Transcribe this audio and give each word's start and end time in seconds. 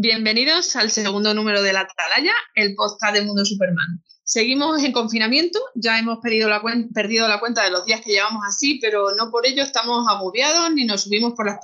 Bienvenidos 0.00 0.76
al 0.76 0.92
segundo 0.92 1.34
número 1.34 1.60
de 1.60 1.72
La 1.72 1.80
Atalaya, 1.80 2.32
el 2.54 2.76
podcast 2.76 3.14
de 3.14 3.22
Mundo 3.22 3.44
Superman. 3.44 4.00
Seguimos 4.22 4.80
en 4.84 4.92
confinamiento, 4.92 5.58
ya 5.74 5.98
hemos 5.98 6.20
perdido 6.20 6.48
la, 6.48 6.60
cuenta 6.60 7.64
de 7.64 7.70
los 7.72 7.84
días 7.84 8.00
que 8.02 8.12
llevamos 8.12 8.44
así, 8.46 8.78
pero 8.80 9.16
no 9.16 9.32
por 9.32 9.44
ello 9.44 9.64
estamos 9.64 10.06
agobiados 10.08 10.72
ni 10.72 10.84
nos 10.84 11.02
subimos 11.02 11.32
por 11.32 11.46
las 11.46 11.58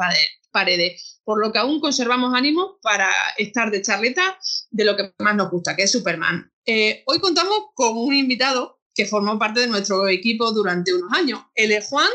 paredes, 0.51 1.21
por 1.23 1.41
lo 1.41 1.53
que 1.53 1.61
aún 1.61 1.79
conservamos 1.79 2.35
ánimo 2.35 2.81
para 2.83 3.09
estar 3.39 3.71
de 3.71 3.83
charleta 3.83 4.37
de 4.69 4.85
lo 4.85 4.97
que 4.97 5.15
más 5.21 5.37
nos 5.37 5.49
gusta, 5.53 5.77
que 5.77 5.85
es 5.85 5.93
Superman. 5.93 6.51
Eh, 6.67 7.05
hoy 7.07 7.21
contamos 7.21 7.57
con 7.75 7.97
un 7.97 8.15
invitado 8.15 8.81
que 8.97 9.07
formó 9.07 9.39
parte 9.39 9.61
de 9.61 9.69
nuestro 9.69 10.09
equipo 10.09 10.51
durante 10.51 10.93
unos 10.93 11.13
años. 11.13 11.41
Él 11.55 11.71
es 11.71 11.87
Juan 11.87 12.11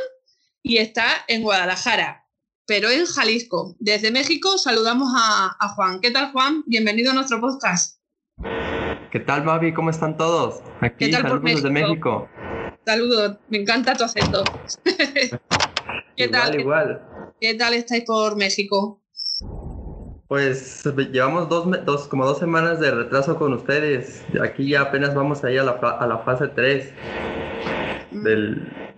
y 0.64 0.80
está 0.80 1.24
en 1.30 1.44
Guadalajara 1.44 2.29
pero 2.70 2.88
en 2.92 3.04
Jalisco. 3.08 3.76
Desde 3.80 4.12
México 4.12 4.60
saludamos 4.60 5.12
a, 5.18 5.70
Juan. 5.70 6.00
¿Qué 6.02 6.12
tal, 6.12 6.32
Juan? 6.32 6.64
Bienvenido 6.68 7.10
a 7.10 7.16
nuestro 7.16 7.42
podcast. 7.42 8.00
¿Qué 9.12 9.20
tal, 9.22 9.42
Babi? 9.42 9.74
¿Cómo 9.74 9.90
están 9.90 10.16
todos? 10.16 10.62
Aquí, 10.80 11.06
¿Qué 11.06 11.12
tal 11.12 11.24
saludos 11.24 11.42
por 11.42 11.50
desde 11.50 11.70
México. 11.72 12.30
Saludos, 12.86 13.38
me 13.50 13.58
encanta 13.58 13.96
tu 13.96 14.04
acento. 14.04 14.44
¿Qué 14.84 16.26
igual, 16.26 16.32
tal? 16.32 16.60
Igual. 16.60 17.02
¿Qué 17.42 17.56
tal 17.56 17.74
estáis 17.74 18.04
por 18.04 18.36
México? 18.36 19.02
Pues 20.28 20.84
llevamos 21.12 21.50
dos, 21.50 22.08
como 22.08 22.24
dos 22.24 22.38
semanas 22.38 22.80
de 22.80 22.92
retraso 22.92 23.36
con 23.40 23.54
ustedes. 23.54 24.24
Aquí 24.44 24.70
ya 24.70 24.82
apenas 24.82 25.16
vamos 25.16 25.44
ahí 25.44 25.58
a 25.58 25.64
la, 25.64 25.72
a 25.72 26.06
la 26.06 26.20
fase 26.20 26.50
3 26.50 26.94
mm. 28.12 28.24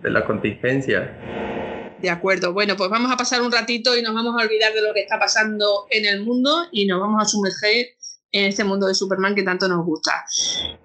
de 0.02 0.10
la 0.10 0.26
contingencia. 0.26 1.61
De 2.02 2.10
acuerdo. 2.10 2.52
Bueno, 2.52 2.76
pues 2.76 2.90
vamos 2.90 3.12
a 3.12 3.16
pasar 3.16 3.42
un 3.42 3.52
ratito 3.52 3.96
y 3.96 4.02
nos 4.02 4.12
vamos 4.12 4.34
a 4.34 4.44
olvidar 4.44 4.72
de 4.74 4.82
lo 4.82 4.92
que 4.92 5.02
está 5.02 5.20
pasando 5.20 5.86
en 5.88 6.04
el 6.04 6.24
mundo 6.24 6.66
y 6.72 6.84
nos 6.84 7.00
vamos 7.00 7.22
a 7.22 7.24
sumergir 7.24 7.86
en 8.32 8.46
este 8.46 8.64
mundo 8.64 8.88
de 8.88 8.94
Superman 8.94 9.36
que 9.36 9.44
tanto 9.44 9.68
nos 9.68 9.86
gusta. 9.86 10.24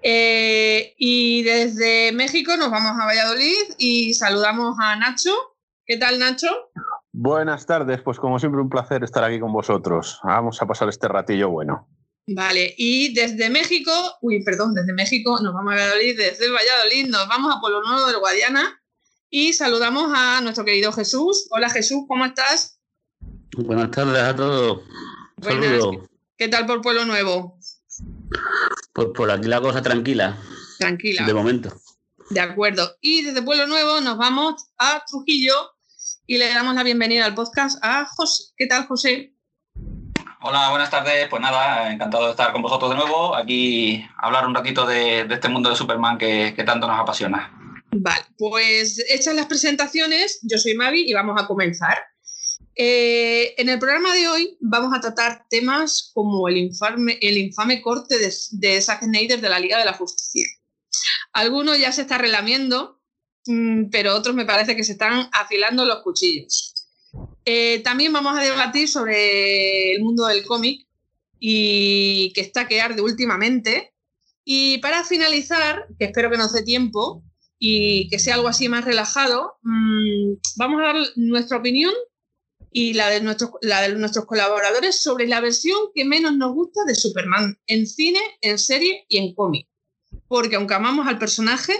Eh, 0.00 0.94
y 0.96 1.42
desde 1.42 2.12
México 2.12 2.56
nos 2.56 2.70
vamos 2.70 2.92
a 3.00 3.04
Valladolid 3.04 3.74
y 3.78 4.14
saludamos 4.14 4.76
a 4.78 4.94
Nacho. 4.94 5.34
¿Qué 5.84 5.96
tal, 5.96 6.20
Nacho? 6.20 6.70
Buenas 7.12 7.66
tardes, 7.66 8.00
pues 8.02 8.18
como 8.20 8.38
siempre 8.38 8.60
un 8.60 8.68
placer 8.68 9.02
estar 9.02 9.24
aquí 9.24 9.40
con 9.40 9.52
vosotros. 9.52 10.20
Vamos 10.22 10.62
a 10.62 10.66
pasar 10.66 10.88
este 10.88 11.08
ratillo 11.08 11.50
bueno. 11.50 11.88
Vale, 12.28 12.74
y 12.76 13.12
desde 13.12 13.50
México, 13.50 13.90
uy, 14.20 14.44
perdón, 14.44 14.72
desde 14.72 14.92
México 14.92 15.40
nos 15.42 15.52
vamos 15.52 15.72
a 15.72 15.76
Valladolid, 15.76 16.16
desde 16.16 16.48
Valladolid 16.48 17.08
nos 17.08 17.26
vamos 17.26 17.56
a 17.56 17.60
Pueblo 17.60 17.82
Nuevo 17.82 18.06
del 18.06 18.18
Guadiana 18.18 18.78
y 19.30 19.52
saludamos 19.52 20.10
a 20.14 20.40
nuestro 20.40 20.64
querido 20.64 20.92
Jesús. 20.92 21.48
Hola 21.50 21.68
Jesús, 21.70 22.04
¿cómo 22.08 22.24
estás? 22.24 22.80
Buenas 23.56 23.90
tardes 23.90 24.22
a 24.22 24.34
todos. 24.34 24.82
Saludos. 25.42 26.08
¿Qué 26.36 26.48
tal 26.48 26.66
por 26.66 26.80
Pueblo 26.80 27.04
Nuevo? 27.04 27.58
Pues 28.92 29.08
por 29.14 29.30
aquí 29.30 29.48
la 29.48 29.60
cosa 29.60 29.82
tranquila. 29.82 30.36
Tranquila. 30.78 31.26
De 31.26 31.34
momento. 31.34 31.72
De 32.30 32.40
acuerdo. 32.40 32.96
Y 33.00 33.22
desde 33.22 33.42
Pueblo 33.42 33.66
Nuevo 33.66 34.00
nos 34.00 34.16
vamos 34.16 34.70
a 34.78 35.02
Trujillo 35.06 35.54
y 36.26 36.38
le 36.38 36.52
damos 36.52 36.74
la 36.74 36.82
bienvenida 36.82 37.24
al 37.24 37.34
podcast 37.34 37.78
a 37.82 38.06
José. 38.06 38.52
¿Qué 38.56 38.66
tal, 38.66 38.86
José? 38.86 39.34
Hola, 40.40 40.70
buenas 40.70 40.90
tardes. 40.90 41.28
Pues 41.28 41.42
nada, 41.42 41.92
encantado 41.92 42.26
de 42.26 42.30
estar 42.30 42.52
con 42.52 42.62
vosotros 42.62 42.90
de 42.90 42.96
nuevo. 42.96 43.34
Aquí 43.34 44.06
hablar 44.16 44.46
un 44.46 44.54
ratito 44.54 44.86
de, 44.86 45.22
este 45.22 45.48
mundo 45.48 45.70
de 45.70 45.76
Superman 45.76 46.16
que 46.18 46.62
tanto 46.64 46.86
nos 46.86 47.00
apasiona. 47.00 47.57
Vale, 47.90 48.24
pues 48.36 49.02
hechas 49.08 49.34
las 49.34 49.46
presentaciones, 49.46 50.40
yo 50.42 50.58
soy 50.58 50.74
Mavi 50.74 51.08
y 51.08 51.14
vamos 51.14 51.40
a 51.40 51.46
comenzar. 51.46 51.98
Eh, 52.74 53.54
en 53.56 53.68
el 53.68 53.78
programa 53.78 54.14
de 54.14 54.28
hoy 54.28 54.56
vamos 54.60 54.96
a 54.96 55.00
tratar 55.00 55.46
temas 55.50 56.12
como 56.14 56.48
el, 56.48 56.58
infame, 56.58 57.18
el 57.20 57.38
infame 57.38 57.82
corte 57.82 58.18
de, 58.18 58.32
de 58.52 58.80
Zack 58.80 59.02
Snyder 59.02 59.40
de 59.40 59.48
la 59.48 59.58
Liga 59.58 59.78
de 59.78 59.84
la 59.84 59.94
Justicia. 59.94 60.46
Algunos 61.32 61.78
ya 61.78 61.92
se 61.92 62.02
está 62.02 62.18
relamiendo, 62.18 63.00
mm, 63.46 63.90
pero 63.90 64.14
otros 64.14 64.36
me 64.36 64.44
parece 64.44 64.76
que 64.76 64.84
se 64.84 64.92
están 64.92 65.28
afilando 65.32 65.84
los 65.84 66.02
cuchillos. 66.02 66.74
Eh, 67.44 67.80
también 67.82 68.12
vamos 68.12 68.36
a 68.36 68.42
debatir 68.42 68.88
sobre 68.88 69.92
el 69.92 70.02
mundo 70.02 70.26
del 70.26 70.44
cómic 70.44 70.86
y 71.40 72.32
que 72.34 72.42
está 72.42 72.68
que 72.68 72.80
arde 72.80 73.00
últimamente. 73.00 73.94
Y 74.44 74.78
para 74.78 75.04
finalizar, 75.04 75.86
que 75.98 76.06
espero 76.06 76.30
que 76.30 76.38
nos 76.38 76.52
dé 76.52 76.62
tiempo, 76.62 77.22
y 77.58 78.08
que 78.08 78.18
sea 78.18 78.34
algo 78.34 78.48
así 78.48 78.68
más 78.68 78.84
relajado, 78.84 79.58
mm, 79.62 80.34
vamos 80.56 80.80
a 80.80 80.84
dar 80.84 80.96
nuestra 81.16 81.58
opinión 81.58 81.92
y 82.70 82.94
la 82.94 83.08
de, 83.08 83.20
nuestros, 83.20 84.26
colaboradores 84.26 85.02
sobre 85.02 85.26
la 85.26 85.40
versión 85.40 85.78
que 85.94 86.04
menos 86.04 86.36
nos 86.36 86.54
gusta 86.54 86.84
de 86.86 86.94
Superman 86.94 87.58
en 87.66 87.86
cine, 87.86 88.20
en 88.40 88.58
serie 88.58 89.04
y 89.08 89.18
en 89.18 89.34
cómic. 89.34 89.66
Porque 90.26 90.56
aunque 90.56 90.74
amamos 90.74 91.06
al 91.06 91.18
personaje, 91.18 91.72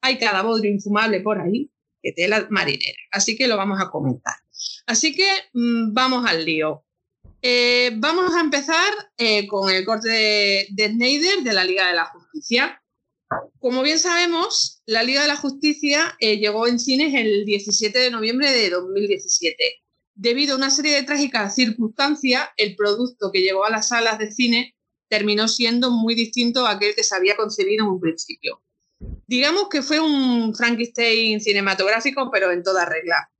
hay 0.00 0.18
cada 0.18 0.42
bodrio 0.42 0.70
infumable 0.70 1.20
por 1.20 1.40
ahí 1.40 1.70
que 2.02 2.12
tela 2.12 2.46
marinera. 2.50 2.98
Así 3.10 3.36
que 3.36 3.48
lo 3.48 3.56
vamos 3.56 3.80
a 3.80 3.90
comentar. 3.90 4.36
Así 4.86 5.14
que 5.14 5.28
mm, 5.52 5.92
vamos 5.92 6.24
al 6.26 6.44
lío. 6.44 6.84
Eh, 7.42 7.92
vamos 7.96 8.34
a 8.34 8.40
empezar 8.40 8.90
eh, 9.16 9.46
con 9.46 9.70
el 9.70 9.84
corte 9.84 10.08
de, 10.08 10.66
de 10.70 10.88
Snyder 10.88 11.42
de 11.42 11.52
la 11.52 11.64
Liga 11.64 11.88
de 11.88 11.94
la 11.94 12.06
Justicia. 12.06 12.80
Como 13.60 13.82
bien 13.82 13.98
sabemos, 13.98 14.82
la 14.86 15.02
Liga 15.02 15.22
de 15.22 15.28
la 15.28 15.36
Justicia 15.36 16.16
eh, 16.20 16.38
llegó 16.38 16.66
en 16.66 16.78
cines 16.78 17.14
el 17.14 17.44
17 17.44 17.98
de 17.98 18.10
noviembre 18.10 18.50
de 18.50 18.70
2017. 18.70 19.82
Debido 20.14 20.54
a 20.54 20.56
una 20.56 20.70
serie 20.70 20.94
de 20.94 21.02
trágicas 21.02 21.54
circunstancias, 21.54 22.48
el 22.56 22.74
producto 22.76 23.30
que 23.32 23.42
llegó 23.42 23.64
a 23.64 23.70
las 23.70 23.88
salas 23.88 24.18
de 24.18 24.32
cine 24.32 24.74
terminó 25.08 25.48
siendo 25.48 25.90
muy 25.90 26.14
distinto 26.14 26.66
a 26.66 26.72
aquel 26.72 26.94
que 26.94 27.04
se 27.04 27.14
había 27.14 27.36
concebido 27.36 27.84
en 27.84 27.90
un 27.90 28.00
principio. 28.00 28.62
Digamos 29.26 29.68
que 29.68 29.82
fue 29.82 30.00
un 30.00 30.54
Frankenstein 30.54 31.40
cinematográfico, 31.40 32.30
pero 32.32 32.50
en 32.50 32.62
toda 32.62 32.84
regla. 32.84 33.30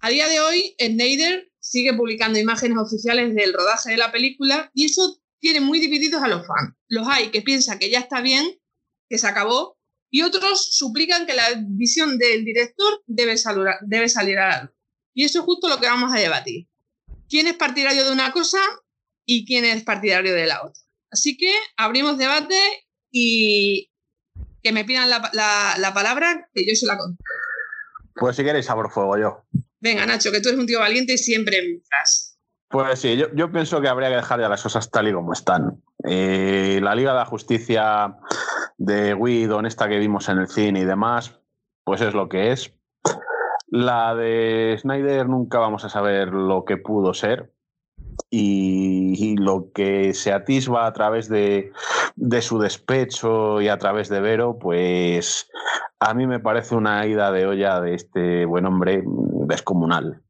A 0.00 0.08
día 0.08 0.28
de 0.28 0.40
hoy, 0.40 0.74
Snyder 0.78 1.50
sigue 1.58 1.94
publicando 1.94 2.38
imágenes 2.38 2.78
oficiales 2.78 3.34
del 3.34 3.52
rodaje 3.52 3.90
de 3.90 3.96
la 3.96 4.12
película 4.12 4.70
y 4.74 4.86
eso 4.86 5.20
tiene 5.38 5.60
muy 5.60 5.78
divididos 5.78 6.22
a 6.22 6.28
los 6.28 6.46
fans. 6.46 6.74
Los 6.88 7.06
hay 7.08 7.30
que 7.30 7.42
piensan 7.42 7.78
que 7.78 7.90
ya 7.90 8.00
está 8.00 8.20
bien 8.20 8.59
que 9.10 9.18
se 9.18 9.26
acabó, 9.26 9.76
y 10.08 10.22
otros 10.22 10.72
suplican 10.72 11.26
que 11.26 11.34
la 11.34 11.44
visión 11.58 12.16
del 12.16 12.44
director 12.44 13.02
debe, 13.06 13.34
debe 13.82 14.08
salir 14.08 14.38
a 14.38 14.48
la 14.48 14.62
luz. 14.62 14.70
Y 15.12 15.24
eso 15.24 15.40
es 15.40 15.44
justo 15.44 15.68
lo 15.68 15.78
que 15.78 15.86
vamos 15.86 16.14
a 16.14 16.18
debatir. 16.18 16.68
¿Quién 17.28 17.48
es 17.48 17.54
partidario 17.54 18.04
de 18.04 18.12
una 18.12 18.32
cosa 18.32 18.58
y 19.26 19.44
quién 19.44 19.64
es 19.64 19.82
partidario 19.82 20.32
de 20.32 20.46
la 20.46 20.64
otra? 20.64 20.82
Así 21.10 21.36
que 21.36 21.52
abrimos 21.76 22.18
debate 22.18 22.58
y 23.10 23.90
que 24.62 24.72
me 24.72 24.84
pidan 24.84 25.10
la, 25.10 25.30
la, 25.32 25.94
palabra, 25.94 26.48
que 26.54 26.66
yo 26.66 26.74
se 26.74 26.86
la 26.86 26.96
conto. 26.96 27.22
Pues 28.14 28.36
si 28.36 28.44
queréis, 28.44 28.66
sabor 28.66 28.90
fuego 28.92 29.18
yo. 29.18 29.44
Venga, 29.80 30.06
Nacho, 30.06 30.30
que 30.30 30.40
tú 30.40 30.50
eres 30.50 30.60
un 30.60 30.66
tío 30.66 30.78
valiente 30.78 31.14
y 31.14 31.18
siempre 31.18 31.58
entras. 31.58 32.38
Pues 32.68 33.00
sí, 33.00 33.16
yo, 33.16 33.26
yo, 33.34 33.50
pienso 33.50 33.80
que 33.80 33.88
habría 33.88 34.10
que 34.10 34.16
dejar 34.16 34.40
ya 34.40 34.48
las 34.48 34.62
cosas 34.62 34.90
tal 34.90 35.08
y 35.08 35.12
como 35.12 35.32
están. 35.32 35.82
Eh, 36.04 36.78
la 36.82 36.94
Liga 36.94 37.12
de 37.12 37.18
la 37.18 37.26
Justicia 37.26 38.16
de 38.80 39.12
Whedon, 39.12 39.66
esta 39.66 39.88
que 39.88 39.98
vimos 39.98 40.30
en 40.30 40.38
el 40.38 40.48
cine 40.48 40.80
y 40.80 40.84
demás, 40.84 41.38
pues 41.84 42.00
es 42.00 42.14
lo 42.14 42.30
que 42.30 42.50
es. 42.50 42.74
La 43.68 44.14
de 44.14 44.74
Snyder 44.80 45.28
nunca 45.28 45.58
vamos 45.58 45.84
a 45.84 45.90
saber 45.90 46.28
lo 46.28 46.64
que 46.64 46.78
pudo 46.78 47.12
ser 47.12 47.52
y, 48.30 49.36
lo 49.36 49.70
que 49.74 50.14
se 50.14 50.32
atisba 50.32 50.86
a 50.86 50.92
través 50.94 51.28
de, 51.28 51.72
de, 52.16 52.42
su 52.42 52.58
despecho 52.58 53.60
y 53.60 53.68
a 53.68 53.76
través 53.76 54.08
de 54.08 54.20
Vero, 54.20 54.58
pues 54.58 55.50
a 56.00 56.14
mí 56.14 56.26
me 56.26 56.40
parece 56.40 56.74
una 56.74 57.06
ida 57.06 57.30
de 57.32 57.46
olla 57.46 57.80
de 57.80 57.94
este 57.94 58.46
buen 58.46 58.64
hombre 58.64 59.04
descomunal. 59.46 60.22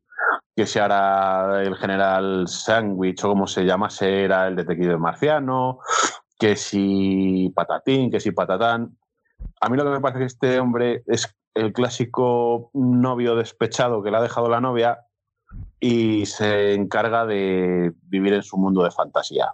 Que 0.56 0.67
se 0.67 0.81
hará 0.81 1.62
el 1.62 1.76
general 1.76 2.49
Sandwich 2.49 3.23
o 3.25 3.29
como 3.29 3.47
se 3.47 3.64
llama, 3.64 3.91
será 3.91 4.49
el 4.49 4.56
detective 4.56 4.99
marciano, 4.99 5.79
que 6.41 6.57
si 6.57 7.53
patatín, 7.55 8.11
que 8.11 8.19
si 8.19 8.33
patatán. 8.33 8.97
A 9.61 9.69
mí 9.69 9.77
lo 9.77 9.85
que 9.85 9.91
me 9.91 10.01
parece 10.01 10.21
que 10.21 10.25
este 10.25 10.59
hombre 10.59 11.05
es 11.07 11.33
el 11.55 11.73
clásico 11.73 12.71
novio 12.73 13.37
despechado 13.37 14.03
que 14.03 14.11
le 14.11 14.17
ha 14.17 14.23
dejado 14.23 14.49
la 14.49 14.61
novia 14.61 15.07
y 15.79 16.25
se 16.27 16.75
encarga 16.75 17.27
de 17.27 17.93
vivir 18.05 18.33
en 18.33 18.43
su 18.43 18.57
mundo 18.57 18.83
de 18.83 18.91
fantasía. 18.91 19.53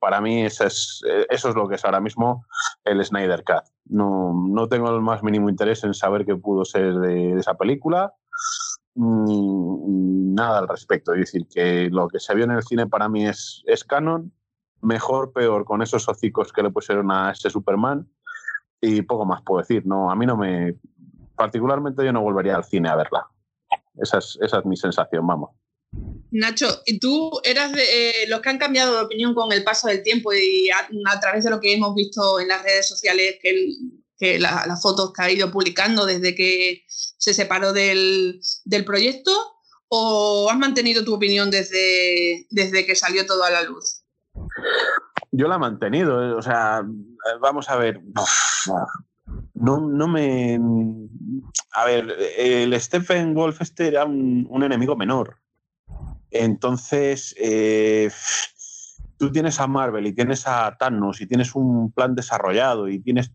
Para 0.00 0.20
mí 0.20 0.44
eso 0.44 0.64
es, 0.64 1.02
eso 1.30 1.50
es 1.50 1.54
lo 1.54 1.68
que 1.68 1.76
es 1.76 1.84
ahora 1.84 2.00
mismo 2.00 2.44
el 2.82 3.04
Snyder 3.04 3.44
Cut. 3.44 3.64
No, 3.84 4.32
no 4.34 4.68
tengo 4.68 4.90
el 4.90 5.02
más 5.02 5.22
mínimo 5.22 5.48
interés 5.48 5.84
en 5.84 5.94
saber 5.94 6.24
qué 6.24 6.34
pudo 6.34 6.64
ser 6.64 6.94
de, 6.94 7.38
esa 7.38 7.54
película 7.54 8.12
ni, 8.96 10.34
nada 10.34 10.58
al 10.58 10.68
respecto. 10.68 11.12
Es 11.12 11.20
decir, 11.20 11.46
que 11.46 11.88
lo 11.90 12.08
que 12.08 12.18
se 12.18 12.34
vio 12.34 12.44
en 12.44 12.52
el 12.52 12.62
cine 12.64 12.88
para 12.88 13.08
mí 13.08 13.24
es, 13.24 13.62
es 13.66 13.84
canon 13.84 14.32
mejor, 14.84 15.32
peor, 15.32 15.64
con 15.64 15.82
esos 15.82 16.08
hocicos 16.08 16.52
que 16.52 16.62
le 16.62 16.70
pusieron 16.70 17.10
a 17.10 17.32
ese 17.32 17.50
Superman. 17.50 18.08
Y 18.80 19.02
poco 19.02 19.24
más 19.24 19.42
puedo 19.42 19.60
decir. 19.60 19.86
No, 19.86 20.10
a 20.10 20.16
mí 20.16 20.26
no 20.26 20.36
me. 20.36 20.74
Particularmente 21.36 22.04
yo 22.04 22.12
no 22.12 22.22
volvería 22.22 22.56
al 22.56 22.64
cine 22.64 22.88
a 22.88 22.96
verla. 22.96 23.26
Esa 23.96 24.18
es, 24.18 24.38
esa 24.40 24.58
es 24.58 24.64
mi 24.64 24.76
sensación, 24.76 25.26
vamos. 25.26 25.50
Nacho, 26.30 26.82
¿y 26.84 26.98
tú 26.98 27.30
eras 27.44 27.72
de 27.72 27.82
eh, 27.82 28.26
los 28.28 28.40
que 28.40 28.48
han 28.48 28.58
cambiado 28.58 28.96
de 28.96 29.04
opinión 29.04 29.34
con 29.34 29.52
el 29.52 29.62
paso 29.62 29.86
del 29.86 30.02
tiempo 30.02 30.32
y 30.32 30.68
a, 30.70 31.20
través 31.20 31.44
de 31.44 31.50
lo 31.50 31.60
que 31.60 31.72
hemos 31.72 31.94
visto 31.94 32.40
en 32.40 32.48
las 32.48 32.62
redes 32.62 32.88
sociales, 32.88 33.36
que, 33.40 34.38
las 34.38 34.82
fotos 34.82 35.12
que 35.12 35.22
ha 35.22 35.30
ido 35.30 35.50
publicando 35.52 36.06
desde 36.06 36.34
que 36.34 36.82
se 36.88 37.34
separó 37.34 37.72
del, 37.72 38.40
proyecto? 38.84 39.30
¿O 39.88 40.50
has 40.50 40.58
mantenido 40.58 41.04
tu 41.04 41.14
opinión 41.14 41.50
desde, 41.50 42.46
desde 42.50 42.84
que 42.84 42.96
salió 42.96 43.26
todo 43.26 43.44
a 43.44 43.50
la 43.50 43.62
luz? 43.62 44.03
Yo 45.32 45.48
la 45.48 45.56
he 45.56 45.58
mantenido, 45.58 46.22
eh, 46.22 46.32
o 46.32 46.42
sea, 46.42 46.84
vamos 47.40 47.68
a 47.68 47.76
ver. 47.76 48.00
No, 49.54 49.80
no 49.80 50.08
me. 50.08 50.60
A 51.72 51.84
ver, 51.86 52.14
el 52.38 52.80
Stephen 52.80 53.34
Wolf 53.34 53.60
este 53.60 53.88
era 53.88 54.04
un 54.04 54.62
enemigo 54.62 54.96
menor. 54.96 55.38
Entonces, 56.34 57.32
eh, 57.38 58.10
tú 59.18 59.30
tienes 59.30 59.60
a 59.60 59.68
Marvel 59.68 60.08
y 60.08 60.12
tienes 60.12 60.48
a 60.48 60.76
Thanos 60.76 61.20
y 61.20 61.26
tienes 61.26 61.54
un 61.54 61.92
plan 61.92 62.16
desarrollado 62.16 62.88
y 62.88 62.98
tienes, 62.98 63.32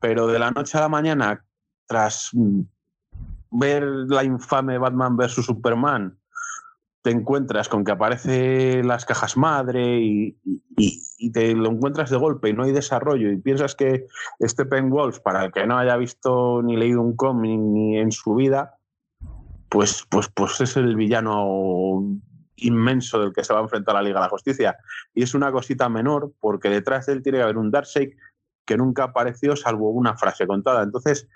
pero 0.00 0.26
de 0.26 0.38
la 0.38 0.50
noche 0.50 0.78
a 0.78 0.80
la 0.80 0.88
mañana, 0.88 1.44
tras 1.86 2.30
ver 3.50 3.82
la 3.82 4.24
infame 4.24 4.78
Batman 4.78 5.18
vs. 5.18 5.44
Superman, 5.44 6.18
te 7.02 7.10
encuentras 7.10 7.68
con 7.68 7.84
que 7.84 7.92
aparece 7.92 8.82
las 8.84 9.04
cajas 9.04 9.36
madre 9.36 10.00
y, 10.00 10.36
te 11.32 11.54
lo 11.54 11.70
encuentras 11.70 12.10
de 12.10 12.16
golpe 12.16 12.48
y 12.48 12.52
no 12.52 12.64
hay 12.64 12.72
desarrollo 12.72 13.30
y 13.30 13.36
piensas 13.36 13.74
que 13.74 14.06
Stephen 14.40 14.90
Wolf, 14.90 15.20
para 15.20 15.44
el 15.44 15.52
que 15.52 15.66
no 15.66 15.78
haya 15.78 15.96
visto 15.96 16.62
ni 16.62 16.76
leído 16.76 17.00
un 17.00 17.14
cómic 17.14 17.58
ni 17.58 17.98
en 17.98 18.12
su 18.12 18.34
vida, 18.34 18.78
pues, 19.68 20.06
pues, 20.08 20.28
pues 20.28 20.60
es 20.60 20.76
el 20.76 20.96
villano 20.96 22.02
inmenso 22.56 23.20
del 23.20 23.32
que 23.32 23.44
se 23.44 23.52
va 23.52 23.60
a 23.60 23.62
enfrentar 23.62 23.94
la 23.94 24.02
Liga 24.02 24.20
de 24.20 24.26
la 24.26 24.30
Justicia. 24.30 24.76
Y 25.14 25.22
es 25.22 25.34
una 25.34 25.50
cosita 25.50 25.88
menor 25.88 26.32
porque 26.40 26.68
detrás 26.68 27.06
de 27.06 27.14
él 27.14 27.22
tiene 27.22 27.38
que 27.38 27.44
haber 27.44 27.58
un 27.58 27.70
Darkseid 27.70 28.10
que 28.64 28.76
nunca 28.76 29.04
apareció 29.04 29.56
salvo 29.56 29.90
una 29.90 30.16
frase 30.16 30.46
contada. 30.46 30.82
Entonces, 30.82 31.28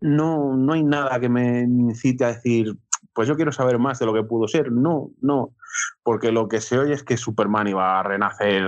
no, 0.00 0.56
no 0.56 0.72
hay 0.72 0.82
nada 0.82 1.20
que 1.20 1.28
me 1.28 1.60
incite 1.60 2.24
a 2.24 2.28
decir, 2.28 2.76
pues 3.12 3.28
yo 3.28 3.36
quiero 3.36 3.52
saber 3.52 3.78
más 3.78 3.98
de 3.98 4.06
lo 4.06 4.14
que 4.14 4.22
pudo 4.22 4.48
ser. 4.48 4.70
No, 4.72 5.10
no, 5.20 5.54
porque 6.02 6.32
lo 6.32 6.48
que 6.48 6.60
se 6.60 6.78
oye 6.78 6.94
es 6.94 7.02
que 7.02 7.16
Superman 7.16 7.68
iba 7.68 7.98
a 7.98 8.02
renacer 8.02 8.64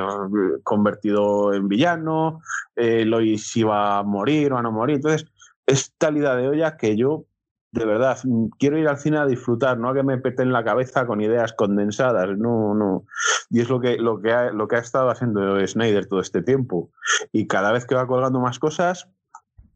convertido 0.63 1.55
en 1.55 1.69
villano, 1.69 2.41
eh, 2.77 3.05
Lois 3.05 3.57
iba 3.57 3.99
a 3.99 4.03
morir 4.03 4.53
o 4.53 4.59
a 4.59 4.63
no 4.63 4.73
morir. 4.73 4.97
Entonces, 4.97 5.27
es 5.67 5.93
tal 5.99 6.17
idea 6.17 6.35
de 6.37 6.49
olla 6.49 6.77
que 6.77 6.97
yo 6.97 7.27
de 7.73 7.87
verdad, 7.87 8.19
quiero 8.59 8.77
ir 8.77 8.87
al 8.87 8.99
cine 8.99 9.17
a 9.17 9.25
disfrutar, 9.25 9.79
no 9.79 9.89
a 9.89 9.95
que 9.95 10.03
me 10.03 10.19
peten 10.19 10.53
la 10.53 10.63
cabeza 10.63 11.07
con 11.07 11.23
ideas 11.23 11.55
condensadas, 11.55 12.37
no, 12.37 12.75
no. 12.75 13.07
Y 13.49 13.61
es 13.61 13.71
lo 13.71 13.81
que, 13.81 13.97
lo 13.97 14.21
que, 14.21 14.31
ha, 14.31 14.53
lo 14.53 14.69
que 14.69 14.77
ha 14.77 14.81
estado 14.81 15.09
haciendo 15.09 15.67
Snyder 15.67 16.07
todo 16.07 16.21
este 16.21 16.43
tiempo. 16.43 16.91
Y 17.33 17.47
cada 17.47 17.73
vez 17.73 17.87
que 17.87 17.95
va 17.95 18.07
colgando 18.07 18.41
más 18.41 18.59
cosas, 18.59 19.09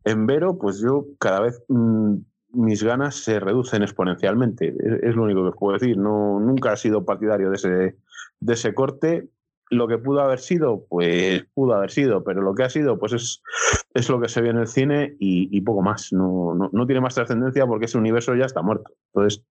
en 0.04 0.26
Vero, 0.26 0.58
pues 0.58 0.78
yo 0.78 1.06
cada 1.18 1.40
vez 1.40 1.62
mm, 1.68 2.16
mis 2.56 2.82
ganas 2.82 3.16
se 3.16 3.38
reducen 3.38 3.82
exponencialmente. 3.82 4.74
Es, 5.02 5.14
lo 5.14 5.24
único 5.24 5.42
que 5.42 5.48
os 5.50 5.56
puedo 5.56 5.78
decir. 5.78 5.96
No, 5.96 6.40
nunca 6.40 6.72
he 6.72 6.76
sido 6.76 7.04
partidario 7.04 7.50
de 7.50 7.56
ese, 7.56 7.96
de 8.40 8.52
ese 8.52 8.74
corte 8.74 9.28
lo 9.70 9.88
que 9.88 9.98
pudo 9.98 10.20
haber 10.20 10.38
sido, 10.38 10.86
pues 10.88 11.44
pudo 11.54 11.74
haber 11.74 11.90
sido, 11.90 12.22
pero 12.22 12.40
lo 12.40 12.54
que 12.54 12.62
ha 12.62 12.70
sido, 12.70 12.98
pues 12.98 13.12
es, 13.12 13.42
es 13.94 14.08
lo 14.08 14.20
que 14.20 14.28
se 14.28 14.40
ve 14.40 14.50
en 14.50 14.58
el 14.58 14.68
cine 14.68 15.16
y, 15.18 15.60
poco 15.62 15.82
más. 15.82 16.12
No, 16.12 16.70
tiene 16.86 17.00
más 17.00 17.14
trascendencia 17.14 17.66
porque 17.66 17.86
ese 17.86 17.98
universo 17.98 18.34
ya 18.34 18.46
está 18.46 18.62
muerto. 18.62 18.92
Entonces, 19.12 19.42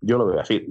yo 0.00 0.18
lo 0.18 0.26
veo 0.26 0.40
así. 0.40 0.66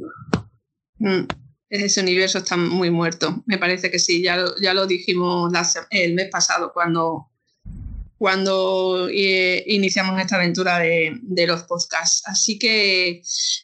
Mm, 0.99 1.25
ese 1.69 2.01
universo 2.01 2.37
está 2.37 2.55
muy 2.55 2.89
muerto. 2.89 3.43
Me 3.45 3.57
parece 3.57 3.91
que 3.91 3.99
sí, 3.99 4.23
ya, 4.23 4.45
ya 4.61 4.73
lo 4.73 4.87
dijimos 4.87 5.51
el 5.89 6.13
mes 6.13 6.29
pasado 6.31 6.71
cuando, 6.73 7.27
cuando 8.17 9.09
eh, 9.11 9.63
iniciamos 9.67 10.19
esta 10.19 10.35
aventura 10.35 10.79
de, 10.79 11.17
de 11.21 11.47
los 11.47 11.63
podcasts. 11.63 12.23
Así 12.25 12.57
que 12.57 13.21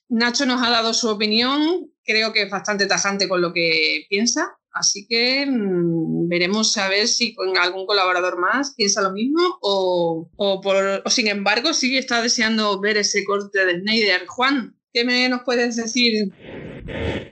Nacho 0.09 0.45
nos 0.45 0.61
ha 0.61 0.69
dado 0.69 0.93
su 0.93 1.09
opinión, 1.09 1.91
creo 2.03 2.33
que 2.33 2.43
es 2.43 2.49
bastante 2.49 2.85
tajante 2.85 3.27
con 3.27 3.41
lo 3.41 3.53
que 3.53 4.05
piensa 4.09 4.57
Así 4.73 5.05
que 5.07 5.45
mm, 5.45 6.27
veremos 6.27 6.75
a 6.77 6.89
ver 6.89 7.07
si 7.07 7.35
con 7.35 7.55
algún 7.57 7.85
colaborador 7.85 8.39
más 8.39 8.73
piensa 8.75 9.01
lo 9.01 9.11
mismo 9.11 9.39
o, 9.61 10.61
por, 10.61 11.03
sin 11.07 11.27
embargo 11.27 11.73
sí 11.73 11.95
está 11.95 12.21
deseando 12.21 12.81
ver 12.81 12.97
ese 12.97 13.23
corte 13.23 13.65
de 13.65 13.79
Snyder. 13.79 14.25
Juan, 14.25 14.75
¿qué 14.91 15.05
me 15.05 15.29
nos 15.29 15.43
puedes 15.43 15.75
decir 15.75 16.33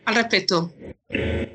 al 0.05 0.15
respecto? 0.15 0.71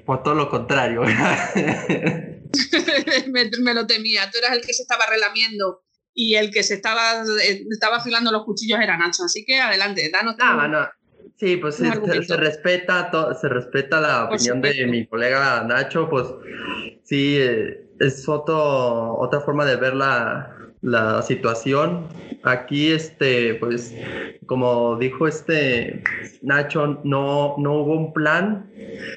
Por 0.04 0.22
todo 0.24 0.34
lo 0.34 0.50
contrario. 0.50 1.02
me, 3.62 3.74
lo 3.74 3.86
temía. 3.86 4.30
Tú 4.30 4.38
eras 4.38 4.52
el 4.52 4.60
que 4.62 4.72
se 4.72 4.82
estaba 4.82 5.06
relamiendo 5.06 5.82
y 6.14 6.34
el 6.34 6.50
que 6.50 6.62
se 6.62 6.74
estaba, 6.74 7.22
eh, 7.42 7.64
estaba 7.70 7.96
afilando 7.96 8.32
los 8.32 8.44
cuchillos 8.44 8.80
era 8.80 8.96
Nacho. 8.96 9.24
Así 9.24 9.44
que 9.44 9.58
adelante, 9.58 10.10
danos. 10.10 10.36
Ah, 10.40 10.90
Sí, 11.38 11.58
pues 11.58 11.74
se, 11.74 11.90
respeta 11.90 13.10
se 13.38 13.48
respeta 13.48 14.00
la 14.00 14.24
opinión 14.24 14.62
de 14.62 14.86
mi 14.86 15.06
colega 15.06 15.62
Nacho, 15.64 16.08
pues 16.08 16.26
sí, 17.04 17.36
eh, 17.38 17.86
es 18.00 18.26
otro, 18.26 19.18
otra 19.18 19.40
forma 19.40 19.66
de 19.66 19.76
ver 19.76 19.94
la, 19.94 20.56
la, 20.80 21.20
situación. 21.20 22.08
Aquí, 22.42 22.90
este, 22.90 23.54
pues, 23.56 23.94
como 24.46 24.96
dijo 24.96 25.28
este 25.28 26.02
Nacho, 26.40 27.00
no, 27.04 27.56
no 27.58 27.74
hubo 27.74 27.96
un 27.96 28.12
plan. 28.14 28.70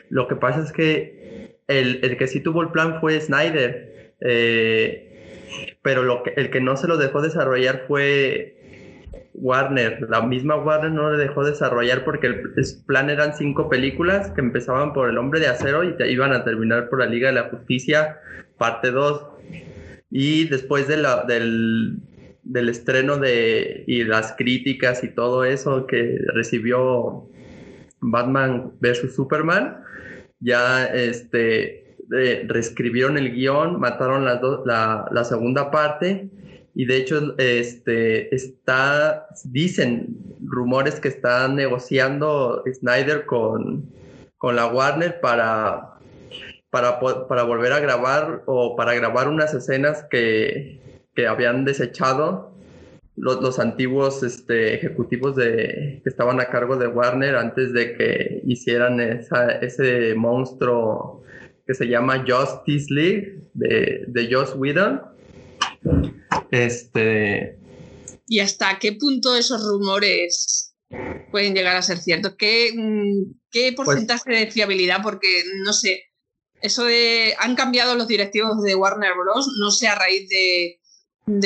Lo 0.10 0.28
que 0.28 0.36
pasa 0.36 0.62
es 0.62 0.74
que 0.74 1.19
el, 1.70 2.00
el 2.04 2.18
que 2.18 2.28
sí 2.28 2.42
tuvo 2.42 2.62
el 2.62 2.72
plan 2.72 3.00
fue 3.00 3.22
Snyder. 3.22 4.14
Eh, 4.22 5.06
pero 5.82 6.04
lo 6.04 6.24
que, 6.24 6.34
el 6.36 6.50
que 6.50 6.60
no 6.60 6.76
se 6.76 6.88
lo 6.88 6.98
dejó 6.98 7.22
desarrollar 7.22 7.86
fue 7.88 8.58
Warner, 9.34 10.06
la 10.10 10.22
misma 10.22 10.58
Warner 10.58 10.92
no 10.92 11.12
le 11.12 11.18
dejó 11.18 11.46
desarrollar 11.46 12.04
porque 12.04 12.28
el 12.28 12.42
plan 12.86 13.10
eran 13.10 13.34
cinco 13.36 13.70
películas 13.70 14.32
que 14.32 14.42
empezaban 14.42 14.94
por 14.94 15.10
El 15.10 15.18
Hombre 15.18 15.40
de 15.40 15.48
Acero 15.48 15.84
y 15.84 15.96
te 15.96 16.12
iban 16.12 16.34
a 16.34 16.44
terminar 16.44 16.90
por 16.90 17.00
la 17.00 17.06
Liga 17.06 17.30
de 17.30 17.36
la 17.36 17.50
Justicia, 17.50 18.18
parte 18.58 18.92
2. 18.92 19.26
Y 20.12 20.50
después 20.50 20.88
del, 20.88 21.06
del 22.44 22.70
estreno 22.70 23.18
de, 23.18 23.84
y 23.88 24.04
las 24.04 24.34
críticas 24.34 25.04
y 25.04 25.10
todo 25.10 25.46
eso 25.46 25.86
que 25.86 26.18
recibió 26.34 27.30
Batman 28.02 28.74
vs. 28.80 29.14
Superman, 29.16 29.84
ya 30.40 30.86
este, 30.86 31.98
reescribieron 32.48 33.18
el 33.18 33.34
guion, 33.34 33.80
mataron 33.80 34.26
la, 34.26 35.08
la 35.12 35.24
segunda 35.24 35.72
parte 35.72 36.30
y 36.76 36.86
de 36.86 36.98
hecho 36.98 37.36
este 37.38 38.34
está 38.34 39.28
dicen 39.44 40.18
rumores 40.46 41.00
que 41.00 41.10
están 41.10 41.56
negociando 41.56 42.64
Snyder 42.72 43.26
con, 43.26 43.92
con 44.38 44.56
la 44.56 44.68
Warner 44.68 45.20
para, 45.20 45.96
para, 46.70 47.00
para 47.00 47.44
volver 47.44 47.74
a 47.74 47.80
grabar 47.80 48.44
o 48.46 48.76
para 48.76 48.94
grabar 48.94 49.28
unas 49.28 49.54
escenas 49.54 50.06
que, 50.10 51.04
que 51.16 51.28
habían 51.28 51.66
desechado 51.66 52.56
los, 53.20 53.42
los, 53.42 53.60
antiguos 53.60 54.24
este, 54.24 54.76
ejecutivos 54.76 55.36
de, 55.36 56.02
que 56.04 56.10
estaban 56.10 56.40
a 56.40 56.50
cargo 56.50 56.78
de 56.78 56.88
Warner 56.88 57.36
antes 57.36 57.74
de 57.74 57.96
que 57.96 58.42
hicieran 58.46 59.00
esa, 59.00 59.52
ese 59.52 60.16
monstruo 60.16 61.24
que 61.68 61.74
se 61.74 61.88
llama 61.88 62.26
Justice 62.28 62.94
League 62.94 63.42
de, 63.54 64.06
de 64.08 64.34
Joss 64.34 64.56
Whedon 64.56 65.02
este. 66.52 67.58
¿Y 68.28 68.40
hasta 68.40 68.80
qué 68.80 68.94
punto 68.94 69.36
esos 69.36 69.62
rumores 69.68 70.76
pueden 71.32 71.54
llegar 71.54 71.76
a 71.76 71.82
ser 71.82 71.98
ciertos? 71.98 72.36
¿Qué, 72.38 72.72
mm, 72.76 73.40
qué 73.52 73.74
pues 73.76 73.86
porcentaje 73.86 74.32
de 74.32 74.52
fiabilidad? 74.52 75.02
Porque 75.02 75.44
no 75.64 75.74
sé, 75.74 76.04
eso 76.62 76.86
de. 76.86 77.36
Han 77.40 77.56
cambiado 77.56 77.96
los 77.96 78.08
directivos 78.08 78.62
de 78.64 78.76
Warner 78.76 79.14
Bros. 79.16 79.56
No 79.60 79.72
sé 79.72 79.88
a 79.88 79.96
raíz 79.96 80.30
de. 80.30 80.80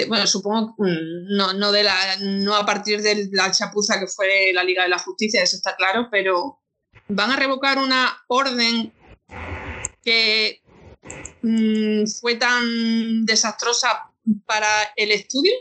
Bueno, 0.08 0.28
supongo 0.28 0.76
mm, 0.78 1.36
no, 1.36 1.54
no, 1.54 1.72
de 1.72 1.84
la, 1.84 1.96
no 2.20 2.56
a 2.56 2.66
partir 2.66 3.02
de 3.02 3.30
la 3.32 3.52
chapuza 3.52 4.00
que 4.00 4.08
fue 4.08 4.52
la 4.54 4.64
Liga 4.64 4.84
de 4.84 4.90
la 4.90 5.00
Justicia, 5.00 5.42
eso 5.42 5.58
está 5.58 5.76
claro, 5.76 6.08
pero 6.10 6.62
van 7.10 7.32
a 7.32 7.36
revocar 7.36 7.78
una 7.78 8.18
orden 8.28 8.94
que 10.02 10.62
mm, 11.42 12.06
fue 12.22 12.36
tan 12.36 13.26
desastrosa 13.26 14.10
para 14.46 14.68
el 14.96 15.12
estudio 15.12 15.54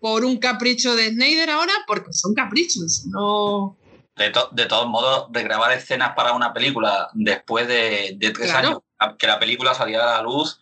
por 0.00 0.24
un 0.24 0.38
capricho 0.38 0.94
de 0.96 1.08
Snyder 1.08 1.50
ahora, 1.50 1.72
porque 1.86 2.12
son 2.12 2.34
caprichos, 2.34 3.04
no... 3.06 3.76
De, 4.16 4.32
de 4.52 4.66
todos 4.66 4.86
modos, 4.86 5.32
de 5.32 5.42
grabar 5.42 5.72
escenas 5.72 6.14
para 6.14 6.34
una 6.34 6.52
película 6.52 7.08
después 7.14 7.66
de, 7.66 8.16
tres 8.32 8.52
años 8.52 8.78
que 9.18 9.26
la 9.26 9.40
película 9.40 9.74
saliera 9.74 10.12
a 10.12 10.16
la 10.18 10.22
luz, 10.22 10.60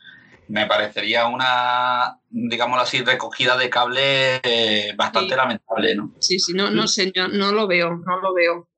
me 0.49 0.67
parecería 0.67 1.27
una, 1.27 2.19
digámoslo 2.31 2.83
así, 2.83 3.03
recogida 3.03 3.57
de 3.57 3.71
cable 3.71 4.37
eh, 4.43 4.93
bastante 4.97 5.37
lamentable, 5.37 5.95
¿no? 5.95 6.15
Sí, 6.21 6.39
sí, 6.39 6.53
no, 6.53 6.71
no 6.71 6.87
sé, 6.89 7.13
no 7.15 7.53
lo 7.53 7.67
veo, 7.67 7.97
no 7.97 8.21
lo 8.21 8.35
veo. 8.35 8.69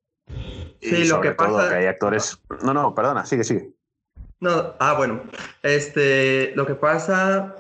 Sí, 0.81 1.07
lo 1.07 1.21
que 1.21 1.33
pasa. 1.33 1.69
que 1.69 1.75
hay 1.77 1.87
actores. 1.87 2.39
No, 2.63 2.75
no, 2.75 2.95
perdona, 2.95 3.25
sigue, 3.25 3.45
sigue. 3.45 3.71
No, 4.41 4.75
ah, 4.79 4.95
bueno. 4.97 5.23
Este, 5.63 6.53
lo 6.55 6.67
que 6.67 6.75
pasa. 6.75 7.57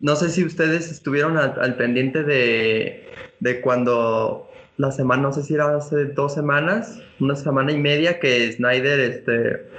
No 0.00 0.16
sé 0.16 0.30
si 0.30 0.44
ustedes 0.44 0.90
estuvieron 0.90 1.38
al, 1.38 1.76
pendiente 1.76 2.24
de, 2.24 3.08
de 3.38 3.60
cuando 3.60 4.50
la 4.76 4.90
semana, 4.90 5.22
no 5.22 5.32
sé 5.32 5.44
si 5.44 5.54
era 5.54 5.76
hace 5.76 6.06
dos 6.06 6.34
semanas, 6.34 7.00
una 7.20 7.36
semana 7.36 7.70
y 7.70 7.78
media 7.78 8.18
que 8.18 8.50
Snyder 8.50 8.98
este, 8.98 9.70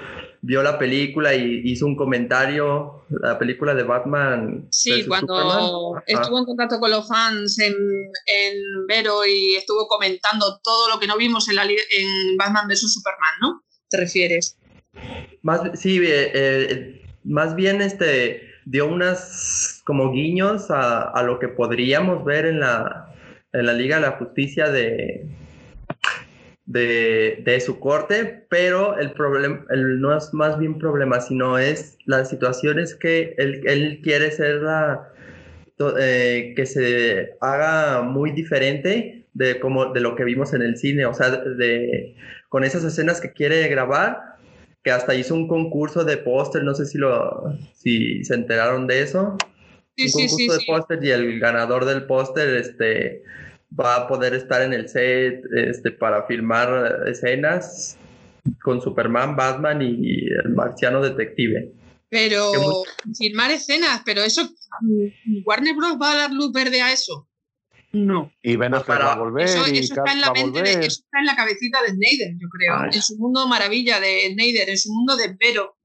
vio 0.43 0.61
la 0.61 0.77
película 0.77 1.33
y 1.33 1.61
hizo 1.63 1.85
un 1.85 1.95
comentario, 1.95 3.05
la 3.09 3.39
película 3.39 3.73
de 3.73 3.83
Batman. 3.83 4.67
Sí, 4.71 5.05
cuando 5.07 6.01
estuvo 6.05 6.37
en 6.37 6.45
contacto 6.45 6.81
con 6.81 6.91
los 6.91 7.07
fans 7.07 7.57
en, 7.59 7.73
en, 7.73 8.85
Vero 8.85 9.25
y 9.25 9.55
estuvo 9.55 9.87
comentando 9.87 10.59
todo 10.61 10.89
lo 10.89 10.99
que 10.99 11.07
no 11.07 11.15
vimos 11.15 11.47
en, 11.47 11.55
la, 11.55 11.63
en 11.63 12.37
Batman 12.37 12.67
vs. 12.67 12.93
Superman, 12.93 13.33
¿no? 13.41 13.63
¿Te 13.89 13.97
refieres? 13.97 14.57
Más, 15.43 15.61
sí, 15.79 15.99
eh, 16.03 16.31
eh, 16.33 17.01
más 17.23 17.55
bien 17.55 17.81
este, 17.81 18.51
dio 18.65 18.87
unas 18.87 19.81
como 19.85 20.11
guiños 20.11 20.69
a, 20.69 21.03
a 21.03 21.23
lo 21.23 21.39
que 21.39 21.47
podríamos 21.47 22.25
ver 22.25 22.47
en 22.47 22.59
la, 22.59 23.15
en 23.53 23.65
la 23.65 23.73
Liga 23.73 23.95
de 23.95 24.01
la 24.01 24.17
Justicia 24.17 24.69
de, 24.69 25.25
de, 26.65 27.61
su 27.65 27.79
corte, 27.79 28.45
pero 28.49 28.97
el 28.97 29.11
problema 29.11 29.65
no 29.69 30.15
es 30.15 30.33
más 30.33 30.57
bien 30.57 30.77
problema, 30.77 31.19
sino 31.19 31.57
es 31.57 31.97
las 32.05 32.29
situaciones 32.29 32.95
que 32.95 33.35
él, 33.37 33.99
quiere 34.03 34.31
ser 34.31 34.61
la, 34.61 35.09
eh, 35.99 36.53
que 36.55 36.65
se 36.65 37.35
haga 37.41 38.01
muy 38.01 38.31
diferente 38.31 39.25
de, 39.33 39.59
como, 39.59 39.93
de 39.93 39.99
lo 39.99 40.15
que 40.15 40.23
vimos 40.23 40.53
en 40.53 40.61
el 40.61 40.77
cine, 40.77 41.05
o 41.05 41.13
sea, 41.13 41.29
de, 41.29 42.15
con 42.49 42.63
esas 42.63 42.83
escenas 42.83 43.19
que 43.19 43.33
quiere 43.33 43.67
grabar, 43.67 44.37
que 44.83 44.91
hasta 44.91 45.15
hizo 45.15 45.33
un 45.33 45.47
concurso 45.47 46.03
de 46.03 46.17
póster, 46.17 46.63
no 46.63 46.75
sé 46.75 46.85
si, 46.85 46.97
lo, 46.97 47.57
si 47.73 48.23
se 48.23 48.35
enteraron 48.35 48.87
de 48.87 49.01
eso. 49.01 49.37
un 49.97 50.11
concurso 50.11 50.53
de 50.53 50.65
póster 50.65 51.03
y 51.03 51.09
el 51.09 51.39
ganador 51.39 51.85
del 51.85 52.05
póster, 52.05 52.49
este, 52.55 53.23
va 53.79 53.95
a 53.95 54.07
poder 54.07 54.33
estar 54.33 54.61
en 54.61 54.73
el 54.73 54.89
set 54.89 55.43
este, 55.55 55.91
para 55.91 56.25
filmar 56.25 57.07
escenas 57.07 57.97
con 58.61 58.81
Superman, 58.81 59.35
Batman 59.35 59.81
y 59.81 60.25
el 60.27 60.49
marciano 60.53 61.01
detective. 61.01 61.71
Pero 62.09 62.51
filmar 63.17 63.51
escenas, 63.51 64.01
pero 64.05 64.21
eso 64.21 64.47
Warner 65.45 65.75
Bros. 65.75 65.97
va 66.01 66.11
a 66.11 66.15
dar 66.15 66.31
luz 66.31 66.51
verde 66.51 66.81
a 66.81 66.91
eso. 66.91 67.27
No. 67.91 68.31
Y 68.41 68.55
ven 68.55 68.71
pues 68.71 68.83
para 68.83 69.15
volver. 69.15 69.45
Eso, 69.45 69.65
está 69.65 70.11
en 70.11 70.21
la 70.21 70.31
mente 70.31 70.61
eso 70.71 70.79
está 70.81 71.19
en 71.19 71.25
la 71.25 71.35
cabecita 71.35 71.81
de 71.81 71.89
Snyder, 71.89 72.33
yo 72.39 72.47
creo. 72.49 72.85
En 72.91 73.01
su 73.01 73.17
mundo 73.17 73.47
maravilla 73.47 73.99
de 73.99 74.31
Snyder, 74.33 74.69
en 74.69 74.77
su 74.77 74.91
mundo 74.91 75.15
de 75.15 75.35
Vero. 75.39 75.77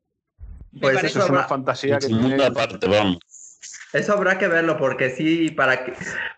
Pues 0.81 1.03
eso 1.05 1.25
es 1.25 1.31
una 1.31 1.45
fantasía 1.45 1.99
que 1.99 2.09
mundo 2.09 2.45
aparte, 2.45 2.87
vamos. 2.87 3.19
Eso 3.93 4.13
habrá 4.13 4.39
que 4.39 4.49
verlo 4.49 4.77
porque 4.77 5.11
sí, 5.11 5.51
para 5.51 5.85
que, 5.85 5.93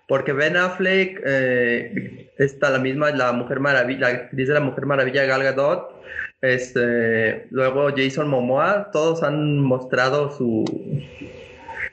porque 0.09 0.33
Ben 0.33 0.57
Affleck 0.57 1.21
eh, 1.25 2.31
está 2.39 2.71
la 2.71 2.79
misma, 2.79 3.11
la 3.11 3.33
Mujer 3.33 3.61
Maravilla, 3.61 4.29
de 4.31 4.45
la 4.47 4.61
Mujer 4.61 4.87
Maravilla 4.87 5.25
Gal 5.25 5.43
Gadot, 5.43 6.01
este, 6.41 7.49
luego 7.51 7.91
Jason 7.95 8.29
Momoa, 8.29 8.91
todos 8.93 9.23
han 9.23 9.59
mostrado 9.59 10.37
su 10.37 10.65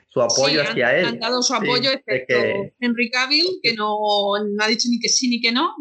su 0.08 0.22
apoyo 0.22 0.62
hacia 0.62 0.96
él. 0.96 1.06
Han 1.06 1.20
dado 1.20 1.42
su 1.42 1.54
apoyo, 1.54 1.90
excepto 1.90 2.34
Henry 2.80 3.10
Cavill, 3.10 3.60
que 3.62 3.74
no, 3.74 3.96
no, 4.38 4.64
ha 4.64 4.68
dicho 4.68 4.88
ni 4.90 4.98
que 4.98 5.08
sí 5.08 5.28
ni 5.28 5.40
que 5.40 5.52
no, 5.52 5.74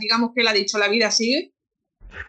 digamos 0.00 0.30
que 0.34 0.42
él 0.42 0.48
ha 0.48 0.52
dicho 0.52 0.78
la 0.78 0.88
vida 0.88 1.10
sigue. 1.10 1.52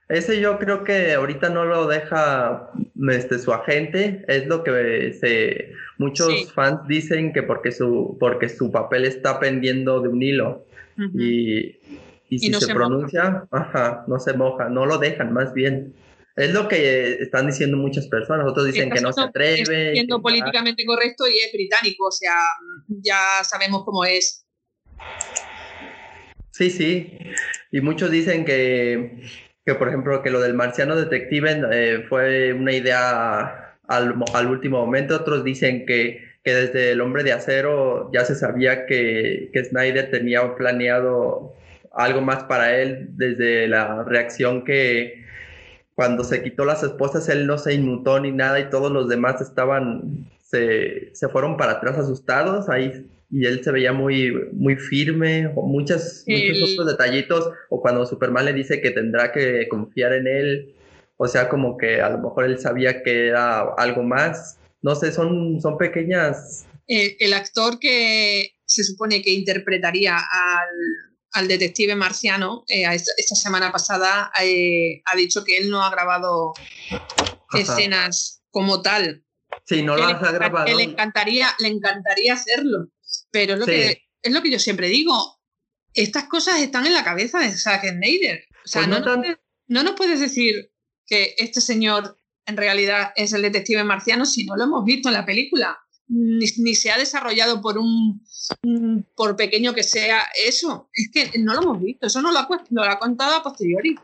Ese 0.09 0.41
yo 0.41 0.57
creo 0.57 0.83
que 0.83 1.13
ahorita 1.13 1.49
no 1.49 1.65
lo 1.65 1.87
deja 1.87 2.71
este, 3.09 3.39
su 3.39 3.53
agente, 3.53 4.25
es 4.27 4.47
lo 4.47 4.63
que 4.63 5.13
se, 5.19 5.73
muchos 5.97 6.51
fans 6.53 6.87
dicen 6.87 7.33
que 7.33 7.43
porque 7.43 7.71
su, 7.71 8.17
porque 8.19 8.49
su 8.49 8.71
papel 8.71 9.05
está 9.05 9.39
pendiendo 9.39 10.01
de 10.01 10.09
un 10.09 10.21
hilo 10.21 10.65
y, 11.13 11.79
si 12.29 12.53
se, 12.53 12.73
pronuncia, 12.73 13.47
ajá, 13.51 14.03
no 14.07 14.19
se 14.19 14.33
moja, 14.33 14.69
no 14.69 14.85
lo 14.85 14.97
dejan 14.97 15.31
más 15.31 15.53
bien. 15.53 15.93
Es 16.35 16.53
lo 16.53 16.67
que 16.67 17.13
están 17.13 17.47
diciendo 17.47 17.77
muchas 17.77 18.07
personas, 18.07 18.47
otros 18.47 18.67
dicen 18.67 18.91
que 18.91 19.01
no 19.01 19.11
se 19.11 19.21
atreve. 19.21 19.93
Siendo 19.93 20.21
políticamente 20.21 20.85
correcto 20.85 21.27
y 21.27 21.37
es 21.37 21.51
británico, 21.51 22.07
o 22.07 22.11
sea, 22.11 22.37
ya 22.87 23.19
sabemos 23.43 23.83
cómo 23.85 24.05
es. 24.05 24.45
Sí, 26.51 26.69
sí, 26.69 27.17
y 27.71 27.81
muchos 27.81 28.11
dicen 28.11 28.43
que 28.43 29.21
que 29.67 29.75
por 29.75 29.89
ejemplo 29.89 30.23
que 30.23 30.29
lo 30.29 30.39
del 30.39 30.53
marciano 30.53 30.95
detective 30.95 31.61
eh, 31.73 32.05
fue 32.07 32.53
una 32.53 32.71
idea 32.71 33.66
al, 33.87 34.15
al, 34.33 34.47
último 34.47 34.79
momento, 34.85 35.15
otros 35.15 35.43
dicen 35.43 35.85
que, 35.85 36.21
que, 36.43 36.53
desde 36.53 36.91
el 36.91 37.01
hombre 37.01 37.23
de 37.23 37.33
acero 37.33 38.09
ya 38.13 38.25
se 38.25 38.35
sabía 38.35 38.85
que, 38.85 39.49
que 39.53 39.63
Snyder 39.65 40.11
tenía 40.11 40.55
planeado 40.55 41.53
algo 41.93 42.21
más 42.21 42.43
para 42.43 42.77
él 42.79 43.07
desde 43.11 43.67
la 43.67 44.03
reacción 44.03 44.63
que 44.63 45.25
cuando 45.95 46.23
se 46.23 46.43
quitó 46.43 46.63
las 46.63 46.83
esposas 46.83 47.27
él 47.29 47.47
no 47.47 47.57
se 47.57 47.73
inmutó 47.73 48.19
ni 48.19 48.31
nada 48.31 48.59
y 48.59 48.69
todos 48.69 48.91
los 48.91 49.09
demás 49.09 49.41
estaban 49.41 50.27
se, 50.43 51.09
se 51.13 51.27
fueron 51.29 51.57
para 51.57 51.73
atrás 51.73 51.97
asustados. 51.97 52.69
Ahí 52.69 53.05
y 53.29 53.45
él 53.45 53.63
se 53.63 53.71
veía 53.71 53.91
muy, 53.91 54.31
muy 54.53 54.77
firme, 54.77 55.51
o 55.55 55.63
muchas, 55.63 56.23
muchos 56.27 56.73
otros 56.73 56.87
detallitos, 56.87 57.49
o 57.69 57.81
cuando 57.81 58.05
Superman 58.05 58.45
le 58.45 58.53
dice 58.53 58.79
que 58.79 58.91
tendrá 58.91 59.33
que 59.33 59.67
confiar 59.67 60.13
en 60.13 60.27
él, 60.27 60.75
o 61.17 61.27
sea, 61.27 61.49
como 61.49 61.77
que 61.77 62.01
a 62.01 62.09
lo 62.09 62.19
mejor 62.19 62.45
él 62.45 62.59
sabía 62.59 63.03
que 63.03 63.27
era 63.27 63.61
algo 63.77 64.03
más, 64.03 64.59
no 64.81 64.95
sé, 64.95 65.11
son, 65.11 65.59
son 65.61 65.77
pequeñas... 65.77 66.65
El, 66.87 67.33
actor 67.33 67.79
que 67.79 68.53
se 68.65 68.83
supone 68.83 69.21
que 69.21 69.31
interpretaría 69.31 70.15
al, 70.17 70.69
al 71.33 71.47
detective 71.47 71.95
marciano, 71.95 72.63
eh, 72.69 72.85
esta, 72.93 73.35
semana 73.35 73.73
pasada 73.73 74.31
eh, 74.41 75.01
ha 75.05 75.17
dicho 75.17 75.43
que 75.43 75.57
él 75.57 75.69
no 75.69 75.83
ha 75.83 75.89
grabado 75.89 76.53
escenas 77.53 78.41
como 78.51 78.81
tal. 78.81 79.25
Sí, 79.65 79.83
no 79.83 79.97
las 79.97 80.23
ha 80.23 80.31
grabado. 80.31 80.75
le 80.75 80.83
encantaría, 80.83 81.49
le 81.59 81.67
encantaría 81.67 82.33
hacerlo. 82.33 82.87
Pero 83.31 83.53
es 83.53 83.59
lo, 83.59 83.65
que, 83.65 84.03
es 84.21 84.33
lo 84.33 84.41
que 84.41 84.51
yo 84.51 84.59
siempre 84.59 84.87
digo. 84.87 85.39
Estas 85.93 86.25
cosas 86.25 86.59
están 86.59 86.85
en 86.85 86.93
la 86.93 87.03
cabeza 87.03 87.39
de 87.39 87.51
Zack 87.51 87.89
Snyder. 87.89 88.45
O 88.63 88.67
sea, 88.67 88.87
pues 88.87 89.37
no, 89.67 89.83
nos 89.83 89.93
puedes 89.93 90.19
decir 90.19 90.71
que 91.07 91.33
este 91.37 91.61
señor 91.61 92.17
en 92.45 92.57
realidad 92.57 93.11
es 93.15 93.33
el 93.33 93.41
detective 93.41 93.83
marciano 93.83 94.25
si 94.25 94.45
no 94.45 94.55
lo 94.55 94.65
hemos 94.65 94.85
visto 94.85 95.09
en 95.09 95.13
la 95.13 95.25
película. 95.25 95.77
Ni, 96.09 96.47
se 96.47 96.89
ha 96.89 96.97
desarrollado 96.97 97.61
por 97.61 97.77
un 97.77 98.23
por 99.15 99.35
pequeño 99.35 99.73
que 99.73 99.83
sea 99.83 100.21
eso. 100.45 100.89
Es 100.93 101.09
que 101.11 101.39
no 101.39 101.53
lo 101.53 101.61
hemos 101.61 101.81
visto. 101.81 102.07
Eso 102.07 102.21
no 102.21 102.31
lo 102.31 102.39
ha, 102.39 102.47
lo 102.69 102.83
ha 102.83 102.97
contado 102.97 103.35
a 103.35 103.43
posteriori. 103.43 103.95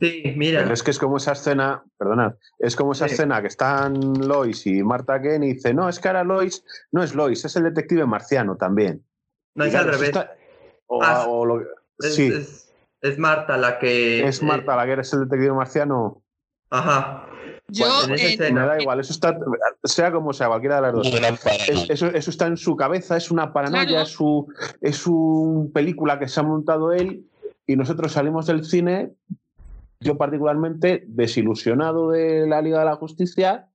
Sí, 0.00 0.22
mira. 0.36 0.72
es 0.72 0.82
que 0.82 0.90
es 0.90 0.98
como 0.98 1.18
esa 1.18 1.32
escena, 1.32 1.84
perdonad, 1.96 2.32
es 2.58 2.74
como 2.74 2.90
esa 2.90 3.06
escena 3.06 3.40
que 3.40 3.46
están 3.46 4.14
Lois 4.26 4.66
y 4.66 4.82
Marta 4.82 5.22
Ken 5.22 5.44
y 5.44 5.54
dice, 5.54 5.72
no, 5.72 5.88
es 5.88 6.00
que 6.00 6.08
ahora 6.08 6.24
Lois 6.24 6.64
no 6.90 7.04
es 7.04 7.14
Lois, 7.14 7.44
es 7.44 7.54
el 7.54 7.64
detective 7.64 8.04
marciano 8.04 8.56
también. 8.56 9.04
No, 9.54 9.64
es 9.64 9.74
al 9.76 9.86
revés. 9.86 10.10
Ah, 11.00 11.26
es, 12.00 12.14
sí. 12.16 12.32
Es, 12.34 12.71
Marta 13.18 13.56
la 13.56 13.78
que... 13.78 14.26
Es 14.26 14.42
Marta 14.42 14.76
la 14.76 14.84
que 14.84 14.92
eres 14.92 15.12
el 15.12 15.20
detective 15.20 15.52
marciano. 15.52 16.22
Ajá. 16.70 17.26
Yo, 17.68 17.86
me 18.08 18.52
da 18.52 18.80
igual, 18.80 19.00
eso 19.00 19.12
está, 19.12 19.38
sea 19.84 20.12
como 20.12 20.32
sea, 20.32 20.48
cualquiera 20.48 20.76
de 20.76 20.82
las 20.82 20.92
dos. 20.92 21.06
eso, 21.88 22.06
eso, 22.08 22.30
está 22.30 22.46
en 22.46 22.56
su 22.56 22.76
cabeza, 22.76 23.16
es 23.16 23.30
una 23.30 23.52
paranoia, 23.52 24.02
es, 24.02 24.08
su, 24.08 24.46
es 24.80 25.06
una 25.06 25.70
película 25.72 26.18
que 26.18 26.28
se 26.28 26.40
ha 26.40 26.42
montado 26.42 26.92
él 26.92 27.24
y 27.66 27.76
nosotros 27.76 28.12
salimos 28.12 28.46
del 28.46 28.64
cine 28.64 29.14
yo 30.02 30.18
particularmente 30.18 31.04
desilusionado 31.06 32.10
de 32.10 32.46
la 32.46 32.60
Liga 32.60 32.80
de 32.80 32.84
la 32.86 32.96
Justicia. 32.96 33.68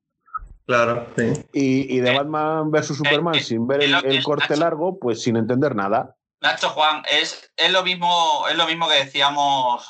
Claro, 0.66 1.08
sí. 1.18 1.32
Y, 1.54 2.00
de 2.00 2.14
Batman 2.14 2.70
vs. 2.72 2.98
Superman 2.98 3.36
eh, 3.36 3.40
sin 3.40 3.66
ver 3.68 3.82
el, 3.82 4.24
corte 4.24 4.58
largo, 4.58 5.00
pues 5.00 5.22
sin 5.22 5.38
entender 5.38 5.76
nada. 5.76 6.16
Nacho 6.40 6.70
Juan, 6.70 7.04
es, 7.10 7.52
es, 7.58 7.72
lo 7.72 7.84
mismo, 7.84 8.46
es 8.50 8.56
lo 8.56 8.68
mismo 8.68 8.88
que 8.88 9.06
decíamos 9.06 9.88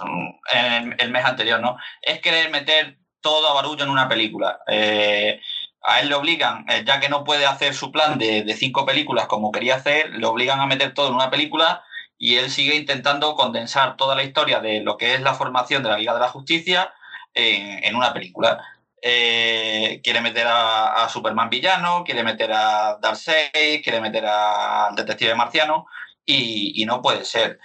el, 0.98 1.12
mes 1.12 1.25
anterior, 1.25 1.60
¿no? 1.60 1.77
Es 2.01 2.22
querer 2.22 2.50
meter 2.51 2.98
todo 3.22 3.50
a 3.50 3.54
barullo 3.54 3.84
en 3.84 3.89
una 3.89 4.08
película. 4.08 4.60
Eh, 4.68 5.42
a 5.84 6.00
él 6.00 6.10
le 6.10 6.16
obligan, 6.16 6.66
eh, 6.70 6.84
ya 6.86 7.00
que 7.00 7.10
no 7.10 7.24
puede 7.24 7.46
hacer 7.46 7.74
su 7.74 7.92
plan 7.92 8.18
de, 8.18 8.44
de, 8.44 8.54
cinco 8.56 8.86
películas 8.86 9.27
como 9.27 9.51
quería 9.51 9.75
hacer, 9.75 10.12
le 10.12 10.25
obligan 10.25 10.60
a 10.60 10.68
meter 10.68 10.94
todo 10.94 11.10
en 11.10 11.16
una 11.16 11.30
película 11.30 11.84
y 12.18 12.38
él 12.38 12.50
sigue 12.50 12.75
intentando 12.75 13.36
condensar 13.36 13.96
toda 13.96 14.16
la 14.16 14.24
historia 14.24 14.60
de 14.60 14.82
lo 14.82 14.98
que 14.98 15.13
es 15.13 15.22
la 15.22 15.34
formación 15.34 15.84
de 15.84 15.89
la 15.89 15.98
Liga 15.98 16.13
de 16.13 16.20
la 16.20 16.30
Justicia 16.30 16.94
en, 17.34 17.96
una 17.96 18.13
película. 18.13 18.60
Eh, 19.01 20.01
quiere 20.04 20.22
meter 20.22 20.48
a, 20.50 21.08
Superman 21.10 21.50
villano, 21.50 22.04
quiere 22.04 22.24
meter 22.24 22.51
a 22.51 22.98
Darkseid, 23.01 23.84
quiere 23.84 24.01
meter 24.01 24.25
al 24.25 24.96
detective 24.96 25.36
marciano 25.36 25.86
y, 26.27 26.86
no 26.86 27.01
puede 27.01 27.25
ser. 27.25 27.60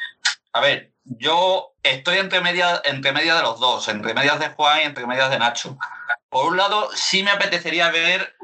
A 0.52 0.60
ver, 0.60 0.92
yo 1.04 1.74
estoy 1.82 2.18
entre 2.18 2.40
medias 2.40 2.80
entre 2.84 3.12
media 3.12 3.34
de 3.34 3.42
los 3.42 3.60
dos, 3.60 3.88
entre 3.88 4.14
medias 4.14 4.38
de 4.38 4.48
Juan 4.50 4.80
y 4.80 4.84
entre 4.84 5.06
medias 5.06 5.30
de 5.30 5.38
Nacho. 5.38 5.76
Por 6.30 6.46
un 6.46 6.56
lado, 6.56 6.90
sí 6.94 7.22
me 7.22 7.32
apetecería 7.32 7.90
ver 7.90 8.34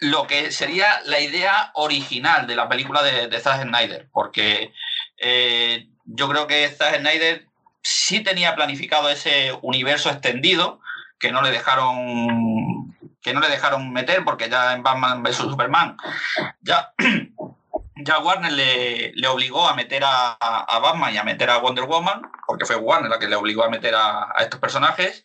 lo 0.00 0.26
que 0.26 0.50
sería 0.50 1.02
la 1.04 1.20
idea 1.20 1.70
original 1.74 2.46
de 2.46 2.56
la 2.56 2.68
película 2.68 3.02
de, 3.02 3.38
Zack 3.38 3.62
Snyder, 3.62 4.08
porque 4.10 4.72
eh, 5.18 5.88
yo 6.06 6.28
creo 6.28 6.46
que 6.46 6.68
Zack 6.68 7.00
Snyder 7.00 7.46
sí 7.82 8.20
tenía 8.20 8.56
planificado 8.56 9.10
ese 9.10 9.52
universo 9.62 10.10
extendido 10.10 10.80
que 11.18 11.30
no 11.30 11.42
le 11.42 11.50
dejaron 11.50 12.96
que 13.22 13.34
no 13.34 13.40
le 13.40 13.48
dejaron 13.48 13.92
meter 13.92 14.24
porque 14.24 14.48
ya 14.48 14.72
en 14.72 14.82
Batman 14.82 15.22
vs 15.22 15.36
Superman 15.36 15.96
ya 16.62 16.94
ya 18.04 18.18
Warner 18.18 18.52
le, 18.52 19.28
obligó 19.28 19.68
a 19.68 19.74
meter 19.74 20.02
a, 20.04 20.36
Batman 20.82 21.14
y 21.14 21.18
a 21.18 21.24
meter 21.24 21.50
a 21.50 21.58
Wonder 21.58 21.84
Woman, 21.84 22.22
porque 22.46 22.66
fue 22.66 22.76
Warner 22.76 23.10
la 23.10 23.18
que 23.18 23.28
le 23.28 23.36
obligó 23.36 23.64
a 23.64 23.70
meter 23.70 23.94
a, 23.94 24.32
estos 24.40 24.60
personajes. 24.60 25.24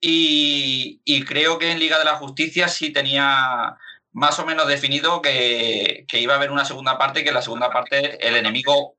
Y, 0.00 1.00
creo 1.26 1.58
que 1.58 1.72
en 1.72 1.78
Liga 1.78 1.98
de 1.98 2.04
la 2.04 2.16
Justicia 2.16 2.68
sí 2.68 2.92
tenía 2.92 3.76
más 4.12 4.38
o 4.38 4.46
menos 4.46 4.66
definido 4.66 5.20
que, 5.22 6.06
iba 6.12 6.34
a 6.34 6.36
haber 6.36 6.50
una 6.50 6.64
segunda 6.64 6.98
parte, 6.98 7.24
que 7.24 7.32
la 7.32 7.42
segunda 7.42 7.70
parte 7.70 8.26
el 8.26 8.36
enemigo 8.36 8.96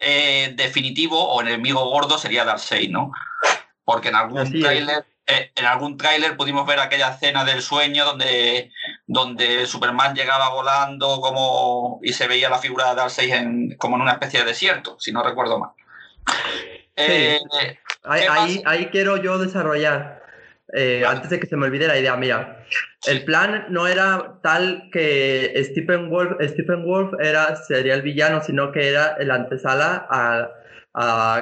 eh, 0.00 0.52
definitivo 0.54 1.22
o 1.22 1.40
enemigo 1.40 1.88
gordo 1.90 2.18
sería 2.18 2.44
Darkseid, 2.44 2.90
¿no? 2.90 3.12
Porque 3.84 4.08
en 4.08 4.16
algún 4.16 4.50
trailer 4.60 4.98
eh, 4.98 5.17
en 5.28 5.66
algún 5.66 5.98
tráiler 5.98 6.36
pudimos 6.36 6.66
ver 6.66 6.80
aquella 6.80 7.10
escena 7.10 7.44
del 7.44 7.60
sueño 7.60 8.04
donde, 8.06 8.72
donde 9.06 9.66
Superman 9.66 10.14
llegaba 10.14 10.48
volando 10.48 11.20
como, 11.20 12.00
y 12.02 12.14
se 12.14 12.26
veía 12.26 12.48
la 12.48 12.58
figura 12.58 12.88
de 12.88 12.96
Darkseid 12.96 13.34
en, 13.34 13.76
como 13.76 13.96
en 13.96 14.02
una 14.02 14.12
especie 14.12 14.40
de 14.40 14.46
desierto, 14.46 14.96
si 14.98 15.12
no 15.12 15.22
recuerdo 15.22 15.58
mal. 15.58 15.70
Eh, 16.96 17.38
ahí, 18.04 18.62
ahí, 18.64 18.86
quiero 18.86 19.18
yo 19.18 19.38
desarrollar, 19.38 20.22
eh, 20.72 21.04
antes 21.06 21.28
de 21.30 21.38
que 21.38 21.46
se 21.46 21.56
me 21.56 21.66
olvide 21.66 21.86
la 21.86 21.98
idea, 21.98 22.16
mía. 22.16 22.64
el 23.06 23.24
plan 23.24 23.66
no 23.68 23.86
era 23.86 24.40
tal 24.42 24.88
que 24.92 25.52
Stephen 25.70 26.08
Wolf, 26.08 26.38
Stephen 26.42 26.84
Wolf 26.84 27.12
era, 27.20 27.54
sería 27.54 27.94
el 27.94 28.02
villano, 28.02 28.42
sino 28.42 28.72
que 28.72 28.88
era 28.88 29.14
el 29.18 29.30
antesala 29.30 30.06
a 30.10 30.48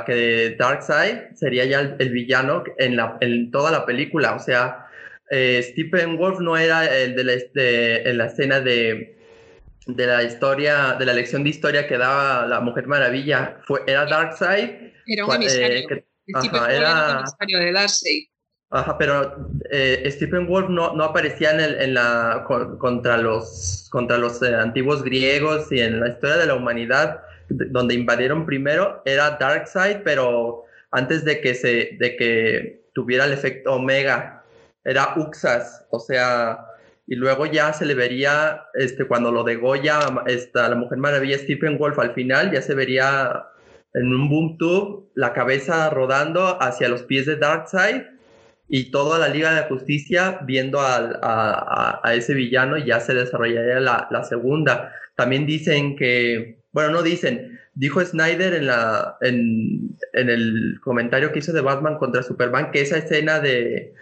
que 0.07 0.57
Darkseid 0.59 1.35
sería 1.35 1.65
ya 1.65 1.81
el, 1.99 2.11
villano 2.11 2.65
en, 2.79 2.97
la, 2.97 3.17
en 3.21 3.51
toda 3.51 3.71
la 3.71 3.87
película. 3.87 4.35
O 4.35 4.39
sea, 4.39 4.87
eh, 5.31 5.63
Stephen 5.63 6.17
Wolf 6.17 6.41
no 6.41 6.57
era 6.57 6.85
el 6.85 7.15
de 7.17 7.25
la, 7.25 7.33
en 8.11 8.19
la 8.19 8.27
escena 8.27 8.61
de, 8.61 9.17
de 9.87 10.07
la 10.07 10.23
historia, 10.23 10.97
de 10.99 11.07
la 11.07 11.13
lección 11.13 11.45
de 11.45 11.51
historia 11.51 11.87
que 11.87 11.97
daba 11.97 12.47
la 12.47 12.61
Mujer 12.61 12.87
Maravilla. 12.87 13.59
Fue, 13.67 13.81
era 13.87 14.05
Darkseid. 14.07 14.71
Era 15.07 15.25
un 15.25 15.35
emisario. 15.35 15.67
Eh, 15.69 16.05
era, 16.27 17.13
un 17.13 17.19
emisario 17.19 17.59
de 17.59 17.73
Darkseid. 17.73 18.25
Ajá, 18.71 18.99
pero 18.99 19.49
eh, 19.71 20.09
Stephen 20.11 20.49
Wolf 20.49 20.69
no, 20.69 20.93
no 20.95 21.05
aparecía 21.05 21.53
en, 21.53 21.61
el, 21.61 21.81
en 21.81 21.95
la, 21.95 22.45
contra 22.79 23.17
los, 23.17 23.89
contra 23.93 24.19
los 24.19 24.43
antiguos 24.43 25.05
griegos 25.05 25.71
y 25.71 25.81
en 25.81 26.01
la 26.01 26.09
historia 26.09 26.37
de 26.37 26.47
la 26.47 26.55
humanidad 26.57 27.21
donde 27.49 27.95
invadieron 27.95 28.47
primero 28.47 29.03
era 29.05 29.37
Darkseid, 29.39 29.99
pero 30.05 30.65
antes 30.91 31.25
de 31.25 31.41
que, 31.41 31.55
se, 31.55 31.97
de 31.99 32.17
que 32.17 32.87
tuviera 32.93 33.25
el 33.25 33.33
efecto 33.33 33.75
Omega, 33.75 34.45
era 34.85 35.15
Uxas, 35.17 35.85
o 35.91 35.99
sea, 35.99 36.59
y 37.07 37.17
luego 37.17 37.47
ya 37.47 37.73
se 37.73 37.85
le 37.85 37.95
vería, 37.95 38.63
este, 38.75 39.05
cuando 39.05 39.31
lo 39.31 39.45
de 39.45 39.57
Goya, 39.57 39.99
esta, 40.27 40.69
la 40.69 40.77
Mujer 40.77 40.99
Maravilla 40.99 41.39
Stephen 41.39 41.79
Wolf 41.79 41.99
al 41.99 42.15
final, 42.15 42.53
ya 42.53 42.63
se 42.63 42.75
vería 42.75 43.47
en 43.95 44.15
un 44.15 44.29
boom 44.29 44.59
tube 44.59 45.09
la 45.15 45.33
cabeza 45.33 45.91
rodando 45.91 46.63
hacia 46.63 46.89
los 46.89 47.03
pies 47.03 47.27
de 47.27 47.37
Darkseid 47.37 48.03
y 48.69 48.91
toda 48.91 49.19
la 49.19 49.29
Liga 49.29 49.55
de 49.55 49.69
Justicia 49.69 50.41
viendo 50.45 50.81
a, 50.81 52.01
ese 52.13 52.35
villano 52.35 52.77
y 52.77 52.85
ya 52.85 53.01
se 53.01 53.15
desarrollaría 53.15 53.81
la, 53.81 54.09
la 54.11 54.25
segunda. 54.25 54.93
También 55.15 55.47
dicen 55.47 55.97
que 55.97 56.61
bueno, 56.77 56.91
no 56.91 57.03
dicen, 57.03 57.59
dijo 57.75 58.05
Snyder 58.05 58.53
en, 58.53 58.67
la, 58.67 59.17
en, 59.23 59.97
el 60.13 60.79
comentario 60.83 61.33
que 61.33 61.39
hizo 61.39 61.55
de 61.55 61.63
Batman 61.63 61.97
contra 61.97 62.23
Superman 62.23 62.71
que 62.71 62.83
esa 62.83 62.99
escena 62.99 63.41
de, 63.41 63.95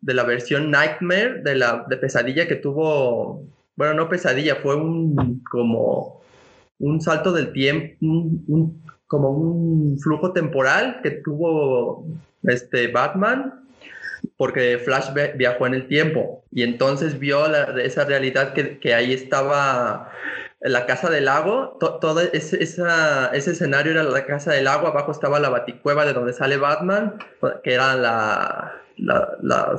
la 0.00 0.24
versión 0.24 0.70
Nightmare, 0.70 1.42
de 1.42 1.56
la 1.56 1.86
pesadilla 2.00 2.48
que 2.48 2.56
tuvo, 2.56 3.44
bueno, 3.76 3.92
no 3.92 4.08
pesadilla, 4.08 4.56
fue 4.62 4.76
un 4.76 5.42
como 5.50 6.22
un 6.78 7.02
salto 7.02 7.32
del 7.32 7.52
tiempo, 7.52 7.98
como 9.06 9.28
un 9.28 9.98
flujo 9.98 10.32
temporal 10.32 11.00
que 11.02 11.10
tuvo 11.10 12.06
este 12.44 12.86
Batman 12.88 13.60
porque 14.38 14.78
Flash 14.78 15.10
viajó 15.36 15.66
en 15.66 15.74
el 15.74 15.86
tiempo. 15.86 16.44
Y 16.50 16.62
entonces 16.62 17.18
vio 17.18 17.44
esa 17.76 18.06
realidad 18.06 18.54
que 18.54 18.94
ahí 18.94 19.12
estaba 19.12 20.10
la 20.64 20.86
casa 20.86 21.10
del 21.10 21.24
lago, 21.24 21.76
todo 21.80 22.20
ese, 22.20 22.62
ese, 22.62 23.50
escenario 23.50 23.92
era 23.92 24.04
la 24.04 24.24
casa 24.26 24.52
del 24.52 24.64
lago, 24.64 24.86
abajo 24.86 25.10
estaba 25.10 25.40
la 25.40 25.48
baticueva 25.48 26.04
de 26.04 26.12
donde 26.12 26.32
sale 26.32 26.56
Batman, 26.56 27.18
que 27.64 27.74
era 27.74 27.96
la, 27.96 28.80
la, 28.96 29.76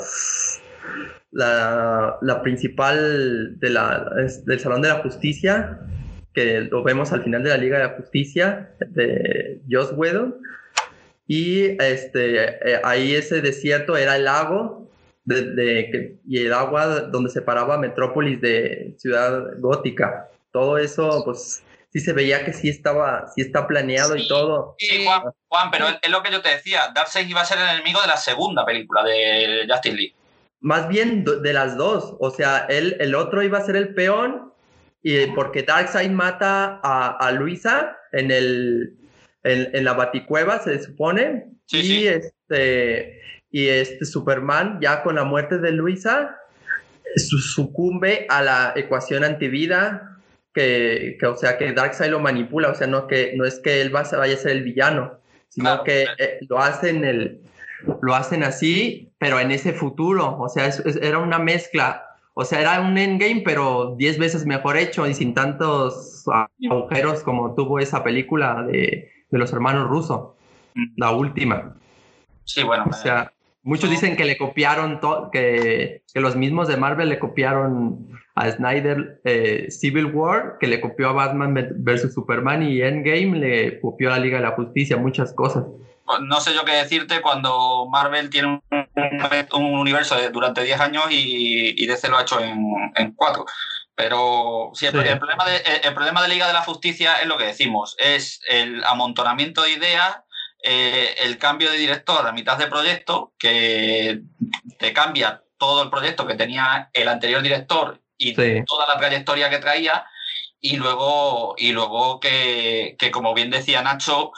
la, 2.22 2.42
principal 2.42 3.58
de 3.60 3.70
la, 3.70 4.14
del 4.46 4.60
Salón 4.60 4.82
de 4.82 4.90
la 4.90 4.96
Justicia, 4.96 5.80
que 6.34 6.62
lo 6.62 6.84
vemos 6.84 7.14
al 7.14 7.24
final 7.24 7.44
de 7.44 7.50
la 7.50 7.58
Liga 7.58 7.78
de 7.78 7.84
la 7.86 7.96
Justicia, 7.96 8.72
de 8.80 9.62
Joss 9.70 9.94
Whedon. 9.96 10.36
Y 11.28 11.82
este, 11.82 12.44
eh, 12.44 12.82
ahí 12.84 13.16
ese 13.16 13.42
desierto 13.42 13.96
era 13.96 14.18
el 14.18 14.26
lago 14.26 14.90
y 15.26 16.38
el 16.40 16.52
agua 16.52 17.00
donde 17.02 17.30
separaba 17.30 17.78
Metrópolis 17.78 18.42
de 18.42 18.96
Ciudad 18.98 19.54
Gótica 19.60 20.28
todo 20.54 20.78
eso, 20.78 21.24
pues 21.26 21.64
sí 21.92 22.00
se 22.00 22.14
veía 22.14 22.46
que 22.46 22.54
sí 22.54 22.70
estaba, 22.70 23.28
sí 23.36 23.42
está 23.42 23.68
planeado 23.68 24.16
y 24.16 24.28
todo. 24.28 24.76
Sí, 24.78 25.06
Juan, 25.06 25.72
pero 25.72 25.88
es 26.02 26.10
lo 26.10 26.24
que 26.24 26.32
yo 26.32 26.42
te 26.42 26.50
decía, 26.50 26.92
Darkseid 26.96 27.28
iba 27.28 27.42
a 27.42 27.46
ser 27.46 27.58
el 27.58 27.70
enemigo 27.70 28.02
de 28.02 28.08
la 28.08 28.18
segunda 28.18 28.66
película 28.66 29.04
de 29.04 29.66
Justice 29.70 29.96
League. 29.96 30.16
Más 30.62 30.88
bien 30.88 31.26
de 31.26 31.54
las 31.54 31.76
dos, 31.76 32.16
o 32.20 32.32
sea, 32.32 32.66
él, 32.70 32.96
el 33.00 33.16
otro 33.16 33.44
iba 33.44 33.58
a 33.58 33.66
ser 33.66 33.76
el 33.76 33.94
peón, 33.94 34.54
y 35.02 35.26
porque 35.28 35.64
Darkseid 35.64 36.10
mata 36.10 36.80
a, 36.82 37.32
Luisa 37.32 37.98
en 38.14 38.32
el 38.32 38.96
en, 39.44 39.84
la 39.84 39.94
baticueva, 39.94 40.60
se 40.60 40.82
supone, 40.82 41.48
y 41.70 42.08
este 42.08 43.22
y 43.52 43.68
este 43.68 44.06
Superman 44.06 44.80
ya 44.82 45.04
con 45.04 45.16
la 45.16 45.26
muerte 45.26 45.58
de 45.58 45.72
Luisa 45.72 46.38
sucumbe 47.16 48.26
a 48.30 48.42
la 48.42 48.74
ecuación 48.76 49.24
antivida 49.24 50.13
que, 50.54 51.18
o 51.26 51.36
sea, 51.36 51.58
que 51.58 51.74
Darkseid 51.74 52.12
lo 52.12 52.20
manipula, 52.20 52.70
o 52.70 52.76
sea, 52.76 52.88
no, 52.88 53.08
que, 53.08 53.34
no 53.36 53.46
es 53.46 53.60
que 53.60 53.82
él 53.82 53.90
vaya 53.90 54.22
a 54.22 54.38
ser 54.38 54.52
el 54.52 54.64
villano, 54.64 55.20
sino 55.50 55.84
que 55.84 56.06
eh, 56.18 56.40
lo 56.48 56.60
hacen 56.60 57.04
el, 57.04 57.42
lo 58.02 58.16
hacen 58.16 58.44
así, 58.44 59.12
pero 59.18 59.40
en 59.40 59.52
ese 59.52 59.74
futuro, 59.74 60.38
o 60.40 60.50
sea, 60.50 60.70
era 61.02 61.18
una 61.18 61.40
mezcla, 61.40 62.06
o 62.34 62.46
sea, 62.46 62.62
era 62.62 62.82
un 62.82 62.98
endgame, 62.98 63.42
pero 63.44 63.96
diez 63.98 64.18
veces 64.18 64.46
mejor 64.46 64.78
hecho 64.78 65.08
y 65.08 65.14
sin 65.14 65.34
tantos 65.34 66.26
agujeros 66.60 67.24
como 67.24 67.54
tuvo 67.56 67.80
esa 67.80 68.04
película 68.04 68.64
de, 68.64 69.12
de 69.30 69.38
los 69.38 69.52
hermanos 69.54 69.88
rusos, 69.88 70.32
mm. 70.76 70.94
la 70.98 71.12
última. 71.12 71.76
Sí, 72.46 72.64
bueno. 72.64 72.86
O 72.90 72.94
sea, 72.94 73.32
muchos 73.64 73.90
dicen 73.90 74.16
que 74.16 74.26
le 74.26 74.38
copiaron, 74.38 75.00
que, 75.32 76.04
que 76.14 76.20
los 76.20 76.36
mismos 76.36 76.68
de 76.68 76.78
Marvel 76.78 77.10
le 77.10 77.20
copiaron 77.20 78.10
a 78.36 78.52
Snyder 78.52 79.22
eh, 79.24 79.68
Civil 79.70 80.06
War, 80.06 80.58
que 80.60 80.68
le 80.68 80.82
copió 80.82 81.10
a 81.10 81.14
Batman 81.14 81.54
vs. 81.54 82.14
Superman 82.14 82.64
y 82.64 82.82
Endgame 82.82 83.38
le 83.38 83.80
copió 83.80 84.10
a 84.10 84.18
la 84.18 84.24
Liga 84.24 84.38
de 84.38 84.44
la 84.44 84.52
Justicia, 84.52 84.98
muchas 84.98 85.34
cosas. 85.34 85.66
No 86.22 86.42
sé 86.42 86.54
yo 86.54 86.66
qué 86.66 86.74
decirte 86.74 87.22
cuando 87.22 87.88
Marvel 87.90 88.30
tiene 88.30 88.62
un, 89.54 89.64
universo 89.64 90.16
durante 90.32 90.64
10 90.64 90.80
años 90.80 91.06
y, 91.12 91.82
y, 91.82 91.86
DC 91.88 92.10
lo 92.10 92.18
ha 92.18 92.24
hecho 92.24 92.40
en 92.42 93.14
4. 93.16 93.46
Pero 93.96 94.72
sí, 94.74 94.88
el, 94.88 94.92
problema 94.92 95.46
de, 95.46 95.62
el 95.84 95.94
problema 95.94 96.24
de 96.24 96.30
Liga 96.30 96.48
de 96.48 96.54
la 96.54 96.62
Justicia 96.62 97.18
es 97.22 97.28
lo 97.28 97.38
que 97.38 97.46
decimos, 97.46 97.96
es 98.00 98.42
el 98.50 98.84
amontonamiento 98.86 99.62
de 99.62 99.74
ideas, 99.74 100.18
eh, 100.64 101.16
el 101.20 101.38
cambio 101.38 101.70
de 101.70 101.78
director 101.78 102.26
a 102.26 102.32
mitad 102.32 102.58
de 102.58 102.68
proyecto, 102.68 103.34
que 103.38 104.22
te 104.80 104.94
cambia 104.94 105.44
todo 105.58 105.84
el 105.84 105.92
proyecto 105.92 106.26
que 106.26 106.34
tenía 106.34 106.90
el 106.94 107.08
anterior 107.08 107.44
director 107.44 108.02
y 108.30 108.66
toda 108.66 108.88
la 108.88 108.98
trayectoria 108.98 109.50
que 109.50 109.60
traía. 109.60 110.06
Y 110.60 110.78
luego, 110.78 111.56
y 111.58 111.74
luego 111.74 112.20
que, 112.22 112.96
como 113.12 113.34
bien 113.34 113.50
decía 113.50 113.82
Nacho, 113.82 114.32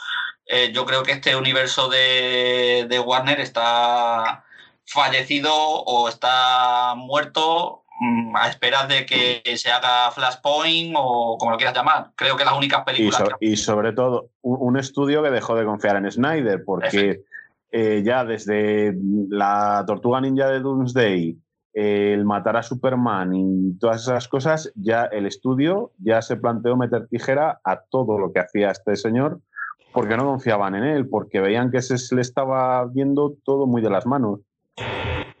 eh, 0.46 0.72
yo 0.72 0.84
creo 0.84 1.04
que 1.04 1.12
este 1.12 1.36
universo 1.36 1.88
de, 1.88 3.02
Warner 3.04 3.40
está 3.40 4.44
fallecido 4.84 5.52
o 5.54 6.08
está 6.08 6.94
muerto 6.96 7.84
mm, 8.00 8.36
a 8.36 8.48
esperas 8.48 8.88
de 8.88 9.06
que 9.06 9.56
se 9.56 9.70
haga 9.70 10.10
Flashpoint 10.10 10.94
o 10.98 11.36
como 11.38 11.52
lo 11.52 11.56
quieras 11.56 11.76
llamar. 11.76 12.10
Creo 12.16 12.36
que 12.36 12.44
las 12.44 12.54
únicas 12.54 12.82
películas. 12.84 13.22
Y, 13.40 13.56
sobre 13.56 13.92
todo, 13.92 14.30
un, 14.42 14.76
estudio 14.76 15.22
que 15.22 15.30
dejó 15.30 15.54
de 15.54 15.64
confiar 15.64 15.96
en 15.96 16.10
Snyder, 16.10 16.64
porque 16.64 17.20
eh, 17.70 18.02
ya 18.04 18.24
desde 18.24 18.94
la 19.28 19.84
Tortuga 19.86 20.20
Ninja 20.20 20.48
de 20.48 20.58
Doomsday, 20.58 21.36
el 21.76 22.24
matar 22.24 22.56
a 22.56 22.62
Superman 22.62 23.34
y 23.34 23.74
todas 23.78 24.02
esas 24.02 24.28
cosas, 24.28 24.72
ya 24.76 25.04
el 25.04 25.26
estudio 25.26 25.92
ya 25.98 26.22
se 26.22 26.36
planteó 26.36 26.74
meter 26.74 27.06
tijera 27.06 27.60
a 27.64 27.80
todo 27.80 28.18
lo 28.18 28.32
que 28.32 28.40
hacía 28.40 28.70
este 28.70 28.96
señor 28.96 29.40
porque 29.92 30.16
no 30.16 30.24
confiaban 30.24 30.74
en 30.74 30.84
él, 30.84 31.06
porque 31.06 31.40
veían 31.40 31.70
que 31.70 31.82
se 31.82 32.14
le 32.14 32.22
estaba 32.22 32.84
viendo 32.86 33.36
todo 33.44 33.66
muy 33.66 33.82
de 33.82 33.90
las 33.90 34.06
manos. 34.06 34.40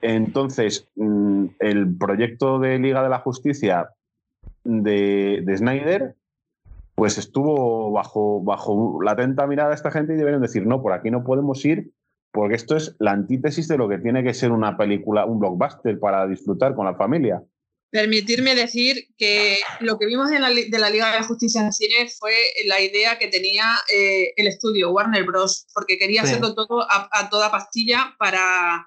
Entonces, 0.02 0.86
mm, 0.96 1.46
el 1.58 1.96
proyecto 1.96 2.58
de 2.58 2.78
Liga 2.78 3.02
de 3.02 3.08
la 3.08 3.18
Justicia 3.18 3.88
de, 4.64 5.42
Snyder, 5.56 6.16
pues 6.94 7.16
estuvo 7.16 7.92
bajo, 7.92 8.42
bajo 8.42 9.02
la 9.02 9.12
atenta 9.12 9.46
mirada 9.46 9.70
de 9.70 9.74
esta 9.74 9.90
gente 9.90 10.12
y 10.12 10.16
debieron 10.16 10.42
decir, 10.42 10.66
no, 10.66 10.82
por 10.82 10.92
aquí 10.92 11.10
no 11.10 11.24
podemos 11.24 11.64
ir, 11.64 11.92
porque 12.36 12.54
esto 12.54 12.76
es 12.76 12.94
la 13.00 13.10
antítesis 13.10 13.66
de 13.66 13.76
lo 13.76 13.88
que 13.88 13.98
tiene 13.98 14.22
que 14.22 14.34
ser 14.34 14.52
una 14.52 14.76
película, 14.76 15.24
un 15.24 15.40
blockbuster 15.40 15.98
para 15.98 16.28
disfrutar 16.28 16.76
con 16.76 16.86
la 16.86 16.94
familia. 16.94 17.42
Permitirme 17.90 18.54
decir 18.54 19.08
que 19.18 19.58
lo 19.80 19.98
que 19.98 20.06
vimos 20.06 20.30
de 20.30 20.38
la, 20.38 20.50
de 20.50 20.78
la 20.78 20.90
Liga 20.90 21.10
de 21.10 21.20
la 21.20 21.26
Justicia 21.26 21.62
en 21.62 21.72
cine 21.72 22.08
fue 22.08 22.34
la 22.66 22.80
idea 22.80 23.18
que 23.18 23.26
tenía 23.26 23.64
eh, 23.92 24.32
el 24.36 24.46
estudio 24.46 24.92
Warner 24.92 25.24
Bros., 25.24 25.66
porque 25.74 25.98
quería 25.98 26.22
hacerlo 26.22 26.54
todo 26.54 26.86
a 26.88 27.30
toda 27.30 27.50
pastilla 27.50 28.14
para, 28.18 28.86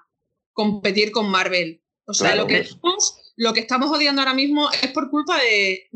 competir 0.60 1.10
con 1.10 1.30
Marvel. 1.30 1.82
O 2.06 2.12
sea, 2.12 2.34
lo, 2.34 2.46
que 2.46 2.58
estamos, 2.58 3.32
lo 3.36 3.52
que 3.52 3.60
estamos 3.60 3.90
odiando 3.90 4.20
ahora 4.20 4.34
mismo 4.34 4.68
es 4.70 4.90
por 4.90 5.10
culpa 5.10 5.38
de, 5.38 5.88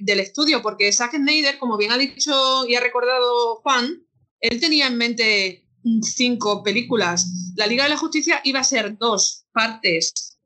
del 0.00 0.20
estudio, 0.20 0.62
porque 0.62 0.92
Zack 0.92 1.14
Snyder, 1.16 1.58
como 1.58 1.76
bien 1.76 1.92
ha 1.92 1.98
dicho 1.98 2.66
y 2.66 2.74
ha 2.74 2.80
recordado 2.80 3.56
Juan, 3.56 4.06
él 4.40 4.60
tenía 4.60 4.86
en 4.86 4.96
mente 4.96 5.63
cinco 6.02 6.62
películas. 6.62 7.52
La 7.56 7.66
Liga 7.66 7.84
de 7.84 7.90
la 7.90 7.96
Justicia 7.96 8.40
iba 8.44 8.60
a 8.60 8.64
ser 8.64 8.96
dos 8.98 9.44
partes. 9.52 10.38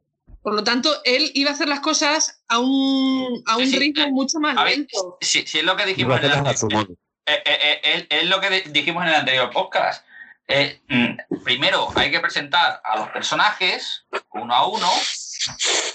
Por 0.42 0.54
lo 0.54 0.64
tanto, 0.64 0.94
él 1.04 1.30
iba 1.34 1.50
a 1.50 1.52
hacer 1.52 1.68
las 1.68 1.80
cosas 1.80 2.40
a 2.48 2.58
un, 2.58 3.42
a 3.46 3.56
un 3.56 3.72
ritmo 3.72 4.04
eh, 4.04 4.10
mucho 4.10 4.38
más 4.40 4.56
lento. 4.64 5.18
Sí, 5.20 5.44
sí, 5.46 5.58
es 5.58 5.64
lo 5.64 5.76
que 5.76 5.86
dijimos 5.86 6.18
en 6.22 6.30
el, 6.30 6.96
eh, 7.26 7.42
eh, 7.44 8.06
es 8.08 8.28
lo 8.28 8.40
que 8.40 8.62
dijimos 8.68 9.02
en 9.02 9.10
el 9.10 9.14
anterior 9.16 9.50
podcast. 9.50 10.04
Eh, 10.46 10.80
mm, 10.88 11.42
primero 11.44 11.88
hay 11.94 12.10
que 12.10 12.20
presentar 12.20 12.80
a 12.82 12.96
los 12.96 13.10
personajes 13.10 14.06
uno 14.32 14.54
a 14.54 14.66
uno 14.66 14.88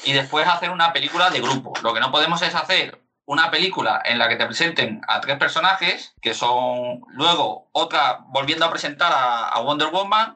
y 0.04 0.14
después 0.14 0.48
hacer 0.48 0.70
una 0.70 0.94
película 0.94 1.32
de 1.32 1.42
grupo. 1.42 1.74
Lo 1.82 1.92
que 1.94 2.00
no 2.00 2.12
podemos 2.12 2.40
es 2.44 2.54
hacer 2.54 3.03
una 3.26 3.52
película 3.52 4.02
en 4.04 4.20
la 4.20 4.28
que 4.28 4.36
te 4.36 4.46
presenten 4.46 5.02
a 5.08 5.22
tres 5.22 5.38
personajes, 5.38 6.14
que 6.22 6.34
son 6.34 7.02
luego 7.10 7.70
otra 7.72 8.20
volviendo 8.28 8.66
a 8.66 8.70
presentar 8.70 9.12
a, 9.16 9.60
Wonder 9.62 9.90
Woman 9.90 10.36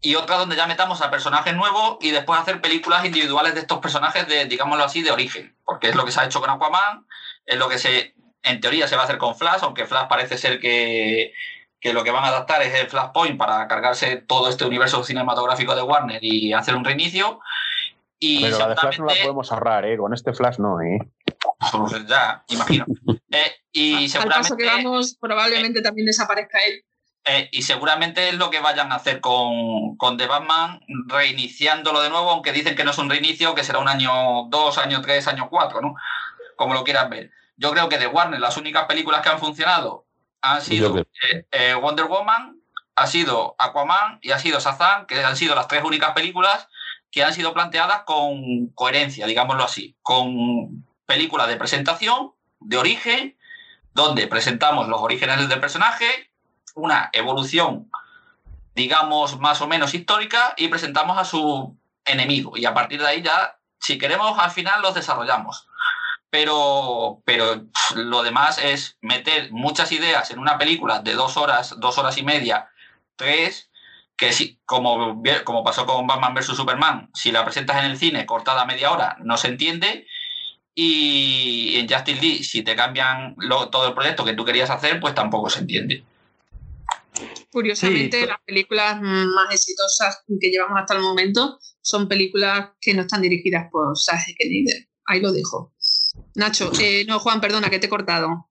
y 0.00 0.16
otra 0.16 0.36
donde 0.36 0.56
ya 0.56 0.66
metamos 0.66 1.02
a 1.02 1.10
personajes 1.10 1.54
nuevos 1.54 1.98
y 2.00 2.10
después 2.10 2.40
hacer 2.40 2.60
películas 2.60 3.04
individuales 3.04 3.54
de 3.54 3.60
estos 3.60 3.78
personajes 3.78 4.26
de, 4.26 4.46
digámoslo 4.46 4.84
así, 4.84 5.02
de 5.02 5.12
origen, 5.12 5.56
porque 5.64 5.88
es 5.88 5.94
lo 5.94 6.04
que 6.04 6.10
se 6.10 6.20
ha 6.20 6.24
hecho 6.24 6.40
con 6.40 6.50
Aquaman, 6.50 7.06
es 7.44 7.58
lo 7.58 7.68
que 7.68 7.78
se, 7.78 8.14
en 8.42 8.60
teoría 8.60 8.88
se 8.88 8.96
va 8.96 9.02
a 9.02 9.04
hacer 9.04 9.18
con 9.18 9.36
Flash, 9.36 9.60
aunque 9.62 9.86
Flash 9.86 10.08
parece 10.08 10.36
ser 10.36 10.58
que 10.58 11.32
que 11.80 11.92
lo 11.92 12.02
que 12.02 12.10
van 12.10 12.24
a 12.24 12.28
adaptar 12.28 12.62
es 12.62 12.74
el 12.74 12.88
Flashpoint 12.88 13.38
para 13.38 13.68
cargarse 13.68 14.16
todo 14.16 14.48
este 14.48 14.64
universo 14.64 15.04
cinematográfico 15.04 15.76
de 15.76 15.82
Warner 15.82 16.18
y 16.22 16.52
hacer 16.52 16.74
un 16.74 16.84
reinicio. 16.84 17.40
Y 18.18 18.42
Pero 18.42 18.58
la 18.58 18.68
de 18.70 18.76
Flash 18.76 18.98
no 18.98 19.06
la 19.06 19.14
podemos 19.22 19.52
ahorrar, 19.52 19.84
¿eh? 19.84 19.96
Con 19.96 20.14
este 20.14 20.32
Flash 20.32 20.58
no, 20.58 20.80
¿eh? 20.80 20.98
Pues 21.58 22.06
ya, 22.06 22.44
imagino. 22.48 22.86
Eh, 23.28 23.52
y 23.72 24.08
seguramente, 24.08 24.36
Al 24.36 24.42
paso 24.42 24.56
que 24.56 24.64
vamos, 24.64 25.16
probablemente 25.20 25.82
también 25.82 26.06
desaparezca 26.06 26.58
él. 26.64 26.84
Eh, 27.24 27.48
y 27.50 27.62
seguramente 27.62 28.28
es 28.28 28.36
lo 28.36 28.50
que 28.50 28.60
vayan 28.60 28.92
a 28.92 28.94
hacer 28.94 29.20
con, 29.20 29.96
con, 29.96 30.16
The 30.16 30.28
Batman, 30.28 30.80
reiniciándolo 31.06 32.00
de 32.00 32.08
nuevo, 32.08 32.30
aunque 32.30 32.52
dicen 32.52 32.76
que 32.76 32.84
no 32.84 32.92
es 32.92 32.98
un 32.98 33.10
reinicio, 33.10 33.54
que 33.54 33.64
será 33.64 33.80
un 33.80 33.88
año 33.88 34.44
2, 34.48 34.78
año 34.78 35.02
3, 35.02 35.26
año 35.26 35.50
4, 35.50 35.80
¿no? 35.80 35.96
Como 36.54 36.72
lo 36.72 36.84
quieran 36.84 37.10
ver. 37.10 37.32
Yo 37.56 37.72
creo 37.72 37.88
que 37.88 37.98
de 37.98 38.06
Warner 38.06 38.38
las 38.38 38.56
únicas 38.56 38.84
películas 38.84 39.22
que 39.22 39.28
han 39.28 39.40
funcionado 39.40 40.06
han 40.40 40.62
sido 40.62 40.96
eh, 40.98 41.46
eh, 41.50 41.74
Wonder 41.74 42.06
Woman, 42.06 42.60
ha 42.94 43.06
sido 43.08 43.56
Aquaman 43.58 44.20
y 44.22 44.30
ha 44.30 44.38
sido 44.38 44.60
Shazam, 44.60 45.06
que 45.06 45.22
han 45.22 45.36
sido 45.36 45.54
las 45.54 45.66
tres 45.66 45.82
únicas 45.82 46.12
películas 46.12 46.68
que 47.10 47.24
han 47.24 47.34
sido 47.34 47.52
planteadas 47.52 48.02
con 48.04 48.68
coherencia, 48.68 49.26
digámoslo 49.26 49.64
así, 49.64 49.96
con 50.02 50.86
películas 51.06 51.48
de 51.48 51.56
presentación, 51.56 52.32
de 52.60 52.76
origen, 52.76 53.36
donde 53.94 54.26
presentamos 54.26 54.88
los 54.88 55.00
orígenes 55.00 55.48
del 55.48 55.60
personaje, 55.60 56.30
una 56.74 57.10
evolución, 57.12 57.90
digamos, 58.74 59.38
más 59.38 59.60
o 59.62 59.66
menos 59.66 59.94
histórica, 59.94 60.54
y 60.56 60.68
presentamos 60.68 61.16
a 61.18 61.24
su 61.24 61.76
enemigo. 62.04 62.56
Y 62.56 62.66
a 62.66 62.74
partir 62.74 63.00
de 63.00 63.06
ahí 63.06 63.22
ya, 63.22 63.58
si 63.80 63.96
queremos, 63.96 64.38
al 64.38 64.50
final 64.50 64.82
los 64.82 64.94
desarrollamos 64.94 65.66
pero, 66.30 67.22
pero 67.24 67.66
lo 67.94 68.22
demás 68.22 68.58
es 68.58 68.98
meter 69.00 69.50
muchas 69.52 69.92
ideas 69.92 70.30
en 70.30 70.38
una 70.38 70.58
película 70.58 71.00
de 71.00 71.14
dos 71.14 71.38
horas, 71.38 71.76
dos 71.78 71.96
horas 71.96 72.18
y 72.18 72.24
media, 72.24 72.68
tres, 73.16 73.70
que 74.16 74.32
si, 74.32 74.58
como, 74.66 75.22
como 75.44 75.64
pasó 75.64 75.86
con 75.86 76.06
Batman 76.06 76.34
vs. 76.34 76.56
Superman, 76.56 77.10
si 77.14 77.32
la 77.32 77.44
presentas 77.44 77.78
en 77.78 77.90
el 77.90 77.96
cine 77.98 78.26
cortada 78.26 78.62
a 78.62 78.66
media 78.66 78.90
hora, 78.90 79.16
no 79.20 79.36
se 79.36 79.48
entiende. 79.48 80.06
Y 80.78 81.74
en 81.76 81.88
Justice 81.88 82.20
League, 82.20 82.44
si 82.44 82.62
te 82.62 82.76
cambian 82.76 83.34
todo 83.72 83.88
el 83.88 83.94
proyecto 83.94 84.26
que 84.26 84.34
tú 84.34 84.44
querías 84.44 84.68
hacer, 84.68 85.00
pues 85.00 85.14
tampoco 85.14 85.48
se 85.48 85.60
entiende. 85.60 86.04
Curiosamente, 87.50 88.26
las 88.26 88.38
películas 88.44 89.00
más 89.00 89.50
exitosas 89.50 90.22
que 90.38 90.50
llevamos 90.50 90.78
hasta 90.78 90.94
el 90.94 91.00
momento 91.00 91.58
son 91.80 92.06
películas 92.06 92.72
que 92.78 92.92
no 92.92 93.02
están 93.02 93.22
dirigidas 93.22 93.70
por 93.70 93.96
Sage 93.96 94.34
Snyder. 94.38 94.86
Ahí 95.06 95.20
lo 95.20 95.32
dejo. 95.32 95.72
Nacho, 96.34 96.70
eh, 96.78 97.06
no, 97.06 97.18
Juan, 97.20 97.40
perdona, 97.40 97.70
que 97.70 97.78
te 97.78 97.86
he 97.86 97.88
cortado. 97.88 98.48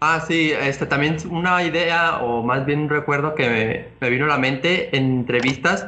Ah, 0.00 0.24
sí, 0.26 0.50
este, 0.50 0.86
también 0.86 1.18
una 1.30 1.62
idea, 1.62 2.18
o 2.22 2.42
más 2.42 2.64
bien 2.64 2.80
un 2.80 2.88
recuerdo 2.88 3.34
que 3.34 3.86
me, 4.00 4.10
vino 4.10 4.24
a 4.24 4.28
la 4.28 4.38
mente 4.38 4.96
en 4.96 5.20
entrevistas, 5.20 5.86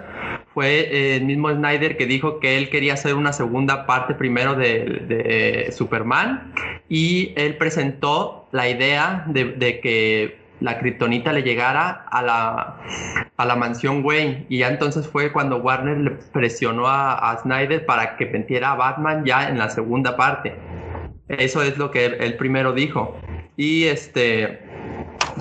fue 0.55 0.81
eh, 0.81 1.17
el 1.17 1.25
mismo 1.25 1.51
Snyder 1.51 1.97
que 1.97 2.07
dijo 2.07 2.39
que 2.41 2.59
él 2.59 2.69
quería 2.69 2.95
hacer 2.95 3.15
una 3.15 3.33
segunda 3.33 3.87
parte 3.87 4.15
primero 4.15 4.55
de, 4.55 5.73
Superman 5.73 6.53
y 6.89 7.33
él 7.37 7.57
presentó 7.57 8.49
la 8.53 8.69
idea 8.69 9.25
de, 9.27 9.81
que 9.81 10.39
la 10.61 10.79
kriptonita 10.79 11.33
le 11.33 11.43
llegara 11.43 12.07
a 12.11 12.23
la, 12.23 12.77
a 13.37 13.45
la 13.45 13.57
mansión 13.57 14.05
Wayne. 14.05 14.47
Y 14.49 14.59
ya 14.59 14.69
entonces 14.69 15.07
fue 15.07 15.33
cuando 15.33 15.57
Warner 15.57 15.99
le 15.99 16.11
presionó 16.11 16.87
a, 16.87 17.39
Snyder 17.43 17.85
para 17.87 18.17
que 18.17 18.27
metiera 18.27 18.73
a 18.73 18.77
Batman 18.77 19.25
ya 19.25 19.49
en 19.49 19.59
la 19.59 19.71
segunda 19.71 20.17
parte. 20.17 20.55
Eso 21.29 21.63
es 21.63 21.79
lo 21.79 21.91
que 21.91 22.05
él, 22.05 22.37
primero 22.37 22.73
dijo. 22.73 23.17
Y 23.57 23.85
este, 23.85 24.61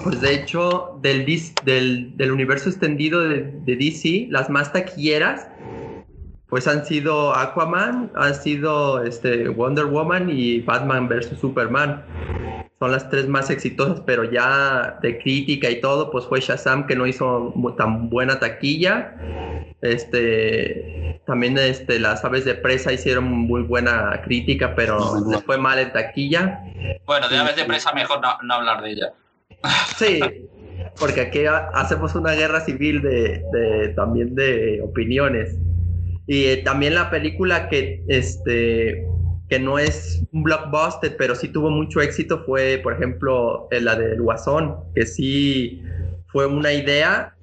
pues 0.04 0.22
de 0.22 0.34
hecho, 0.34 0.98
del, 1.02 1.26
del, 1.64 2.18
del 2.18 2.32
universo 2.32 2.70
extendido 2.70 3.22
de, 3.22 3.52
DC, 3.66 4.28
las 4.30 4.50
más 4.50 4.74
taquilleras, 4.74 5.48
pues 6.48 6.68
han 6.68 6.86
sido 6.86 7.36
Aquaman, 7.36 8.12
han 8.16 8.36
sido 8.36 9.04
este, 9.04 9.48
Wonder 9.48 9.86
Woman 9.86 10.30
y 10.30 10.60
Batman 10.60 11.08
vs. 11.08 11.40
Superman. 11.40 12.04
Son 12.80 12.92
las 12.92 13.10
tres 13.10 13.28
más 13.28 13.50
exitosas, 13.50 14.02
pero 14.02 14.24
ya 14.24 14.98
de 15.02 15.20
crítica 15.20 15.70
y 15.70 15.80
todo, 15.80 16.10
pues 16.12 16.26
fue 16.26 16.42
Shazam 16.42 16.88
que 16.88 16.96
no 16.96 17.06
hizo 17.06 17.54
tan 17.78 18.10
buena 18.10 18.40
taquilla. 18.40 19.16
Este, 19.82 21.22
también 21.26 21.58
este, 21.58 22.00
las 22.00 22.26
aves 22.26 22.44
de 22.44 22.56
presa 22.56 22.92
hicieron 22.92 23.26
muy 23.26 23.62
buena 23.62 24.22
crítica, 24.24 24.76
pero 24.76 24.98
les 25.30 25.44
fue 25.44 25.58
mal 25.58 25.80
en 25.80 25.94
taquilla. 25.94 26.60
Bueno, 27.06 27.30
de 27.30 27.38
aves 27.38 27.56
de 27.56 27.66
presa 27.66 27.94
mejor 27.94 28.20
no, 28.44 28.54
hablar 28.54 28.82
de 28.82 28.92
ella. 28.92 29.14
Sí, 29.98 30.20
porque 31.00 31.22
aquí 31.22 31.42
hacemos 31.74 32.16
una 32.16 32.34
guerra 32.34 32.62
civil 32.62 33.02
de, 33.02 33.94
también 33.96 34.36
de 34.36 34.82
opiniones. 34.84 35.58
Y 36.28 36.46
eh, 36.46 36.58
también 36.58 36.96
la 36.96 37.10
película 37.10 37.68
que, 37.70 38.04
este, 38.08 39.06
que 39.50 39.60
no 39.60 39.80
es 39.80 40.24
un 40.32 40.44
blockbuster, 40.44 41.16
pero 41.18 41.36
sí 41.36 41.50
tuvo 41.50 41.70
mucho 41.70 42.02
éxito 42.02 42.44
fue, 42.46 42.80
por 42.82 42.94
ejemplo, 42.94 43.68
la 43.72 43.96
del 43.96 44.22
Guasón, 44.22 44.76
que 44.96 45.06
sí 45.06 45.82
fue 46.28 46.46
una 46.46 46.72
idea 46.74 47.36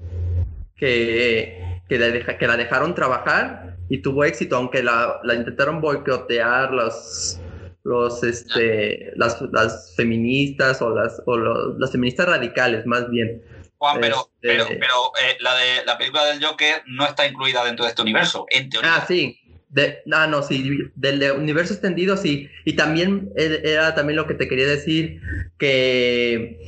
que 0.77 1.59
que 1.89 2.47
la 2.47 2.57
dejaron 2.57 2.95
trabajar 2.95 3.77
y 3.89 4.03
tuvo 4.03 4.25
éxito, 4.25 4.57
aunque 4.57 4.83
la, 4.83 5.21
la 5.25 5.35
intentaron 5.35 5.81
boicotear 5.81 6.71
los, 6.73 7.41
los, 7.85 8.23
este, 8.23 9.13
las, 9.17 9.41
las 9.53 9.95
feministas 9.97 10.83
o, 10.83 10.95
las, 10.95 11.23
o 11.27 11.37
los, 11.37 11.79
las 11.79 11.93
feministas 11.93 12.27
radicales, 12.27 12.85
más 12.87 13.09
bien. 13.11 13.43
Juan, 13.79 13.99
pero, 14.01 14.17
este, 14.17 14.57
pero, 14.57 14.67
pero 14.67 15.13
eh, 15.23 15.37
la, 15.41 15.55
de, 15.55 15.85
la 15.87 15.97
película 15.97 16.25
del 16.27 16.45
Joker 16.45 16.83
no 16.87 17.07
está 17.07 17.27
incluida 17.27 17.65
dentro 17.65 17.85
de 17.85 17.91
este 17.91 18.03
universo, 18.03 18.47
en 18.51 18.69
teoría. 18.69 18.97
Ah, 18.97 19.05
sí. 19.07 19.41
De, 19.69 20.03
ah, 20.13 20.27
no, 20.27 20.43
sí, 20.43 20.79
del 20.95 21.31
universo 21.33 21.75
extendido 21.75 22.17
sí. 22.17 22.49
Y 22.65 22.75
también 22.75 23.31
era 23.37 23.95
también 23.95 24.17
lo 24.17 24.27
que 24.27 24.35
te 24.35 24.49
quería 24.49 24.67
decir, 24.67 25.21
que, 25.59 26.59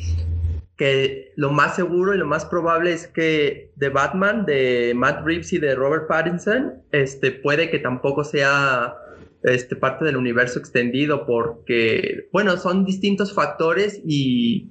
que 0.77 1.33
lo 1.35 1.51
más 1.51 1.77
seguro 1.77 2.15
y 2.15 2.19
lo 2.19 2.27
más 2.27 2.45
probable 2.45 2.93
es 2.93 3.07
que 3.09 3.73
de 3.75 3.89
Batman, 3.89 4.45
de 4.45 4.93
Matt 4.95 5.25
Reeves 5.25 5.53
y 5.55 5.59
de 5.59 5.75
Robert 5.75 6.07
Pattinson, 6.09 6.83
este, 6.93 7.33
puede 7.33 7.71
que 7.71 7.79
tampoco 7.79 8.23
sea 8.23 8.95
este, 9.43 9.77
parte 9.77 10.05
del 10.05 10.17
universo 10.17 10.59
extendido, 10.59 11.27
porque, 11.27 12.29
bueno, 12.33 12.57
son 12.57 12.85
distintos 12.85 13.35
factores 13.35 14.01
y 14.07 14.71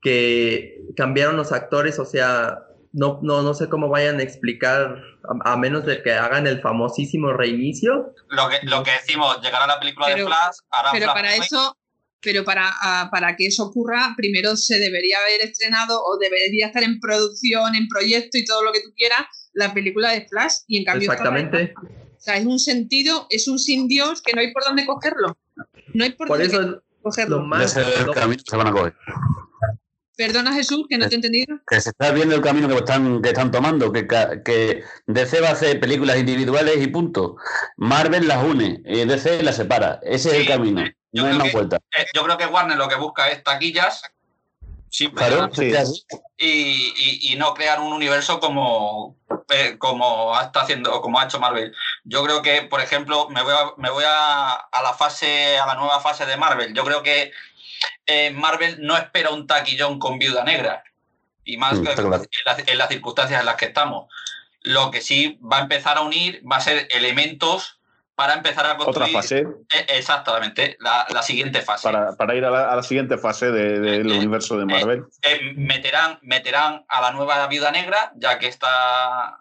que 0.00 0.80
cambiaron 0.96 1.36
los 1.36 1.52
actores, 1.52 1.98
o 1.98 2.04
sea, 2.04 2.58
no, 2.92 3.18
no, 3.22 3.42
no 3.42 3.54
sé 3.54 3.68
cómo 3.68 3.88
vayan 3.88 4.20
a 4.20 4.22
explicar, 4.22 5.02
a, 5.44 5.56
menos 5.56 5.84
de 5.84 6.02
que 6.02 6.12
hagan 6.12 6.46
el 6.46 6.60
famosísimo 6.60 7.32
reinicio. 7.32 8.14
Lo 8.28 8.48
que, 8.48 8.58
lo 8.62 8.82
que 8.82 8.92
decimos, 8.92 9.40
llegar 9.42 9.62
a 9.62 9.66
la 9.66 9.80
película 9.80 10.08
de 10.08 10.24
Flash, 10.24 10.56
hará 10.70 10.90
Pero 10.92 11.06
para 11.06 11.34
eso, 11.34 11.76
pero 12.20 12.44
para, 12.44 12.72
para 13.10 13.36
que 13.36 13.46
eso 13.46 13.64
ocurra, 13.64 14.14
primero 14.16 14.56
se 14.56 14.78
debería 14.78 15.18
haber 15.18 15.42
estrenado 15.42 16.00
o 16.02 16.16
debería 16.18 16.68
estar 16.68 16.82
en 16.82 17.00
producción, 17.00 17.74
en 17.74 17.88
proyecto 17.88 18.38
y 18.38 18.44
todo 18.44 18.62
lo 18.62 18.72
que 18.72 18.80
tú 18.80 18.92
quieras, 18.96 19.26
la 19.52 19.74
película 19.74 20.12
de 20.12 20.26
Flash. 20.28 20.54
Y 20.68 20.78
en 20.78 20.84
cambio, 20.84 21.10
Exactamente. 21.10 21.74
O 22.16 22.20
sea, 22.20 22.36
es 22.36 22.46
un 22.46 22.58
sentido, 22.58 23.26
es 23.30 23.48
un 23.48 23.58
sin 23.58 23.88
Dios 23.88 24.22
que 24.22 24.32
no 24.32 24.40
hay 24.40 24.52
por 24.52 24.64
dónde 24.64 24.86
cogerlo. 24.86 25.36
No 25.94 26.04
hay 26.04 26.12
por, 26.12 26.28
por 26.28 26.38
dónde 26.38 26.54
eso 26.54 26.82
cogerlo. 27.02 27.38
Lo 27.38 27.46
más, 27.46 27.76
Ese 27.76 28.10
camino 28.12 28.42
se 28.44 28.56
van 28.56 28.66
a 28.68 28.72
coger. 28.72 28.94
Perdona 30.16 30.54
Jesús, 30.54 30.86
que 30.88 30.96
no 30.96 31.08
te 31.08 31.14
he 31.14 31.16
entendido. 31.16 31.58
Que 31.68 31.80
se 31.80 31.90
está 31.90 32.10
viendo 32.10 32.34
el 32.34 32.40
camino 32.40 32.68
que 32.68 32.76
están, 32.76 33.20
que 33.20 33.28
están 33.28 33.50
tomando, 33.50 33.92
que, 33.92 34.06
que 34.06 34.82
DC 35.06 35.40
va 35.42 35.50
a 35.50 35.52
hacer 35.52 35.78
películas 35.78 36.16
individuales 36.16 36.78
y 36.80 36.86
punto. 36.86 37.36
Marvel 37.76 38.26
las 38.26 38.42
une, 38.42 38.80
y 38.86 39.04
DC 39.04 39.42
las 39.42 39.56
separa. 39.56 40.00
Ese 40.02 40.30
es 40.30 40.34
el 40.36 40.46
camino. 40.46 40.82
No 41.12 41.26
hay 41.26 41.36
más 41.36 41.52
vuelta. 41.52 41.76
Eh, 41.96 42.06
yo 42.14 42.24
creo 42.24 42.38
que 42.38 42.46
Warner 42.46 42.78
lo 42.78 42.88
que 42.88 42.96
busca 42.96 43.28
es 43.28 43.42
taquillas. 43.42 44.02
Claro, 45.14 45.50
sí. 45.52 45.72
y, 46.38 46.46
y, 46.46 47.32
y, 47.32 47.36
no 47.36 47.52
crear 47.52 47.80
un 47.80 47.92
universo 47.92 48.40
como, 48.40 49.16
eh, 49.50 49.76
como 49.78 50.38
está 50.40 50.62
haciendo, 50.62 51.00
como 51.02 51.20
ha 51.20 51.24
hecho 51.24 51.38
Marvel. 51.38 51.74
Yo 52.04 52.24
creo 52.24 52.40
que, 52.40 52.62
por 52.62 52.80
ejemplo, 52.80 53.28
me 53.28 53.42
voy 53.42 53.52
a, 53.52 53.72
me 53.76 53.90
voy 53.90 54.04
a, 54.06 54.52
a 54.52 54.82
la 54.82 54.94
fase, 54.94 55.58
a 55.58 55.66
la 55.66 55.74
nueva 55.74 56.00
fase 56.00 56.24
de 56.24 56.36
Marvel. 56.38 56.72
Yo 56.72 56.84
creo 56.84 57.02
que 57.02 57.32
eh, 58.06 58.30
Marvel 58.30 58.78
no 58.80 58.96
espera 58.96 59.30
un 59.30 59.46
taquillón 59.46 59.98
con 59.98 60.18
Viuda 60.18 60.44
Negra. 60.44 60.82
Y 61.44 61.58
más 61.58 61.78
Mm, 61.78 61.86
en 62.66 62.78
las 62.78 62.88
circunstancias 62.88 63.40
en 63.40 63.46
las 63.46 63.56
que 63.56 63.66
estamos. 63.66 64.06
Lo 64.62 64.90
que 64.90 65.00
sí 65.00 65.38
va 65.40 65.58
a 65.58 65.62
empezar 65.62 65.98
a 65.98 66.02
unir 66.02 66.42
va 66.50 66.56
a 66.56 66.60
ser 66.60 66.88
elementos 66.90 67.78
para 68.16 68.32
empezar 68.34 68.66
a 68.66 68.76
construir. 68.76 69.10
Otra 69.10 69.20
fase 69.22 69.46
Eh, 69.72 69.86
Exactamente, 69.90 70.76
la, 70.80 71.06
la 71.10 71.22
siguiente 71.22 71.60
fase. 71.60 71.82
para, 71.84 72.16
para 72.16 72.34
ir 72.34 72.44
a 72.46 72.50
la, 72.50 72.72
a 72.72 72.76
la 72.76 72.82
siguiente 72.82 73.18
fase 73.18 73.50
de- 73.52 73.78
del 73.78 74.10
Eh, 74.10 74.16
universo 74.18 74.56
de 74.58 74.64
Marvel. 74.64 75.04
Eh, 75.22 75.52
meterán, 75.54 76.18
meterán 76.22 76.84
a 76.88 77.00
la 77.02 77.10
nueva 77.12 77.46
Viuda 77.46 77.70
Negra, 77.70 78.12
ya 78.16 78.38
que 78.38 78.48
está, 78.48 79.38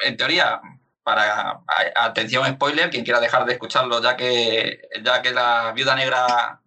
en 0.00 0.16
teoría, 0.16 0.60
para 1.04 1.60
atención 1.96 2.46
spoiler, 2.54 2.90
quien 2.90 3.04
quiera 3.04 3.20
dejar 3.20 3.44
de 3.44 3.52
escucharlo, 3.52 4.02
ya 4.02 4.16
que, 4.16 4.80
ya 5.02 5.20
que 5.22 5.30
la 5.32 5.72
Viuda 5.72 5.94
Negra 5.94 6.60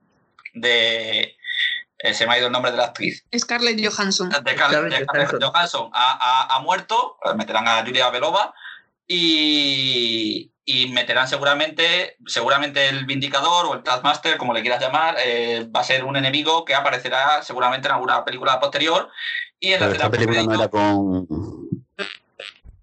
de... 0.54 1.38
eh, 2.00 2.14
se 2.14 2.26
me 2.28 2.34
ha 2.34 2.38
ido 2.38 2.48
el 2.48 2.54
nombre 2.54 2.72
de 2.72 2.78
la 2.78 2.86
actriz. 2.86 3.24
Scarlett 3.36 3.80
Johansson. 3.84 4.30
De 4.30 4.38
Scarlett- 4.56 5.38
de 5.40 5.46
Johansson. 5.46 5.90
Ha, 5.94 6.18
ha- 6.22 6.56
ha 6.56 6.60
muerto, 6.60 7.18
eh, 7.26 7.34
meterán 7.36 7.68
a 7.68 7.84
Julia 7.86 8.10
Belova 8.10 8.54
y, 9.14 10.52
y 10.66 10.88
meterán 10.90 11.28
seguramente, 11.28 12.16
seguramente 12.26 12.88
el 12.90 13.06
Vindicador 13.06 13.66
o 13.66 13.74
el 13.74 13.84
Taskmaster, 13.84 14.38
como 14.38 14.54
le 14.54 14.62
quieras 14.62 14.82
llamar, 14.82 15.16
eh, 15.24 15.68
va 15.76 15.82
a 15.82 15.84
ser 15.84 16.04
un 16.04 16.16
enemigo 16.16 16.64
que 16.66 16.76
aparecerá 16.76 17.42
seguramente 17.44 17.88
en 17.88 17.94
alguna 17.96 18.24
película 18.24 18.60
posterior. 18.60 19.10
Y 19.60 19.74
en 19.74 19.80
la 19.82 19.88
Pero 19.88 19.92
esta 19.92 20.08
escena 20.08 20.12
película 20.12 20.44
no 20.44 20.60
era 20.60 20.68
con, 20.70 21.28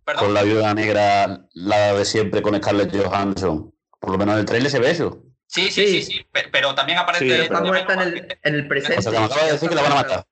perdón, 0.04 0.24
con 0.24 0.34
la 0.34 0.42
viuda 0.42 0.74
negra, 0.74 1.40
la 1.54 1.94
de 1.94 2.04
siempre 2.04 2.42
con 2.42 2.56
Scarlett 2.56 2.94
Johansson. 2.96 3.72
Por 3.98 4.10
lo 4.12 4.18
menos 4.18 4.34
en 4.34 4.40
el 4.40 4.46
trailer 4.46 4.70
se 4.70 4.78
ve 4.78 4.90
eso. 4.90 5.22
sí, 5.46 5.70
sí, 5.70 5.86
sí, 5.86 6.02
Sí. 6.02 6.12
sí, 6.18 6.26
pe- 6.30 6.48
pero 6.52 6.74
también 6.74 6.98
aparece... 6.98 7.24
Sí, 7.24 7.30
Pero 7.30 7.42
está 7.44 7.60
muerta 7.62 7.92
en 7.94 8.00
el, 8.00 8.38
en 8.42 8.54
el 8.54 8.68
presente. 8.68 8.98
O 8.98 9.02
sea, 9.02 9.12
que 9.12 9.18
me 9.18 9.24
acaba 9.24 9.44
de 9.46 9.52
decir 9.52 9.68
que 9.68 9.74
la 9.74 9.82
van 9.82 9.92
a 9.92 9.94
matar. 9.96 10.24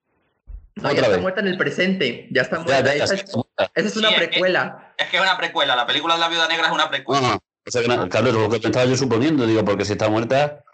No, 0.76 0.90
ya 0.92 0.96
está 0.96 1.08
vez. 1.08 1.20
muerta 1.22 1.40
en 1.40 1.46
el 1.48 1.56
presente. 1.56 2.28
Ya 2.30 2.42
está 2.42 2.60
muerta. 2.60 2.84
ya, 2.84 2.94
ya, 2.98 3.04
esa, 3.04 3.14
es, 3.14 3.20
sí. 3.32 3.40
esa 3.74 3.88
es 3.88 3.96
una 3.96 4.08
Sí, 4.10 4.14
es 4.14 4.20
que- 4.20 4.28
precuela. 4.28 4.85
Es 4.96 5.08
que 5.08 5.16
es 5.16 5.22
una 5.22 5.36
precuela, 5.36 5.76
la 5.76 5.86
película 5.86 6.14
de 6.14 6.20
la 6.20 6.28
Viuda 6.28 6.48
Negra 6.48 6.66
es 6.68 6.72
una 6.72 6.88
precuela. 6.88 7.32
Ah, 7.34 7.38
o 7.66 7.70
sea 7.70 7.82
que 7.82 7.88
no- 7.88 8.08
claro, 8.08 8.28
es 8.28 8.34
lo 8.34 8.48
que 8.48 8.56
estaba 8.56 8.84
yo 8.84 8.96
suponiendo, 8.96 9.46
digo, 9.46 9.64
porque 9.64 9.84
si 9.84 9.92
está 9.92 10.08
muerta, 10.08 10.64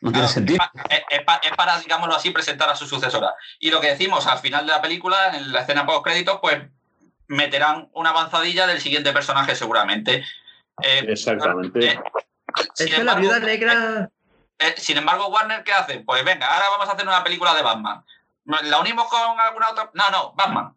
no 0.00 0.10
tiene 0.12 0.26
sentido. 0.28 0.58
Es, 0.88 1.02
es 1.10 1.22
pa- 1.24 1.40
es 1.42 1.52
para, 1.56 1.78
digámoslo 1.78 2.16
así, 2.16 2.30
presentar 2.30 2.68
a 2.70 2.74
su 2.76 2.86
sucesora. 2.86 3.34
Y 3.60 3.70
lo 3.70 3.80
que 3.80 3.88
decimos 3.88 4.26
al 4.26 4.38
final 4.38 4.66
de 4.66 4.72
la 4.72 4.82
película, 4.82 5.36
en 5.36 5.52
la 5.52 5.60
escena 5.60 5.86
post 5.86 6.04
créditos, 6.04 6.38
pues 6.40 6.60
meterán 7.28 7.88
una 7.92 8.10
avanzadilla 8.10 8.66
del 8.66 8.80
siguiente 8.80 9.12
personaje 9.12 9.54
seguramente. 9.54 10.24
Eh, 10.82 11.04
Exactamente. 11.08 11.86
eh, 11.86 12.00
sin 12.74 12.88
Es 12.88 12.94
que 12.94 13.04
la 13.04 13.12
embargo, 13.12 13.20
viuda 13.20 13.38
negra. 13.40 14.10
eh, 14.58 14.74
sin 14.78 14.96
embargo, 14.98 15.28
Warner, 15.28 15.62
¿qué 15.64 15.72
hace? 15.72 16.00
Pues 16.00 16.24
venga, 16.24 16.46
ahora 16.52 16.68
vamos 16.70 16.88
a 16.88 16.92
hacer 16.92 17.06
una 17.06 17.22
película 17.22 17.54
de 17.54 17.62
Batman. 17.62 18.04
¿La 18.64 18.80
unimos 18.80 19.06
con 19.08 19.38
alguna 19.38 19.70
otra? 19.70 19.90
No, 19.94 20.10
no, 20.10 20.32
Batman. 20.32 20.74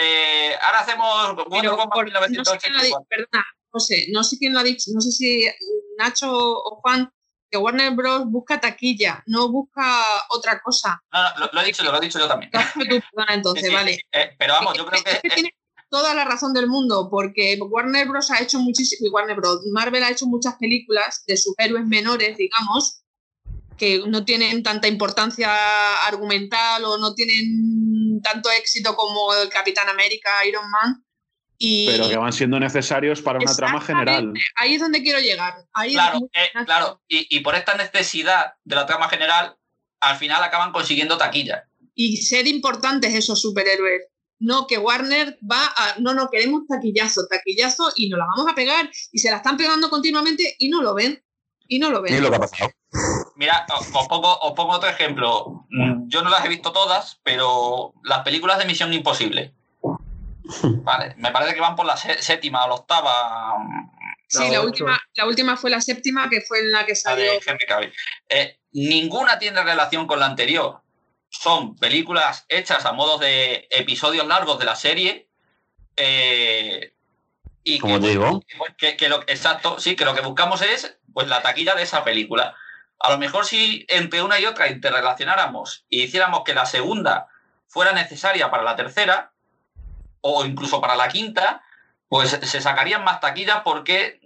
Eh, 0.00 0.54
ahora 0.62 0.80
hacemos 0.80 1.36
Wonder 1.48 1.70
Woman 1.72 1.88
por- 1.90 2.04
no 2.12 2.20
sé 2.20 2.28
1984. 2.30 3.06
perdona, 3.08 3.46
José, 3.70 4.06
no 4.12 4.22
sé 4.22 4.38
quién 4.38 4.52
lo 4.54 4.60
ha 4.60 4.62
dicho, 4.62 4.90
no 4.94 5.00
sé 5.00 5.10
si 5.10 5.44
Nacho 5.98 6.30
o 6.32 6.80
Juan, 6.80 7.10
que 7.50 7.58
Warner 7.58 7.90
Bros. 7.92 8.26
busca 8.26 8.60
taquilla, 8.60 9.22
no 9.26 9.48
busca 9.50 10.04
otra 10.30 10.60
cosa. 10.60 11.02
No, 11.12 11.22
no, 11.22 11.38
lo, 11.46 11.50
lo 11.52 11.60
he 11.60 11.64
dicho 11.64 11.82
yo, 11.82 11.90
lo 11.90 11.98
he 11.98 12.02
dicho 12.02 12.18
yo 12.18 12.28
también. 12.28 12.50
Perdona, 12.52 12.70
entonces, 13.34 13.62
Sí, 13.64 13.68
sí, 13.70 13.74
vale. 13.74 14.00
eh, 14.12 14.36
pero 14.38 14.52
vamos, 14.54 14.76
yo 14.76 14.86
creo 14.86 15.02
que... 15.02 15.18
Que 15.20 15.30
tiene 15.30 15.50
toda 15.90 16.14
la 16.14 16.24
razón 16.24 16.52
del 16.52 16.68
mundo, 16.68 17.08
porque 17.10 17.58
Warner 17.60 18.06
Bros. 18.06 18.30
ha 18.30 18.40
hecho 18.42 18.58
muchísimo, 18.60 19.10
Warner 19.10 19.36
Bros. 19.36 19.62
Marvel 19.72 20.04
ha 20.04 20.10
hecho 20.10 20.26
muchas 20.26 20.54
películas 20.56 21.24
de 21.26 21.36
superhéroes 21.36 21.86
menores, 21.86 22.36
digamos, 22.36 23.02
que 23.78 24.02
no 24.06 24.24
tienen 24.24 24.62
tanta 24.62 24.88
importancia 24.88 25.48
argumental 26.06 26.84
o 26.84 26.98
no 26.98 27.14
tienen 27.14 28.20
tanto 28.22 28.50
éxito 28.50 28.94
como 28.96 29.32
el 29.34 29.48
Capitán 29.48 29.88
América, 29.88 30.44
Iron 30.46 30.68
Man. 30.70 31.04
Y 31.56 31.86
Pero 31.86 32.08
que 32.08 32.16
van 32.16 32.32
siendo 32.32 32.60
necesarios 32.60 33.20
para 33.20 33.38
una 33.38 33.54
trama 33.54 33.80
general. 33.80 34.32
Ahí 34.56 34.74
es 34.74 34.80
donde 34.80 35.02
quiero 35.02 35.18
llegar. 35.18 35.54
Ahí 35.72 35.94
Claro, 35.94 36.18
eh, 36.32 36.64
claro. 36.64 37.02
Y, 37.08 37.26
y 37.36 37.40
por 37.40 37.56
esta 37.56 37.74
necesidad 37.74 38.52
de 38.64 38.76
la 38.76 38.86
trama 38.86 39.08
general, 39.08 39.56
al 40.00 40.16
final 40.18 40.42
acaban 40.42 40.72
consiguiendo 40.72 41.18
taquilla. 41.18 41.64
Y 41.94 42.18
ser 42.18 42.46
importantes 42.46 43.12
esos 43.14 43.40
superhéroes. 43.40 44.02
No, 44.40 44.68
que 44.68 44.78
Warner 44.78 45.36
va 45.50 45.72
a. 45.76 45.96
No, 45.98 46.14
no, 46.14 46.30
queremos 46.30 46.62
taquillazo, 46.68 47.26
taquillazo 47.28 47.92
y 47.96 48.08
nos 48.08 48.20
la 48.20 48.26
vamos 48.36 48.52
a 48.52 48.54
pegar. 48.54 48.88
Y 49.10 49.18
se 49.18 49.30
la 49.30 49.38
están 49.38 49.56
pegando 49.56 49.90
continuamente 49.90 50.54
y 50.60 50.68
no 50.68 50.80
lo 50.80 50.94
ven. 50.94 51.20
Y 51.66 51.80
no 51.80 51.90
lo 51.90 51.98
Y 52.06 52.12
ven. 52.12 52.22
lo 52.22 52.30
que 52.30 52.36
ha 52.36 52.40
pasado. 52.40 52.70
Mira, 53.38 53.66
os 53.94 54.08
pongo, 54.08 54.36
os 54.40 54.52
pongo 54.52 54.72
otro 54.72 54.88
ejemplo. 54.90 55.64
Yo 56.08 56.22
no 56.22 56.28
las 56.30 56.44
he 56.44 56.48
visto 56.48 56.72
todas, 56.72 57.20
pero 57.22 57.94
las 58.02 58.20
películas 58.24 58.58
de 58.58 58.64
Misión 58.64 58.92
Imposible. 58.92 59.54
Vale, 60.82 61.14
me 61.18 61.30
parece 61.30 61.54
que 61.54 61.60
van 61.60 61.76
por 61.76 61.86
la 61.86 61.96
sé- 61.96 62.20
séptima 62.20 62.64
o 62.64 62.68
la 62.68 62.74
octava. 62.74 63.54
Sí, 64.26 64.44
La 64.46 64.54
la 64.58 64.60
última, 64.62 65.00
la 65.14 65.26
última 65.26 65.56
fue 65.56 65.70
la 65.70 65.80
séptima, 65.80 66.28
que 66.28 66.40
fue 66.40 66.58
en 66.60 66.72
la 66.72 66.84
que 66.84 66.92
la 66.92 66.96
salió. 66.96 67.30
de 67.30 67.40
Henry 67.46 67.66
Cavill. 67.66 67.92
Eh, 68.28 68.58
ninguna 68.72 69.38
tiene 69.38 69.62
relación 69.62 70.06
con 70.08 70.18
la 70.18 70.26
anterior. 70.26 70.82
Son 71.30 71.76
películas 71.76 72.44
hechas 72.48 72.84
a 72.86 72.92
modo 72.92 73.18
de 73.18 73.68
episodios 73.70 74.26
largos 74.26 74.58
de 74.58 74.64
la 74.64 74.74
serie. 74.74 75.28
eh, 75.96 76.92
y 77.62 77.78
Como 77.78 77.94
que, 77.96 78.00
te 78.00 78.08
digo, 78.08 78.42
que, 78.78 78.96
que 78.96 79.08
lo, 79.08 79.20
exacto, 79.28 79.78
sí, 79.78 79.94
que 79.94 80.04
lo 80.06 80.14
que 80.14 80.22
buscamos 80.22 80.62
es 80.62 80.98
pues 81.12 81.28
la 81.28 81.42
taquilla 81.42 81.74
de 81.74 81.82
esa 81.82 82.02
película. 82.02 82.56
A 83.00 83.10
lo 83.10 83.18
mejor 83.18 83.44
si 83.44 83.86
entre 83.88 84.22
una 84.22 84.40
y 84.40 84.46
otra 84.46 84.68
interrelacionáramos 84.68 85.84
y 85.88 86.02
hiciéramos 86.02 86.42
que 86.44 86.54
la 86.54 86.66
segunda 86.66 87.28
fuera 87.66 87.92
necesaria 87.92 88.50
para 88.50 88.62
la 88.62 88.76
tercera 88.76 89.32
o 90.20 90.44
incluso 90.44 90.80
para 90.80 90.96
la 90.96 91.08
quinta, 91.08 91.62
pues 92.08 92.30
se 92.30 92.60
sacarían 92.60 93.04
más 93.04 93.20
taquillas 93.20 93.60
porque 93.62 94.20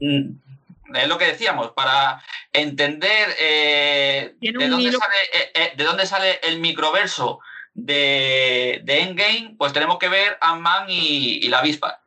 mm, 0.00 0.96
es 0.96 1.08
lo 1.08 1.18
que 1.18 1.26
decíamos, 1.26 1.70
para 1.72 2.22
entender 2.52 3.34
eh, 3.38 4.34
de, 4.40 4.68
dónde 4.68 4.92
sale, 4.92 5.16
eh, 5.32 5.52
eh, 5.54 5.72
de 5.76 5.84
dónde 5.84 6.06
sale 6.06 6.40
el 6.42 6.60
microverso 6.60 7.40
de, 7.74 8.80
de 8.84 9.02
Endgame, 9.02 9.54
pues 9.58 9.72
tenemos 9.72 9.98
que 9.98 10.08
ver 10.08 10.38
Ant-Man 10.40 10.86
y, 10.88 11.44
y 11.44 11.48
la 11.48 11.58
avispa. 11.58 12.00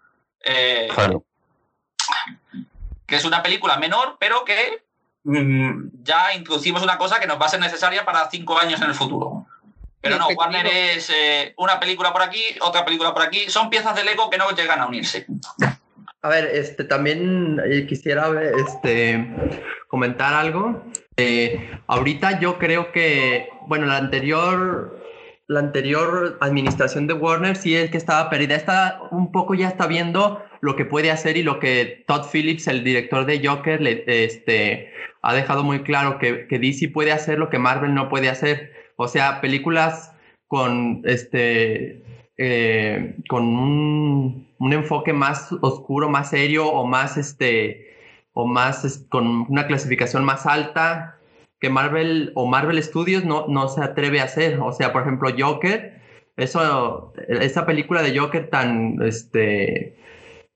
Eh, 0.43 0.89
claro. 0.93 1.23
que 3.05 3.15
es 3.15 3.25
una 3.25 3.43
película 3.43 3.77
menor, 3.77 4.17
pero 4.19 4.43
que 4.43 4.83
ya 5.23 6.33
introducimos 6.35 6.81
una 6.83 6.97
cosa 6.97 7.19
que 7.19 7.27
nos 7.27 7.39
va 7.39 7.45
a 7.45 7.49
ser 7.49 7.59
necesaria 7.59 8.05
para 8.05 8.29
cinco 8.29 8.59
años 8.59 8.81
en 8.81 8.89
el 8.89 8.95
futuro. 8.95 9.45
Pero 10.01 10.17
no. 10.17 10.27
Warner 10.29 10.65
es 10.65 11.11
eh, 11.11 11.53
una 11.57 11.79
película 11.79 12.11
por 12.11 12.23
aquí, 12.23 12.41
otra 12.61 12.83
película 12.83 13.13
por 13.13 13.21
aquí. 13.21 13.49
Son 13.49 13.69
piezas 13.69 13.95
de 13.95 14.03
Lego 14.03 14.29
que 14.29 14.37
no 14.37 14.49
llegan 14.51 14.79
a 14.79 14.87
unirse. 14.87 15.27
A 16.23 16.29
ver, 16.29 16.45
este, 16.53 16.83
también 16.83 17.61
eh, 17.63 17.85
quisiera 17.87 18.29
este, 18.67 19.27
comentar 19.87 20.33
algo. 20.33 20.83
Eh, 21.17 21.69
ahorita 21.87 22.39
yo 22.39 22.57
creo 22.57 22.91
que, 22.91 23.49
bueno, 23.67 23.85
la 23.85 23.97
anterior, 23.97 24.99
la 25.47 25.59
anterior 25.59 26.37
administración 26.41 27.05
de 27.05 27.13
Warner 27.13 27.55
sí 27.55 27.75
es 27.75 27.91
que 27.91 27.97
estaba 27.97 28.29
perdida. 28.29 28.55
Está 28.55 29.01
un 29.11 29.31
poco 29.31 29.53
ya 29.53 29.67
está 29.67 29.85
viendo 29.85 30.43
lo 30.61 30.75
que 30.75 30.85
puede 30.85 31.11
hacer 31.11 31.37
y 31.37 31.43
lo 31.43 31.59
que 31.59 32.03
Todd 32.07 32.27
Phillips, 32.31 32.67
el 32.67 32.83
director 32.83 33.25
de 33.25 33.47
Joker, 33.47 33.81
le, 33.81 34.03
este, 34.05 34.91
ha 35.21 35.33
dejado 35.33 35.63
muy 35.63 35.83
claro 35.83 36.19
que, 36.19 36.47
que 36.47 36.59
DC 36.59 36.89
puede 36.89 37.11
hacer 37.11 37.37
lo 37.37 37.49
que 37.49 37.59
Marvel 37.59 37.93
no 37.93 38.09
puede 38.09 38.29
hacer. 38.29 38.73
O 38.95 39.07
sea, 39.07 39.41
películas 39.41 40.13
con 40.47 41.01
este 41.05 42.03
eh, 42.37 43.15
con 43.29 43.43
un, 43.43 44.47
un, 44.57 44.73
enfoque 44.73 45.13
más 45.13 45.51
oscuro, 45.61 46.09
más 46.09 46.31
serio 46.31 46.67
o 46.67 46.85
más 46.87 47.17
este 47.17 47.91
o 48.33 48.47
más 48.47 49.05
con 49.09 49.45
una 49.49 49.67
clasificación 49.67 50.23
más 50.23 50.45
alta 50.45 51.19
que 51.61 51.69
Marvel 51.69 52.31
o 52.35 52.47
Marvel 52.47 52.81
Studios 52.81 53.23
no, 53.23 53.45
no 53.47 53.69
se 53.69 53.81
atreve 53.81 54.19
a 54.19 54.25
hacer. 54.25 54.59
O 54.59 54.73
sea, 54.73 54.91
por 54.91 55.03
ejemplo, 55.03 55.29
Joker, 55.37 56.01
eso, 56.35 57.13
esa 57.27 57.65
película 57.65 58.01
de 58.01 58.17
Joker 58.17 58.49
tan, 58.49 59.01
este, 59.03 59.95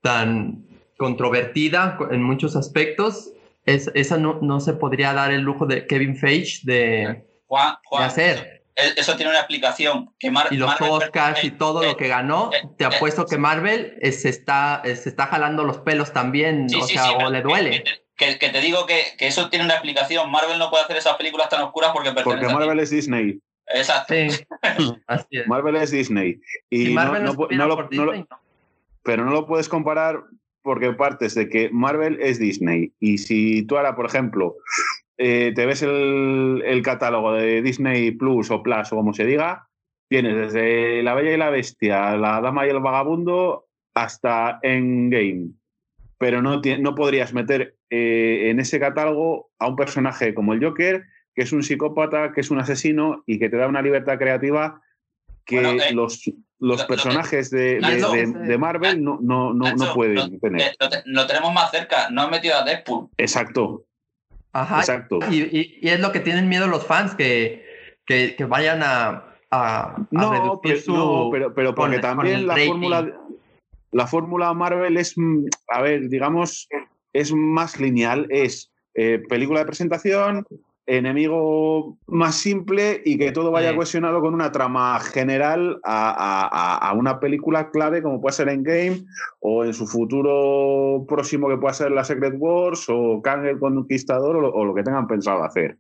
tan 0.02 0.66
controvertida 0.98 1.98
en 2.10 2.24
muchos 2.24 2.56
aspectos, 2.56 3.32
es, 3.66 3.92
esa 3.94 4.18
no, 4.18 4.40
no, 4.42 4.60
se 4.60 4.74
podría 4.74 5.14
dar 5.14 5.32
el 5.32 5.42
lujo 5.42 5.66
de 5.66 5.88
Kevin 5.88 6.16
Feige 6.16 6.60
de, 6.64 7.26
de 7.50 8.04
hacer 8.04 8.56
eso 8.76 9.16
tiene 9.16 9.32
una 9.32 9.40
explicación. 9.40 10.14
Que 10.20 10.32
y 10.52 10.58
los 10.58 10.82
Oscars 10.82 11.44
y 11.44 11.52
todo 11.52 11.84
lo 11.84 11.96
que 11.96 12.08
ganó, 12.08 12.52
eh, 12.54 12.68
te 12.78 12.84
eh, 12.84 12.88
apuesto 12.88 13.26
que 13.26 13.38
Marvel 13.38 13.98
se, 14.12 14.30
está, 14.30 14.82
se 14.84 15.10
está 15.10 15.28
jalando 15.28 15.64
los 15.64 15.78
pelos 15.80 16.12
también, 16.12 16.68
o 16.78 16.86
sea, 16.86 17.12
o 17.14 17.30
le 17.30 17.42
duele. 17.42 17.84
Que, 18.18 18.36
te 18.36 18.62
digo 18.62 18.86
que, 18.86 19.04
eso 19.20 19.50
tiene 19.50 19.66
una 19.66 19.76
explicación. 19.76 20.30
Marvel 20.32 20.60
no 20.60 20.70
puede 20.70 20.84
hacer 20.84 20.98
esas 20.98 21.16
películas 21.16 21.50
tan 21.50 21.62
oscuras 21.62 21.92
porque 21.94 22.12
Porque 22.24 22.48
Marvel 22.48 22.80
es 22.80 22.90
Disney. 22.90 23.40
Exacto. 23.68 24.14
Marvel 25.48 25.76
es 25.78 25.92
Disney. 25.92 26.40
Y, 26.70 26.94
no, 26.94 27.68
lo, 27.68 28.30
Pero 29.04 29.26
no 29.26 29.32
lo 29.32 29.46
puedes 29.46 29.70
comparar 29.70 30.24
porque 30.66 30.92
partes 30.94 31.36
de 31.36 31.48
que 31.48 31.70
Marvel 31.70 32.18
es 32.20 32.40
Disney. 32.40 32.92
Y 33.00 33.20
si 33.20 33.62
tú 33.68 33.78
ahora, 33.78 33.96
por 33.96 34.08
ejemplo, 34.08 34.56
eh, 35.16 35.54
te 35.56 35.64
ves 35.68 35.84
el, 35.84 36.82
catálogo 36.84 37.34
de 37.34 37.62
Disney 37.62 38.10
Plus 38.10 38.50
o 38.50 38.64
Plus 38.64 38.92
o 38.92 38.96
como 38.96 39.14
se 39.14 39.26
diga, 39.26 39.70
tienes 40.10 40.36
desde 40.36 41.04
La 41.04 41.14
Bella 41.14 41.34
y 41.34 41.38
la 41.38 41.52
Bestia, 41.52 42.18
La 42.18 42.42
Dama 42.42 42.66
y 42.66 42.72
el 42.72 42.80
Vagabundo 42.80 43.68
hasta 43.94 44.58
Endgame. 44.64 45.52
Pero 46.18 46.42
no, 46.42 46.60
no 46.80 46.96
podrías 46.96 47.32
meter 47.32 47.76
eh, 47.92 48.50
en 48.50 48.60
ese 48.60 48.80
catálogo 48.80 49.52
a 49.60 49.68
un 49.68 49.76
personaje 49.76 50.34
como 50.34 50.54
el 50.54 50.66
Joker, 50.66 51.04
que 51.36 51.44
es 51.44 51.54
un 51.54 51.62
psicópata, 51.62 52.32
que 52.34 52.42
es 52.42 52.50
un 52.50 52.58
asesino 52.58 53.24
y 53.28 53.38
que 53.38 53.50
te 53.50 53.58
da 53.58 53.68
una 53.68 53.84
libertad 53.84 54.18
creativa 54.18 54.82
que 55.46 55.60
eh, 55.60 55.94
los, 55.94 56.24
los 56.60 56.84
personajes 56.86 57.50
de, 57.50 57.80
de, 57.80 58.58
Marvel 58.58 59.04
no, 59.04 59.20
no, 59.22 59.54
no, 59.54 59.94
pueden 59.94 60.40
tener. 60.40 60.76
Lo, 61.06 61.28
tenemos 61.28 61.54
más 61.54 61.72
cerca, 61.72 62.10
no 62.10 62.24
han 62.24 62.32
metido 62.32 62.56
a 62.56 62.64
Deadpool. 62.64 63.10
Exacto. 63.18 63.86
Ajá. 64.54 64.80
Exacto. 64.80 65.20
Y, 65.30 65.80
es 65.88 66.00
lo 66.00 66.12
que 66.12 66.22
tienen 66.22 66.48
miedo 66.48 66.68
los 66.68 66.86
fans, 66.86 67.14
que, 67.16 67.66
que, 68.06 68.36
vayan 68.46 68.82
a, 68.84 69.36
a, 69.52 69.96
no, 70.12 70.62
pero, 70.64 71.54
pero, 71.54 71.76
porque 71.76 72.00
también 72.00 72.48
la 72.48 72.56
fórmula, 72.56 73.14
la 73.92 74.08
fórmula 74.08 74.54
Marvel 74.54 74.98
es, 74.98 75.18
mm, 75.18 75.46
a 75.70 75.82
ver, 75.82 76.08
digamos, 76.10 76.68
es 77.14 77.34
más 77.34 77.80
lineal, 77.80 78.28
es 78.30 78.72
eh, 78.94 79.22
película 79.30 79.60
de 79.60 79.66
presentación, 79.66 80.46
enemigo 80.88 81.98
más 82.08 82.36
simple 82.36 83.02
y 83.04 83.18
que 83.18 83.32
todo 83.32 83.52
vaya 83.52 83.76
cohesionado 83.76 84.22
con 84.22 84.34
una 84.34 84.52
trama 84.52 85.00
general 85.00 85.80
a, 85.84 86.94
una 86.96 87.20
película 87.20 87.72
clave 87.72 88.04
como 88.04 88.22
puede 88.22 88.34
ser 88.34 88.50
Endgame 88.50 89.04
o 89.40 89.66
en 89.66 89.74
su 89.74 89.88
futuro 89.88 91.06
próximo 91.08 91.50
que 91.50 91.58
pueda 91.58 91.74
ser 91.74 91.92
la 91.92 92.04
Secret 92.04 92.36
Wars 92.38 92.86
o 92.90 93.22
Kang 93.22 93.46
el 93.46 93.60
Conquistador 93.60 94.36
o 94.38 94.66
lo, 94.66 94.76
que 94.76 94.84
tengan 94.84 95.08
pensado 95.08 95.44
hacer. 95.44 95.78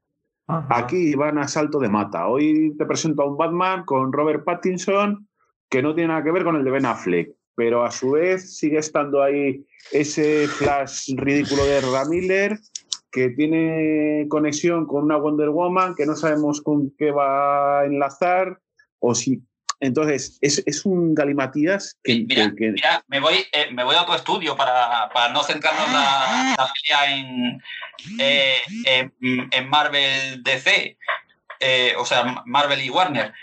Aquí 0.48 1.16
van 1.16 1.40
a 1.40 1.48
salto 1.48 1.80
de 1.80 1.90
mata. 1.90 2.28
Hoy 2.28 2.76
te 2.78 2.86
presento 2.86 3.24
a 3.24 3.26
un 3.26 3.38
Batman 3.38 3.84
con 3.84 4.14
Robert 4.14 4.44
Pattinson 4.44 5.28
que 5.70 5.82
no 5.82 5.96
tiene 5.96 6.10
nada 6.10 6.24
que 6.24 6.32
ver 6.32 6.44
con 6.44 6.56
el 6.56 6.64
de 6.64 6.72
Ben 6.72 6.86
Affleck, 6.86 7.32
pero 7.56 7.84
a 7.84 7.92
su 7.92 8.12
vez 8.12 8.58
sigue 8.58 8.78
estando 8.78 9.24
ahí 9.24 9.66
ese 9.92 10.48
flash 10.48 11.14
ridículo 11.16 11.66
de 11.66 11.82
Ramiller 11.82 12.60
que 13.16 13.30
tiene 13.30 14.28
conexión 14.28 14.86
con 14.86 15.06
una 15.06 15.16
Wonder 15.16 15.50
Woman 15.50 15.96
que 15.96 16.06
no 16.06 16.18
sabemos 16.18 16.62
con 16.62 16.94
qué 16.98 17.12
va 17.12 17.80
a 17.80 17.86
enlazar 17.86 18.60
o 19.00 19.16
si 19.16 19.42
entonces 19.80 20.38
es, 20.42 20.86
un 20.86 21.16
galimatías 21.16 21.98
que, 22.04 22.26
mira, 22.28 22.54
me 23.08 23.22
voy 23.22 23.36
eh, 23.54 23.72
me 23.72 23.86
voy 23.86 23.96
a 23.96 24.02
otro 24.02 24.16
estudio 24.16 24.58
para, 24.58 25.10
no 25.32 25.44
centrarnos 25.44 25.88
la, 25.94 26.56
la 26.58 26.74
pelea 26.74 27.18
en, 27.18 27.64
eh, 28.20 29.10
en, 29.52 29.70
Marvel 29.70 30.44
DC 30.44 30.98
eh, 31.62 31.94
o 31.98 32.06
sea 32.06 32.44
Marvel 32.46 32.84
y 32.84 32.90
Warner. 32.90 33.34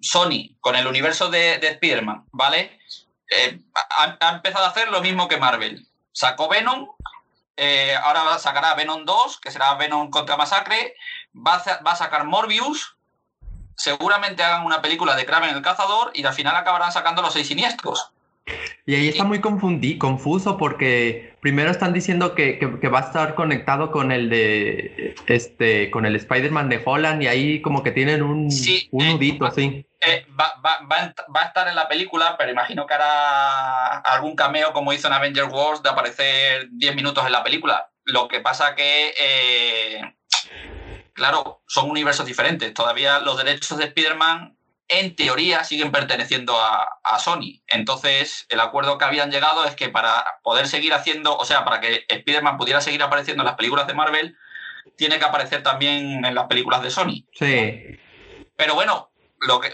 Sony 0.00 0.56
con 0.60 0.76
el 0.76 0.86
universo 0.86 1.30
de, 1.30 1.58
de 1.58 1.68
Spider-Man 1.68 2.24
vale 2.32 2.78
ha, 3.98 4.18
ha 4.20 4.34
empezado 4.36 4.66
a 4.66 4.68
hacer 4.68 4.90
lo 4.90 5.00
mismo 5.00 5.28
que 5.28 5.38
Marvel. 5.38 5.86
Sacó 6.12 6.48
Venom 6.48 6.88
eh, 7.60 7.96
ahora 7.96 8.38
sacará 8.38 8.74
Venom 8.74 9.04
2, 9.04 9.40
que 9.40 9.50
será 9.50 9.74
Venom 9.74 10.10
contra 10.10 10.36
Masacre. 10.36 10.94
Va 11.34 11.54
a, 11.54 11.96
sacar 11.96 12.24
Morbius. 12.24 12.96
Seguramente 13.76 14.44
hagan 14.44 14.64
una 14.64 14.80
película 14.80 15.16
de 15.16 15.26
Kraven 15.26 15.50
el 15.50 15.62
Cazador 15.62 16.12
y 16.14 16.24
al 16.24 16.34
final 16.34 16.54
acabarán 16.54 16.92
sacando 16.92 17.20
los 17.20 17.32
seis 17.32 17.48
siniestros. 17.48 18.12
Y 18.86 18.94
ahí 18.94 19.08
está 19.08 19.24
muy 19.24 19.40
confuso 19.40 20.56
porque 20.56 21.36
primero 21.40 21.70
están 21.70 21.92
diciendo 21.92 22.34
que, 22.34 22.58
va 22.92 23.00
a 23.00 23.02
estar 23.02 23.34
conectado 23.34 23.90
con 23.90 24.12
el 24.12 24.30
de 24.30 25.14
este 25.26 25.90
con 25.90 26.06
el 26.06 26.16
Spider-Man 26.16 26.68
de 26.68 26.82
Holland 26.84 27.22
y 27.22 27.26
ahí 27.26 27.62
como 27.62 27.82
que 27.82 27.90
tienen 27.90 28.22
un, 28.22 28.48
un 28.90 29.02
eh, 29.04 29.12
nudito 29.12 29.44
así. 29.44 29.84
Eh, 30.00 30.26
va, 30.38 30.52
a 30.64 31.44
estar 31.44 31.68
en 31.68 31.74
la 31.74 31.88
película, 31.88 32.36
pero 32.38 32.52
imagino 32.52 32.86
que 32.86 32.94
hará 32.94 33.98
algún 33.98 34.36
cameo 34.36 34.72
como 34.72 34.92
hizo 34.92 35.08
en 35.08 35.14
Avengers 35.14 35.52
Wars 35.52 35.82
de 35.82 35.90
aparecer 35.90 36.68
10 36.70 36.94
minutos 36.94 37.26
en 37.26 37.32
la 37.32 37.42
película. 37.42 37.90
Lo 38.04 38.28
que 38.28 38.40
pasa 38.40 38.74
que, 38.74 39.12
eh, 39.20 40.14
claro, 41.12 41.62
son 41.66 41.90
universos 41.90 42.26
diferentes. 42.26 42.72
Todavía 42.72 43.18
los 43.20 43.36
derechos 43.36 43.76
de 43.76 43.84
Spider-Man, 43.84 44.57
en 44.88 45.14
teoría, 45.16 45.64
siguen 45.64 45.92
perteneciendo 45.92 46.58
a, 46.58 46.88
Sony. 47.18 47.62
Entonces, 47.66 48.46
el 48.48 48.60
acuerdo 48.60 48.96
que 48.96 49.04
habían 49.04 49.30
llegado 49.30 49.64
es 49.64 49.74
que 49.74 49.88
para 49.88 50.24
poder 50.42 50.68
seguir 50.68 50.94
haciendo, 50.94 51.36
o 51.36 51.44
sea, 51.44 51.64
para 51.64 51.80
que 51.80 52.04
Spider-Man 52.08 52.56
pudiera 52.56 52.80
seguir 52.80 53.02
apareciendo 53.02 53.42
en 53.42 53.46
las 53.46 53.56
películas 53.56 53.86
de 53.86 53.94
Marvel, 53.94 54.36
tiene 54.96 55.18
que 55.18 55.24
aparecer 55.24 55.62
también 55.62 56.24
en 56.24 56.34
las 56.34 56.46
películas 56.46 56.82
de 56.82 56.90
Sony. 56.90 57.24
Sí. 57.34 57.98
Pero 58.56 58.74
bueno, 58.74 59.10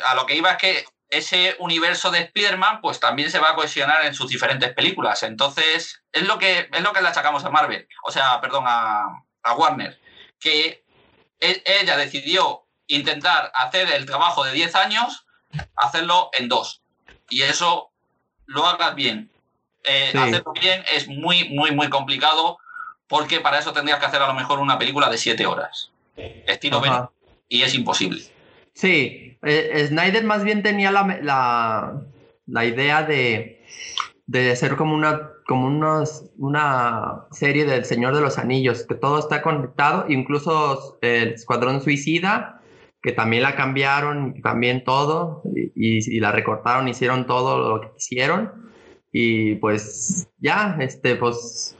a 0.06 0.14
lo 0.14 0.26
que 0.26 0.36
iba 0.36 0.52
es 0.52 0.56
que 0.56 0.84
ese 1.10 1.56
universo 1.58 2.10
de 2.10 2.20
Spider-Man 2.20 2.80
pues 2.80 3.00
también 3.00 3.30
se 3.30 3.38
va 3.38 3.50
a 3.50 3.54
cohesionar 3.54 4.04
en 4.04 4.14
sus 4.14 4.28
diferentes 4.28 4.72
películas. 4.72 5.22
Entonces, 5.22 6.02
es 6.12 6.26
lo 6.26 6.38
que, 6.38 6.68
es 6.72 6.82
lo 6.82 6.92
que 6.92 7.02
le 7.02 7.08
achacamos 7.08 7.44
a 7.44 7.50
Marvel, 7.50 7.88
o 8.04 8.10
sea, 8.10 8.40
perdón, 8.40 8.64
a, 8.66 9.20
Warner, 9.56 10.00
que 10.40 10.84
e, 11.38 11.62
ella 11.66 11.96
decidió 11.96 12.63
intentar 12.94 13.50
hacer 13.54 13.88
el 13.92 14.06
trabajo 14.06 14.44
de 14.44 14.52
10 14.52 14.74
años, 14.76 15.26
hacerlo 15.76 16.30
en 16.38 16.48
dos. 16.48 16.82
Y 17.28 17.42
eso 17.42 17.90
lo 18.46 18.66
hagas 18.66 18.94
bien. 18.94 19.30
Eh, 19.84 20.12
hacerlo 20.16 20.52
bien 20.52 20.82
es 20.92 21.08
muy, 21.08 21.48
muy, 21.50 21.72
muy 21.72 21.88
complicado 21.90 22.58
porque 23.06 23.40
para 23.40 23.58
eso 23.58 23.72
tendrías 23.72 23.98
que 23.98 24.06
hacer 24.06 24.22
a 24.22 24.26
lo 24.26 24.34
mejor 24.34 24.58
una 24.58 24.78
película 24.78 25.10
de 25.10 25.18
7 25.18 25.46
horas. 25.46 25.90
Estilo 26.16 26.80
Venom. 26.80 27.08
Y 27.48 27.62
es 27.62 27.74
imposible. 27.74 28.22
Sí, 28.72 29.38
eh, 29.42 29.86
Snyder 29.88 30.24
más 30.24 30.42
bien 30.42 30.62
tenía 30.62 30.90
la, 30.90 32.00
la, 32.46 32.64
idea 32.64 33.02
de, 33.02 33.64
de, 34.26 34.50
hacer 34.50 34.76
como 34.76 34.94
una 34.94 35.30
como 35.46 35.66
unos, 35.66 36.24
una 36.38 37.26
serie 37.30 37.64
del 37.66 37.84
Señor 37.84 38.14
de 38.14 38.22
los 38.22 38.38
Anillos, 38.38 38.84
que 38.84 38.94
todo 38.94 39.18
está 39.18 39.42
conectado, 39.42 40.06
incluso 40.08 40.98
el 41.02 41.34
Escuadrón 41.34 41.82
Suicida, 41.82 42.53
que 43.04 43.12
también 43.12 43.42
la 43.42 43.54
cambiaron, 43.54 44.40
también 44.40 44.82
todo, 44.82 45.42
y, 45.54 46.20
la 46.20 46.32
recortaron, 46.32 46.88
hicieron 46.88 47.26
todo 47.26 47.68
lo 47.68 47.80
que 47.82 47.90
quisieron, 47.98 48.50
y 49.12 49.56
pues 49.56 50.26
ya, 50.38 50.78
este, 50.80 51.14
pues, 51.14 51.76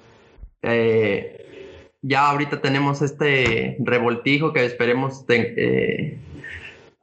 eh, 0.61 1.89
ya 2.03 2.29
ahorita 2.29 2.61
tenemos 2.61 3.01
este 3.01 3.79
revoltijo 3.81 4.53
que 4.53 4.67
esperemos... 4.67 5.25
Eh, 5.29 6.19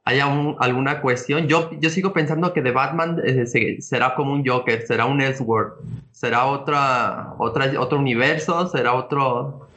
haya 0.04 0.26
alguna 0.58 1.00
cuestión. 1.00 1.46
Yo, 1.46 1.70
yo 1.78 1.88
sigo 1.88 2.12
pensando 2.12 2.52
que 2.52 2.60
The 2.60 2.72
Batman 2.72 3.20
eh, 3.24 3.46
será 3.80 4.16
como 4.16 4.32
un 4.32 4.44
Joker, 4.44 4.84
será 4.84 5.06
un 5.06 5.20
Elseworld, 5.20 5.74
será 6.10 6.46
otra, 6.46 7.34
otra, 7.38 7.72
otro 7.78 7.98
universo, 8.00 8.66
será 8.66 8.94
otro, 8.94 9.68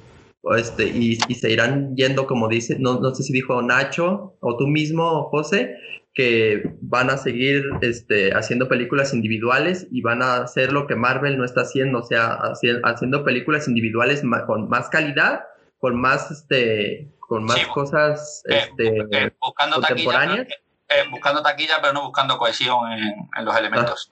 este, 0.56 0.86
y, 0.88 1.18
y, 1.28 1.36
se 1.36 1.52
irán 1.52 1.96
yendo, 1.96 2.28
como 2.28 2.48
dice, 2.48 2.78
no, 2.80 3.00
no 3.00 3.16
sé 3.16 3.24
si 3.24 3.34
dijo 3.34 3.62
Nacho 3.62 4.38
o 4.40 4.58
tú 4.58 4.68
mismo, 4.68 5.24
José, 5.30 5.76
que 6.14 6.64
van 6.82 7.10
a 7.10 7.18
seguir 7.18 7.66
este, 7.82 8.32
haciendo 8.34 8.70
películas 8.70 9.14
individuales 9.14 9.88
y 9.92 10.02
van 10.02 10.22
a 10.22 10.38
hacer 10.38 10.72
lo 10.72 10.88
que 10.88 10.96
Marvel 10.96 11.38
no 11.38 11.44
está 11.44 11.62
haciendo, 11.62 12.00
o 12.00 12.04
sea, 12.04 12.40
haciendo 12.84 13.24
películas 13.26 13.68
individuales 13.68 14.24
con 14.48 14.70
más 14.70 14.90
calidad, 14.90 15.46
con 15.80 16.00
más, 16.00 16.32
este, 16.32 17.10
con 17.20 17.44
más 17.44 17.66
cosas 17.68 18.44
eh, 18.48 18.66
este, 18.70 18.98
eh, 19.12 19.32
buscando 19.42 19.76
contemporáneas. 19.78 20.48
Taquilla, 20.48 20.56
eh, 20.90 21.10
buscando 21.10 21.42
taquilla, 21.42 21.76
pero 21.82 21.94
no 21.94 22.04
buscando 22.04 22.38
cohesión 22.38 22.92
en, 22.94 23.30
en 23.38 23.46
los 23.46 23.56
elementos. 23.56 24.12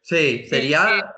Sí, 0.00 0.46
sería... 0.48 1.14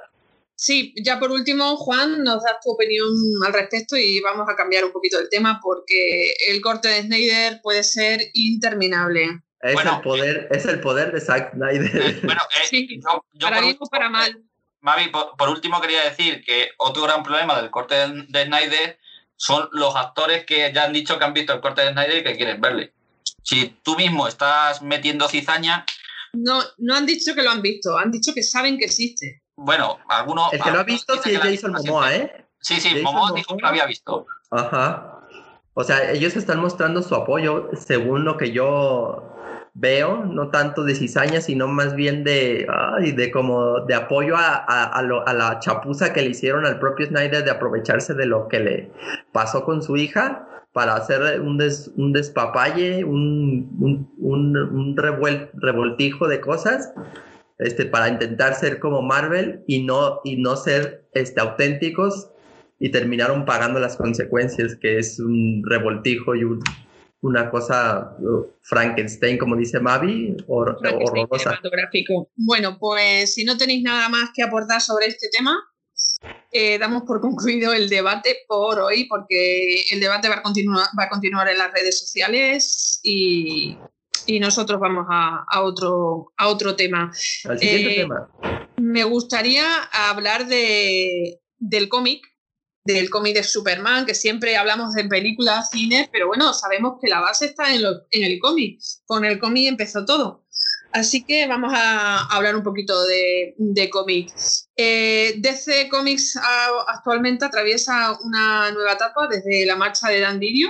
Sí, 0.57 0.95
ya 1.03 1.19
por 1.19 1.31
último, 1.33 1.77
Juan, 1.77 2.23
nos 2.23 2.43
das 2.43 2.61
tu 2.63 2.71
opinión 2.71 3.09
al 3.45 3.53
respecto 3.53 3.97
y 3.97 4.21
vamos 4.21 4.49
a 4.49 4.55
cambiar 4.55 4.85
un 4.85 4.93
poquito 4.93 5.19
el 5.19 5.29
tema 5.29 5.61
porque 5.63 6.35
el 6.49 6.61
corte 6.61 6.89
de 6.89 7.03
Snyder 7.03 7.61
puede 7.63 7.83
ser 7.83 8.21
interminable. 8.35 9.43
Es, 9.61 9.75
el, 9.81 10.01
poder, 10.03 10.49
es 10.51 10.67
el 10.67 10.81
poder 10.81 11.13
de 11.13 11.21
Zack 11.21 11.55
Snyder. 11.55 12.21
bueno, 12.23 12.41
sí, 12.69 13.01
para 13.41 13.61
bien 13.61 13.77
o 13.81 13.87
para 13.89 14.09
mal. 14.09 14.45
Mavi, 14.81 15.09
por, 15.09 15.49
último 15.49 15.81
quería 15.81 16.05
decir 16.05 16.45
que 16.45 16.69
otro 16.77 17.05
gran 17.05 17.23
problema 17.23 17.61
del 17.61 17.71
corte 17.71 17.95
de, 17.95 18.45
Snyder 18.45 18.99
son 19.37 19.69
los 19.73 19.97
actores 19.97 20.45
que 20.45 20.71
ya 20.75 20.85
han 20.85 20.93
dicho 20.93 21.19
que 21.19 21.25
han 21.25 21.33
visto 21.33 21.55
el 21.55 21.63
corte 21.63 21.83
de 21.83 21.93
Snyder 21.93 22.19
y 22.19 22.23
que 22.25 22.37
quieren 22.37 22.61
verle. 22.61 22.93
Si 23.43 23.75
tú 23.83 23.97
mismo 23.97 24.29
estás 24.29 24.83
metiendo 24.83 25.29
cizaña... 25.29 25.87
No, 26.35 26.63
no 26.79 26.95
han 26.95 27.07
dicho 27.07 27.35
que 27.35 27.43
lo 27.43 27.51
han 27.51 27.63
visto, 27.63 27.97
han 27.97 28.11
dicho 28.11 28.33
que 28.35 28.43
saben 28.43 28.77
que 28.77 28.85
existe. 28.85 29.44
Bueno, 29.57 29.99
algunos... 30.09 30.53
El 30.53 30.61
que 30.63 30.71
lo 30.71 30.81
ha 30.81 30.85
visto 30.85 31.17
sí 31.23 31.35
es 31.35 31.41
Jason 31.41 31.73
Momoa, 31.73 32.15
¿eh? 32.15 32.47
Sí, 32.59 32.81
sí, 32.81 33.01
Momoa 33.03 33.33
dijo 33.33 33.57
que 33.57 33.63
lo 33.63 33.69
había 33.69 33.87
visto. 33.87 34.27
Ajá. 34.51 35.21
O 35.75 35.85
sea, 35.85 36.13
ellos 36.13 36.37
están 36.37 36.61
mostrando 36.61 37.03
su 37.03 37.15
apoyo 37.15 37.69
según 37.75 38.25
lo 38.25 38.37
que 38.37 38.53
yo 38.53 39.35
veo, 39.75 40.25
no 40.25 40.51
tanto 40.51 40.85
de 40.85 40.95
cizaña, 40.95 41.41
sino 41.41 41.67
más 41.67 41.97
bien 41.97 42.23
de, 42.23 42.67
de 43.17 43.31
como 43.33 43.81
de 43.81 43.95
apoyo 43.95 44.37
a, 44.37 44.55
a, 44.57 45.03
la 45.03 45.59
chapuza 45.59 46.13
que 46.13 46.23
le 46.23 46.31
hicieron 46.31 46.65
al 46.65 46.79
propio 46.79 47.07
Snyder 47.07 47.45
de 47.45 47.51
aprovecharse 47.51 48.15
de 48.15 48.27
lo 48.27 48.47
que 48.47 48.61
le 48.61 48.93
pasó 49.33 49.65
con 49.65 49.83
su 49.83 49.97
hija 49.97 50.49
para 50.73 50.95
hacer 50.95 51.41
un, 51.41 51.61
un 51.97 52.13
despapalle, 52.13 53.05
un, 53.05 54.09
un, 54.19 54.97
revoltijo 54.97 56.29
de 56.29 56.41
cosas, 56.41 56.93
este, 57.59 57.87
para 57.87 58.09
intentar 58.09 58.55
ser 58.55 58.79
como 58.79 59.03
Marvel 59.03 59.63
y 59.67 59.83
no, 59.83 60.21
y 60.25 60.37
no 60.37 60.57
ser 60.57 61.09
este, 61.13 61.41
auténticos 61.41 62.31
y 62.79 62.91
terminaron 62.91 63.45
pagando 63.45 63.79
las 63.81 63.97
consecuencias, 63.97 64.77
que 64.81 64.99
es 64.99 65.19
un 65.21 65.63
revoltijo 65.69 66.35
y 66.35 66.45
un, 66.45 66.61
una 67.21 67.51
cosa 67.51 68.17
uh, 68.19 68.47
Frankenstein, 68.63 69.39
como 69.39 69.57
dice 69.57 69.81
Mavi, 69.81 70.37
o, 70.47 70.57
horrorosa. 70.57 71.59
Bueno, 72.37 72.77
pues 72.79 73.35
si 73.35 73.45
no 73.45 73.57
tenéis 73.57 73.83
nada 73.83 74.09
más 74.09 74.31
que 74.35 74.43
aportar 74.43 74.81
sobre 74.81 75.07
este 75.07 75.29
tema, 75.31 75.57
eh, 76.53 76.79
damos 76.79 77.05
por 77.05 77.21
concluido 77.21 77.73
el 77.73 77.89
debate 77.89 78.37
por 78.49 78.81
hoy, 78.81 79.07
porque 79.09 79.85
el 79.91 80.01
debate 80.01 80.29
va 80.29 80.37
a 80.37 80.43
continuar, 80.43 80.87
va 80.99 81.05
a 81.05 81.09
continuar 81.09 81.49
en 81.49 81.59
las 81.59 81.73
redes 81.73 81.99
sociales 81.99 83.01
y, 83.03 83.79
nosotros 84.41 84.81
vamos 84.81 85.07
a, 85.11 85.63
otro, 85.63 86.33
a 86.37 86.49
otro 86.49 86.77
tema. 86.77 87.13
Al 87.49 87.59
siguiente 87.59 87.93
eh, 87.93 88.01
tema. 88.03 88.29
Me 88.77 89.05
gustaría 89.05 89.65
hablar 89.93 90.47
de, 90.47 91.41
del 91.59 91.89
cómic 91.89 92.25
del 92.85 93.09
cómic 93.09 93.35
de 93.35 93.43
Superman, 93.43 94.05
que 94.05 94.15
siempre 94.15 94.57
hablamos 94.57 94.93
de 94.95 95.05
películas, 95.05 95.71
cines, 95.71 96.09
pero 96.13 96.27
bueno, 96.27 96.53
sabemos 96.53 96.99
que 97.01 97.09
la 97.09 97.21
base 97.21 97.47
está 97.47 97.75
en, 97.75 97.83
el 98.11 98.39
cómic. 98.39 98.79
Con 99.07 99.25
el 99.25 99.39
cómic 99.39 99.69
empezó 99.69 100.05
todo. 100.05 100.45
Así 100.93 101.25
que 101.25 101.47
vamos 101.49 101.73
a 101.75 102.27
hablar 102.27 102.55
un 102.55 102.63
poquito 102.63 103.03
de, 103.05 103.55
de 103.59 103.91
cómic. 103.91 104.33
Eh, 104.77 105.35
DC 105.39 105.89
Comics 105.89 106.39
actualmente 106.87 107.47
atraviesa 107.47 108.17
una 108.21 108.71
nueva 108.71 108.93
etapa 108.93 109.27
desde 109.27 109.67
la 109.67 109.77
marcha 109.77 110.09
de 110.09 110.21
Dan 110.21 110.39
Didio. 110.39 110.69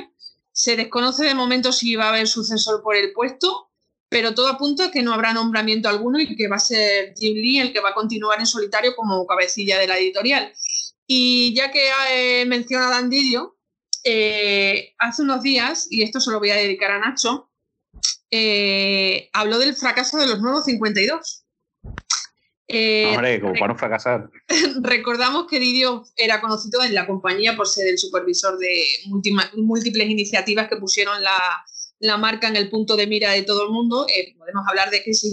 Se 0.54 0.76
desconoce 0.76 1.24
de 1.24 1.34
momento 1.34 1.72
si 1.72 1.96
va 1.96 2.06
a 2.06 2.08
haber 2.10 2.28
sucesor 2.28 2.80
por 2.82 2.94
el 2.94 3.12
puesto, 3.12 3.70
pero 4.08 4.34
todo 4.34 4.46
apunta 4.46 4.84
a 4.84 4.90
que 4.92 5.02
no 5.02 5.12
habrá 5.12 5.32
nombramiento 5.32 5.88
alguno 5.88 6.20
y 6.20 6.36
que 6.36 6.46
va 6.46 6.56
a 6.56 6.60
ser 6.60 7.12
Jim 7.16 7.34
Lee 7.34 7.58
el 7.58 7.72
que 7.72 7.80
va 7.80 7.90
a 7.90 7.94
continuar 7.94 8.38
en 8.38 8.46
solitario 8.46 8.94
como 8.94 9.26
cabecilla 9.26 9.80
de 9.80 9.88
la 9.88 9.98
editorial. 9.98 10.52
Y 11.08 11.52
ya 11.54 11.72
que 11.72 11.90
eh, 12.12 12.46
menciona 12.46 13.02
Didio, 13.02 13.56
eh, 14.04 14.94
hace 14.98 15.22
unos 15.22 15.42
días, 15.42 15.88
y 15.90 16.04
esto 16.04 16.20
se 16.20 16.30
lo 16.30 16.38
voy 16.38 16.50
a 16.50 16.56
dedicar 16.56 16.92
a 16.92 17.00
Nacho, 17.00 17.50
eh, 18.30 19.30
habló 19.32 19.58
del 19.58 19.74
fracaso 19.74 20.18
de 20.18 20.28
los 20.28 20.40
nuevos 20.40 20.64
52. 20.66 21.44
Hombre, 22.68 23.40
como 23.40 23.52
para 23.54 23.68
no 23.68 23.78
fracasar. 23.78 24.30
Recordamos 24.82 25.46
que 25.48 25.60
Didio 25.60 26.04
era 26.16 26.40
conocido 26.40 26.82
en 26.82 26.94
la 26.94 27.06
compañía 27.06 27.56
por 27.56 27.68
ser 27.68 27.88
el 27.88 27.98
supervisor 27.98 28.58
de 28.58 28.84
múltiples 29.56 30.08
iniciativas 30.08 30.68
que 30.68 30.76
pusieron 30.76 31.22
la, 31.22 31.64
la 32.00 32.16
marca 32.16 32.48
en 32.48 32.56
el 32.56 32.70
punto 32.70 32.96
de 32.96 33.06
mira 33.06 33.32
de 33.32 33.42
todo 33.42 33.64
el 33.64 33.70
mundo. 33.70 34.06
Eh, 34.08 34.34
podemos 34.36 34.64
hablar 34.68 34.90
de 34.90 35.02
Crisis, 35.02 35.32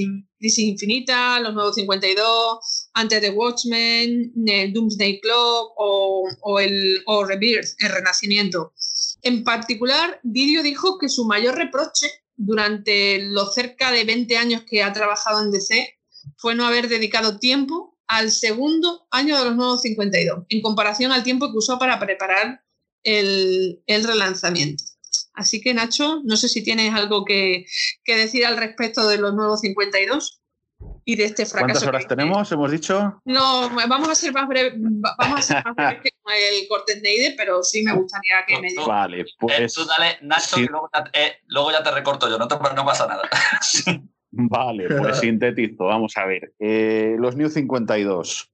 Infinita, 0.59 1.39
Los 1.39 1.53
Nuevos 1.53 1.75
52, 1.75 2.89
antes 2.93 3.21
de 3.21 3.29
Watchmen, 3.29 4.33
el 4.45 4.73
Doomsday 4.73 5.19
Clock 5.19 5.73
o, 5.77 6.59
el 6.59 7.01
o 7.05 7.25
Rebirth, 7.25 7.75
el 7.79 7.89
Renacimiento. 7.89 8.73
En 9.21 9.43
particular, 9.43 10.19
Didio 10.23 10.63
dijo 10.63 10.97
que 10.97 11.09
su 11.09 11.25
mayor 11.25 11.55
reproche 11.55 12.07
durante 12.35 13.19
los 13.29 13.53
cerca 13.53 13.91
de 13.91 14.03
20 14.03 14.37
años 14.37 14.63
que 14.63 14.81
ha 14.81 14.93
trabajado 14.93 15.43
en 15.43 15.51
DC 15.51 16.00
fue 16.41 16.55
no 16.55 16.65
haber 16.65 16.89
dedicado 16.89 17.37
tiempo 17.37 17.95
al 18.07 18.31
segundo 18.31 19.07
año 19.11 19.37
de 19.37 19.45
los 19.45 19.55
Nuevos 19.55 19.83
52, 19.83 20.45
en 20.49 20.61
comparación 20.61 21.11
al 21.11 21.23
tiempo 21.23 21.51
que 21.51 21.57
usó 21.57 21.77
para 21.77 21.99
preparar 21.99 22.63
el, 23.03 23.81
el 23.85 24.03
relanzamiento. 24.03 24.83
Así 25.33 25.61
que 25.61 25.73
Nacho, 25.73 26.21
no 26.23 26.35
sé 26.35 26.49
si 26.49 26.63
tienes 26.63 26.93
algo 26.93 27.23
que, 27.23 27.65
decir 28.05 28.45
al 28.45 28.57
respecto 28.57 29.07
de 29.07 29.17
los 29.17 29.33
nuevos 29.33 29.61
52 29.61 30.41
y 31.05 31.15
de 31.15 31.25
este 31.25 31.45
fracaso. 31.45 31.65
¿Cuántas 31.65 31.87
horas 31.87 32.07
tenemos? 32.07 32.51
Hemos 32.51 32.71
dicho. 32.71 33.21
No, 33.23 33.69
vamos 33.69 34.09
a 34.09 34.15
ser 34.15 34.33
más 34.33 34.47
breves, 34.47 34.73
vamos 34.77 35.39
a 35.39 35.41
ser 35.41 35.63
más 35.63 35.75
breves 35.75 36.01
que 36.01 36.09
el 36.09 36.67
corte 36.67 36.99
Snyder, 36.99 37.35
pero 37.37 37.63
sí 37.63 37.81
me 37.83 37.93
gustaría 37.93 38.43
que 38.47 38.59
me 38.59 38.69
digas. 38.69 38.87
Vale, 38.87 39.25
pues. 39.39 39.59
Eh, 39.59 39.67
tú 39.73 39.85
dale, 39.85 40.17
Nacho, 40.21 40.57
eh, 41.13 41.37
luego, 41.47 41.71
ya 41.71 41.83
te 41.83 41.91
recorto 41.91 42.29
yo, 42.29 42.37
no, 42.37 42.47
no 42.47 42.85
pasa 42.85 43.07
nada. 43.07 43.23
vale, 44.31 44.87
pues 44.87 45.19
sintetizo, 45.19 45.85
vamos 45.85 46.17
a 46.17 46.25
ver. 46.25 46.53
Eh, 46.59 47.15
los 47.19 47.35
New 47.35 47.49
52. 47.49 48.51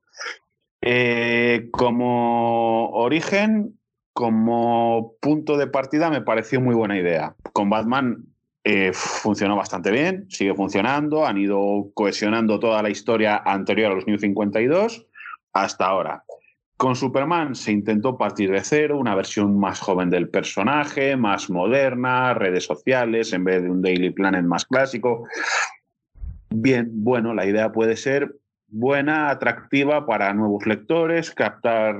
como 1.71 2.89
origen, 2.91 3.77
como 4.13 5.13
punto 5.21 5.57
de 5.57 5.67
partida 5.67 6.09
me 6.09 6.21
pareció 6.21 6.59
muy 6.59 6.75
buena 6.75 6.97
idea. 6.97 7.35
Con 7.53 7.69
Batman 7.69 8.25
eh, 8.69 8.91
funcionó 8.91 9.55
bastante 9.55 9.91
bien, 9.91 10.25
sigue 10.29 10.53
funcionando, 10.53 11.25
han 11.25 11.37
ido 11.37 11.89
cohesionando 11.93 12.59
toda 12.59 12.83
la 12.83 12.89
historia 12.89 13.37
anterior 13.37 13.93
a 13.93 13.95
los 13.95 14.07
New 14.07 14.17
52 14.17 15.05
hasta 15.53 15.85
ahora. 15.85 16.25
Con 16.77 16.95
Superman 16.95 17.55
se 17.55 17.71
intentó 17.71 18.19
partir 18.19 18.51
de 18.51 18.63
cero, 18.63 18.99
una 18.99 19.15
versión 19.15 19.59
más 19.59 19.79
joven 19.79 20.11
del 20.11 20.29
personaje, 20.29 21.17
más 21.17 21.49
moderna, 21.49 22.35
redes 22.35 22.65
sociales 22.65 23.33
en 23.33 23.43
vez 23.43 23.63
de 23.63 23.71
un 23.71 23.81
Daily 23.81 24.11
Planet 24.11 24.45
más 24.45 24.65
clásico. 24.65 25.27
Bien, 26.51 26.87
bueno, 26.91 27.33
la 27.33 27.47
idea 27.47 27.71
puede 27.71 27.97
ser 27.97 28.35
buena, 28.67 29.31
atractiva 29.31 30.05
para 30.05 30.31
nuevos 30.35 30.67
lectores, 30.67 31.31
captar 31.31 31.97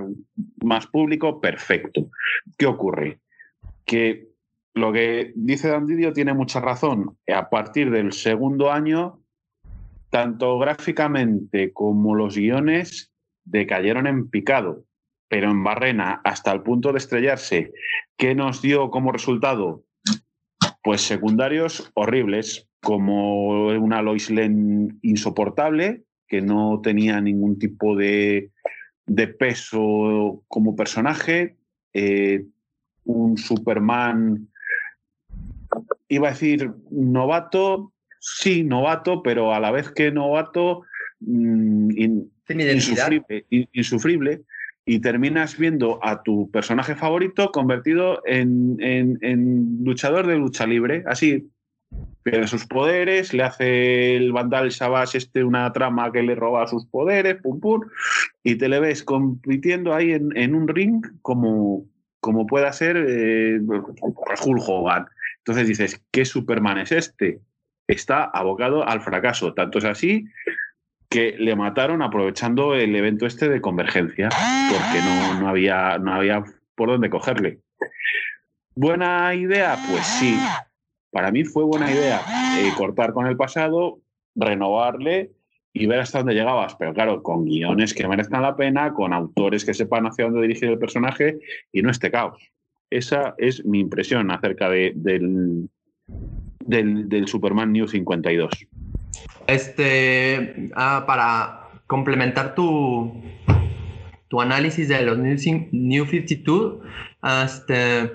más 0.64 0.86
público, 0.86 1.42
perfecto. 1.42 2.12
¿Qué 2.56 2.68
ocurre? 2.68 3.20
Que 3.84 4.28
lo 4.76 4.94
que 4.94 5.34
dice 5.36 5.70
Dandidio 5.70 6.14
tiene 6.14 6.36
mucha 6.36 6.60
razón. 6.60 7.18
A 7.34 7.50
partir 7.50 7.90
del 7.90 8.14
segundo 8.14 8.72
año, 8.72 9.22
tanto 10.12 10.60
gráficamente 10.60 11.74
como 11.74 12.14
los 12.14 12.38
guiones 12.38 13.12
decayeron 13.48 14.08
en 14.08 14.30
picado, 14.30 14.86
pero 15.28 15.50
en 15.50 15.64
barrena 15.64 16.22
hasta 16.24 16.52
el 16.52 16.62
punto 16.62 16.92
de 16.92 17.00
estrellarse. 17.00 17.74
¿Qué 18.18 18.36
nos 18.36 18.62
dio 18.62 18.90
como 18.90 19.12
resultado? 19.12 19.84
Pues 20.84 21.02
secundarios 21.02 21.92
horribles, 21.96 22.70
como 22.82 23.68
una 23.68 24.02
Lois 24.02 24.30
Lane 24.30 24.90
insoportable, 25.02 26.04
que 26.28 26.42
no 26.42 26.82
tenía 26.82 27.20
ningún 27.22 27.58
tipo 27.58 27.96
de, 27.96 28.52
peso 29.40 30.44
como 30.48 30.76
personaje, 30.76 31.58
eh, 31.94 32.46
un 33.06 33.38
Superman 33.38 34.50
iba 36.10 36.28
a 36.28 36.32
decir 36.32 36.72
novato, 36.92 37.94
sí, 38.20 38.64
novato, 38.64 39.24
pero 39.24 39.54
a 39.54 39.60
la 39.60 39.72
vez 39.72 39.92
que 39.92 40.12
novato, 40.12 40.84
insufrible, 42.50 43.46
insufrible, 43.50 44.42
y 44.86 45.00
terminas 45.00 45.58
viendo 45.58 46.00
a 46.02 46.24
tu 46.24 46.50
personaje 46.50 46.96
favorito 46.96 47.52
convertido 47.52 48.22
en, 48.26 48.78
en 48.80 49.84
luchador 49.84 50.28
de 50.28 50.38
lucha 50.38 50.66
libre, 50.66 51.04
así, 51.08 51.50
pierde 52.24 52.48
sus 52.48 52.66
poderes, 52.66 53.34
le 53.34 53.44
hace 53.44 54.16
el 54.16 54.32
Vandal 54.32 54.72
Savage 54.72 55.18
este 55.18 55.44
una 55.44 55.72
trama 55.72 56.12
que 56.12 56.24
le 56.24 56.36
roba 56.36 56.68
sus 56.68 56.86
poderes, 56.86 57.42
pum 57.42 57.60
pum, 57.60 57.82
y 58.44 58.56
te 58.56 58.68
le 58.68 58.80
ves 58.80 59.04
compitiendo 59.04 59.94
ahí 59.94 60.12
en, 60.12 60.56
un 60.56 60.68
ring 60.68 61.06
como, 61.22 61.86
como 62.20 62.46
pueda 62.46 62.72
ser 62.74 62.98
eh, 62.98 63.60
Hulk 63.62 64.64
Hogan. 64.68 65.06
Entonces 65.38 65.68
dices, 65.68 66.02
¿qué 66.12 66.26
Superman 66.26 66.80
es 66.80 66.92
este? 66.92 67.40
Está 67.88 68.26
abocado 68.26 68.86
al 68.86 69.00
fracaso. 69.00 69.54
Tanto 69.54 69.78
es 69.78 69.86
así 69.86 70.26
que 71.10 71.36
le 71.38 71.56
mataron 71.56 72.02
aprovechando 72.02 72.76
el 72.76 72.96
evento 72.96 73.26
este 73.26 73.48
de 73.50 73.62
convergencia, 73.62 74.30
porque 74.30 75.02
no, 75.06 75.40
no, 75.42 75.50
había, 75.50 75.98
no 76.00 76.14
había 76.14 76.44
por 76.76 76.90
dónde 76.90 77.10
cogerle. 77.10 77.60
¿Buena 78.76 79.34
idea? 79.34 79.78
Pues 79.90 80.06
sí, 80.06 80.38
para 81.12 81.32
mí 81.32 81.44
fue 81.44 81.64
buena 81.64 81.92
idea 81.92 82.22
eh, 82.60 82.72
cortar 82.78 83.14
con 83.14 83.26
el 83.26 83.38
pasado, 83.38 84.00
renovarle 84.36 85.32
y 85.74 85.86
ver 85.88 86.00
hasta 86.00 86.20
dónde 86.20 86.34
llegabas. 86.34 86.76
Pero 86.76 86.94
claro, 86.94 87.24
con 87.24 87.46
guiones 87.46 87.94
que 87.94 88.08
merezcan 88.08 88.42
la 88.42 88.56
pena, 88.56 88.94
con 88.94 89.14
autores 89.14 89.66
que 89.66 89.74
sepan 89.74 90.06
hacia 90.06 90.26
dónde 90.26 90.42
dirigir 90.42 90.70
el 90.70 90.78
personaje 90.78 91.40
y 91.72 91.82
no 91.82 91.90
este 91.90 92.12
caos. 92.12 92.52
Esa 92.90 93.36
es 93.38 93.66
mi 93.66 93.80
impresión 93.80 94.32
acerca 94.32 94.70
de, 94.70 94.94
del, 94.96 95.70
del, 96.66 97.28
Superman 97.28 97.74
New 97.74 97.88
52. 97.88 98.68
Este, 99.48 100.70
ah, 100.76 101.06
para 101.08 101.82
complementar 101.88 102.54
tu, 102.54 103.24
tu 104.28 104.42
análisis 104.42 104.90
de 104.90 105.02
los 105.04 105.18
New, 105.18 105.38
New 105.72 106.06
52, 106.06 106.76
este, 107.46 108.12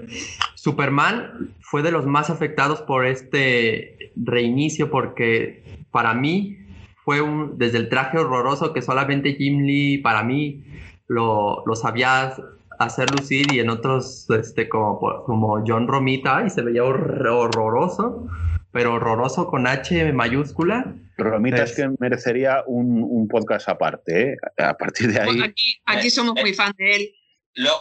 Superman 0.54 1.54
fue 1.60 1.82
de 1.82 1.90
los 1.90 2.06
más 2.06 2.30
afectados 2.30 2.82
por 2.82 3.06
este 3.06 4.12
reinicio 4.14 4.90
porque 4.90 5.84
para 5.90 6.14
mí 6.14 6.58
fue 7.04 7.20
un, 7.20 7.58
desde 7.58 7.78
el 7.78 7.88
traje 7.88 8.18
horroroso 8.18 8.72
que 8.72 8.82
solamente 8.82 9.34
Jim 9.34 9.64
Lee 9.64 9.98
para 9.98 10.22
mí 10.22 10.62
lo, 11.08 11.64
sabía 11.74 12.34
hacer 12.78 13.10
lucir 13.10 13.52
y 13.52 13.60
en 13.60 13.70
otros 13.70 14.28
este, 14.30 14.68
como, 14.68 14.98
como 15.24 15.64
John 15.66 15.88
Romita 15.88 16.44
y 16.46 16.50
se 16.50 16.62
veía 16.62 16.84
horroroso 16.84 18.28
pero 18.72 18.94
horroroso 18.94 19.46
con 19.46 19.66
H 19.66 20.12
mayúscula. 20.12 20.94
Romita 21.18 21.62
es, 21.62 21.76
que 21.76 21.88
merecería 21.98 22.64
un, 22.66 23.28
podcast 23.28 23.68
aparte, 23.68 24.32
¿eh? 24.32 24.36
A 24.58 24.76
partir 24.76 25.12
de 25.12 25.20
ahí. 25.20 25.42
aquí, 25.42 25.80
aquí 25.86 26.10
somos 26.10 26.34
muy 26.34 26.54
fan 26.54 26.72
de 26.76 26.96
él. 26.96 27.14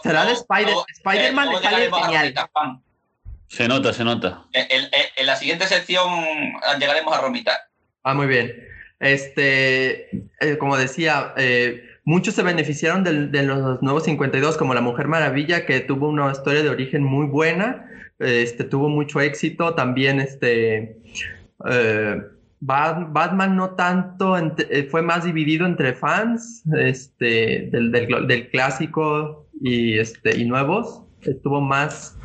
Será 0.02 0.26
de 0.26 0.32
Spider, 0.32 0.74
Spider-Man 0.96 1.48
genial. 1.62 2.34
Se 3.48 3.68
nota, 3.68 3.92
se 3.92 4.04
nota. 4.04 4.44
En, 4.52 5.26
la 5.26 5.36
siguiente 5.36 5.66
sección 5.66 6.24
llegaremos 6.78 7.14
a 7.16 7.20
Romita. 7.20 7.52
Ah, 8.02 8.14
muy 8.14 8.26
bien. 8.26 8.52
Este, 9.00 10.08
eh, 10.40 10.58
como 10.58 10.76
decía, 10.76 11.34
eh, 11.36 11.82
muchos 12.04 12.34
se 12.34 12.42
beneficiaron 12.42 13.02
de, 13.04 13.42
los 13.42 13.82
nuevos 13.82 14.04
52, 14.04 14.56
como 14.56 14.74
La 14.74 14.80
Mujer 14.80 15.08
Maravilla, 15.08 15.66
que 15.66 15.80
tuvo 15.80 16.08
una 16.08 16.30
historia 16.32 16.62
de 16.62 16.70
origen 16.70 17.02
muy 17.02 17.26
buena, 17.26 17.90
este, 18.22 18.64
tuvo 18.64 18.88
mucho 18.88 19.20
éxito. 19.20 19.74
También, 19.74 20.20
este, 20.20 20.96
eh, 21.68 22.22
Batman 22.60 23.56
no 23.56 23.70
tanto, 23.70 24.36
fue 24.90 25.02
más 25.02 25.24
dividido 25.24 25.66
entre 25.66 25.94
fans 25.94 26.62
este, 26.78 27.68
del, 27.72 27.90
del, 27.90 28.50
clásico 28.50 29.46
y, 29.60 29.98
este, 29.98 30.38
y 30.38 30.44
nuevos. 30.44 31.02
Estuvo 31.22 31.60
más, 31.60 32.16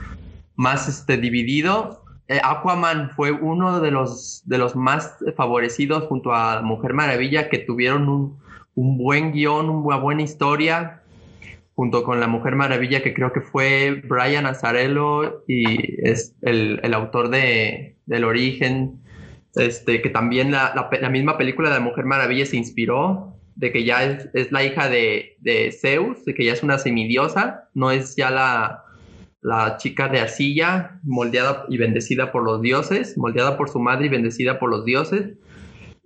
más 0.55 0.87
este, 0.87 1.17
dividido. 1.17 2.03
Eh, 2.27 2.39
Aquaman 2.43 3.11
fue 3.11 3.31
uno 3.31 3.79
de 3.79 3.89
los, 3.89 4.43
de 4.45 4.57
los 4.57 4.75
más 4.75 5.15
favorecidos 5.35 6.03
junto 6.03 6.33
a 6.33 6.61
Mujer 6.61 6.93
Maravilla 6.93 7.49
que 7.49 7.59
tuvieron 7.59 8.09
un, 8.09 8.37
un 8.77 8.97
buen 8.97 9.31
guion, 9.31 9.69
una 9.69 9.97
buena 9.97 10.21
historia, 10.21 11.01
junto 11.77 12.03
con 12.03 12.19
la 12.19 12.25
Mujer 12.25 12.55
Maravilla 12.55 13.03
que 13.03 13.13
creo 13.13 13.31
que 13.31 13.41
fue 13.41 14.01
Brian 14.03 14.47
Azarello 14.47 15.43
y 15.47 16.01
es 16.09 16.35
el, 16.41 16.79
el 16.81 16.93
autor 16.95 17.29
de, 17.29 17.99
del 18.07 18.23
origen, 18.23 18.99
este, 19.53 20.01
que 20.01 20.09
también 20.09 20.51
la, 20.51 20.89
la, 20.99 21.09
misma 21.11 21.37
película 21.37 21.69
de 21.69 21.75
la 21.75 21.81
Mujer 21.81 22.05
Maravilla 22.05 22.47
se 22.47 22.57
inspiró 22.57 23.37
de 23.55 23.71
que 23.71 23.83
ya 23.83 24.03
es, 24.03 24.27
es 24.33 24.51
la 24.51 24.63
hija 24.63 24.89
de, 24.89 25.37
de, 25.41 25.71
Zeus, 25.71 26.25
de 26.25 26.33
que 26.33 26.45
ya 26.45 26.53
es 26.53 26.63
una 26.63 26.79
semidiosa, 26.79 27.69
no 27.75 27.91
es 27.91 28.15
ya 28.15 28.31
la, 28.31 28.83
la 29.41 29.77
chica 29.77 30.07
de 30.07 30.19
arcilla, 30.19 30.99
moldeada 31.03 31.65
y 31.69 31.77
bendecida 31.77 32.31
por 32.31 32.43
los 32.43 32.59
dioses, 32.59 33.15
moldeada 33.19 33.55
por 33.55 33.69
su 33.69 33.79
madre 33.79 34.07
y 34.07 34.09
bendecida 34.09 34.57
por 34.57 34.71
los 34.71 34.83
dioses. 34.83 35.37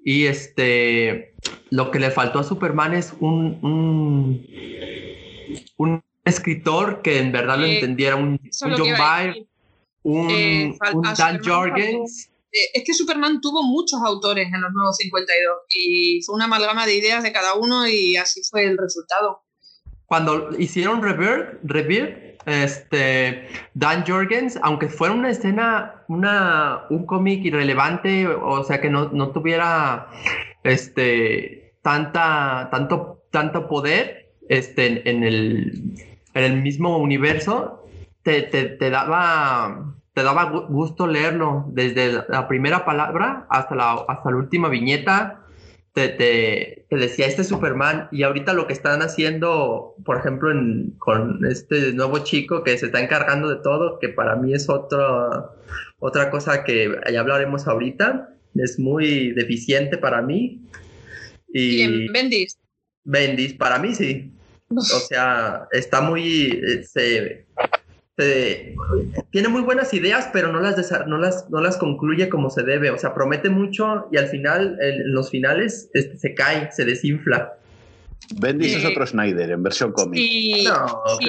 Y 0.04 0.26
este, 0.26 1.34
lo 1.70 1.92
que 1.92 2.00
le 2.00 2.12
faltó 2.12 2.40
a 2.40 2.44
Superman 2.44 2.94
es 2.94 3.14
un, 3.22 4.46
un 5.78 6.04
escritor 6.24 7.02
que 7.02 7.20
en 7.20 7.32
verdad 7.32 7.58
lo 7.58 7.66
entendiera, 7.66 8.16
un, 8.16 8.40
John 8.60 8.78
Byrne, 8.78 9.48
un, 10.04 10.30
eh, 10.30 10.78
un 10.94 11.02
Dan 11.18 11.42
Jorgens. 11.44 12.30
Eh, 12.52 12.58
es 12.74 12.84
que 12.86 12.94
Superman 12.94 13.40
tuvo 13.42 13.64
muchos 13.64 14.02
autores 14.04 14.48
en 14.54 14.62
los 14.62 14.72
nuevos 14.74 14.98
52 14.98 15.58
y 15.70 16.22
fue 16.24 16.36
una 16.36 16.46
amalgama 16.46 16.86
de 16.86 16.96
ideas 16.96 17.24
de 17.24 17.32
cada 17.32 17.54
uno 17.56 17.88
y 17.88 18.18
así 18.18 18.42
fue 18.50 18.66
el 18.66 18.78
resultado. 18.78 19.44
Cuando 20.06 20.50
hicieron 20.60 21.02
Rebirth, 21.02 21.60
Rebirth 21.64 22.32
este, 22.46 23.48
Dan 23.74 24.04
Jorgens, 24.06 24.60
aunque 24.62 24.90
fuera 24.90 25.14
una 25.14 25.30
escena, 25.30 26.04
una, 26.08 26.86
un 26.90 27.06
cómic 27.06 27.46
irrelevante, 27.46 28.28
o 28.28 28.64
sea 28.64 28.82
que 28.82 28.90
no, 28.90 29.10
no 29.10 29.32
tuviera 29.32 30.10
este, 30.64 31.76
tanta, 31.82 32.68
tanto, 32.72 33.24
tanto 33.32 33.68
poder 33.68 34.21
este, 34.52 35.10
en, 35.10 35.24
el, 35.24 35.94
en 36.34 36.44
el 36.44 36.62
mismo 36.62 36.98
universo, 36.98 37.88
te, 38.22 38.42
te, 38.42 38.66
te 38.66 38.90
daba 38.90 39.96
te 40.14 40.24
daba 40.24 40.44
gusto 40.68 41.08
leerlo 41.08 41.68
desde 41.70 42.12
la 42.28 42.50
primera 42.50 42.84
palabra 42.84 43.48
hasta 43.50 43.76
la, 43.76 43.94
hasta 44.10 44.30
la 44.30 44.36
última 44.36 44.68
viñeta. 44.68 45.38
Te, 45.94 46.10
te, 46.10 46.86
decía 46.90 47.28
este 47.28 47.46
Superman 47.46 48.10
y 48.12 48.24
ahorita 48.24 48.54
lo 48.54 48.68
que 48.68 48.74
están 48.74 49.02
haciendo, 49.02 49.96
por 50.06 50.18
ejemplo, 50.18 50.50
con 50.98 51.46
este 51.46 51.94
nuevo 51.94 52.20
chico 52.20 52.64
que 52.64 52.78
se 52.78 52.88
está 52.88 53.02
encargando 53.02 53.50
de 53.50 53.58
todo, 53.58 54.00
que 54.00 54.10
para 54.10 54.36
mí 54.36 54.54
es 54.54 54.70
otra 54.70 55.52
otra 56.00 56.30
cosa 56.30 56.64
que 56.66 56.94
ya 57.12 57.20
hablaremos 57.22 57.68
ahorita, 57.68 58.34
es 58.56 58.80
muy 58.80 59.32
deficiente 59.32 59.98
para 59.98 60.22
mí. 60.22 60.62
Y, 61.54 62.08
Bendis. 62.12 62.58
Bendis, 63.04 63.54
para 63.54 63.80
mí 63.80 63.96
sí. 63.96 64.32
O 64.78 65.00
sea, 65.00 65.68
está 65.72 66.02
muy... 66.02 66.62
Eh, 66.66 67.46
este, 68.22 68.76
tiene 69.32 69.48
muy 69.48 69.62
buenas 69.62 69.94
ideas, 69.94 70.30
pero 70.32 70.52
no 70.52 70.60
las, 70.60 70.92
no, 71.08 71.18
las, 71.18 71.50
no 71.50 71.62
las 71.62 71.78
concluye 71.78 72.30
como 72.30 72.50
se 72.50 72.64
debe. 72.64 72.92
O 72.92 72.98
sea, 72.98 73.14
promete 73.14 73.50
mucho 73.50 74.08
y 74.12 74.18
al 74.18 74.28
final, 74.28 74.78
en 74.82 75.14
los 75.14 75.30
finales, 75.30 75.90
este, 75.94 76.18
se 76.18 76.34
cae, 76.34 76.72
se 76.72 76.86
desinfla. 76.86 77.58
Bendis 78.40 78.76
es 78.76 78.86
otro 78.86 79.06
Snyder 79.06 79.52
en 79.52 79.64
versión 79.64 79.92
cómic. 79.92 80.20
Si, 80.20 80.66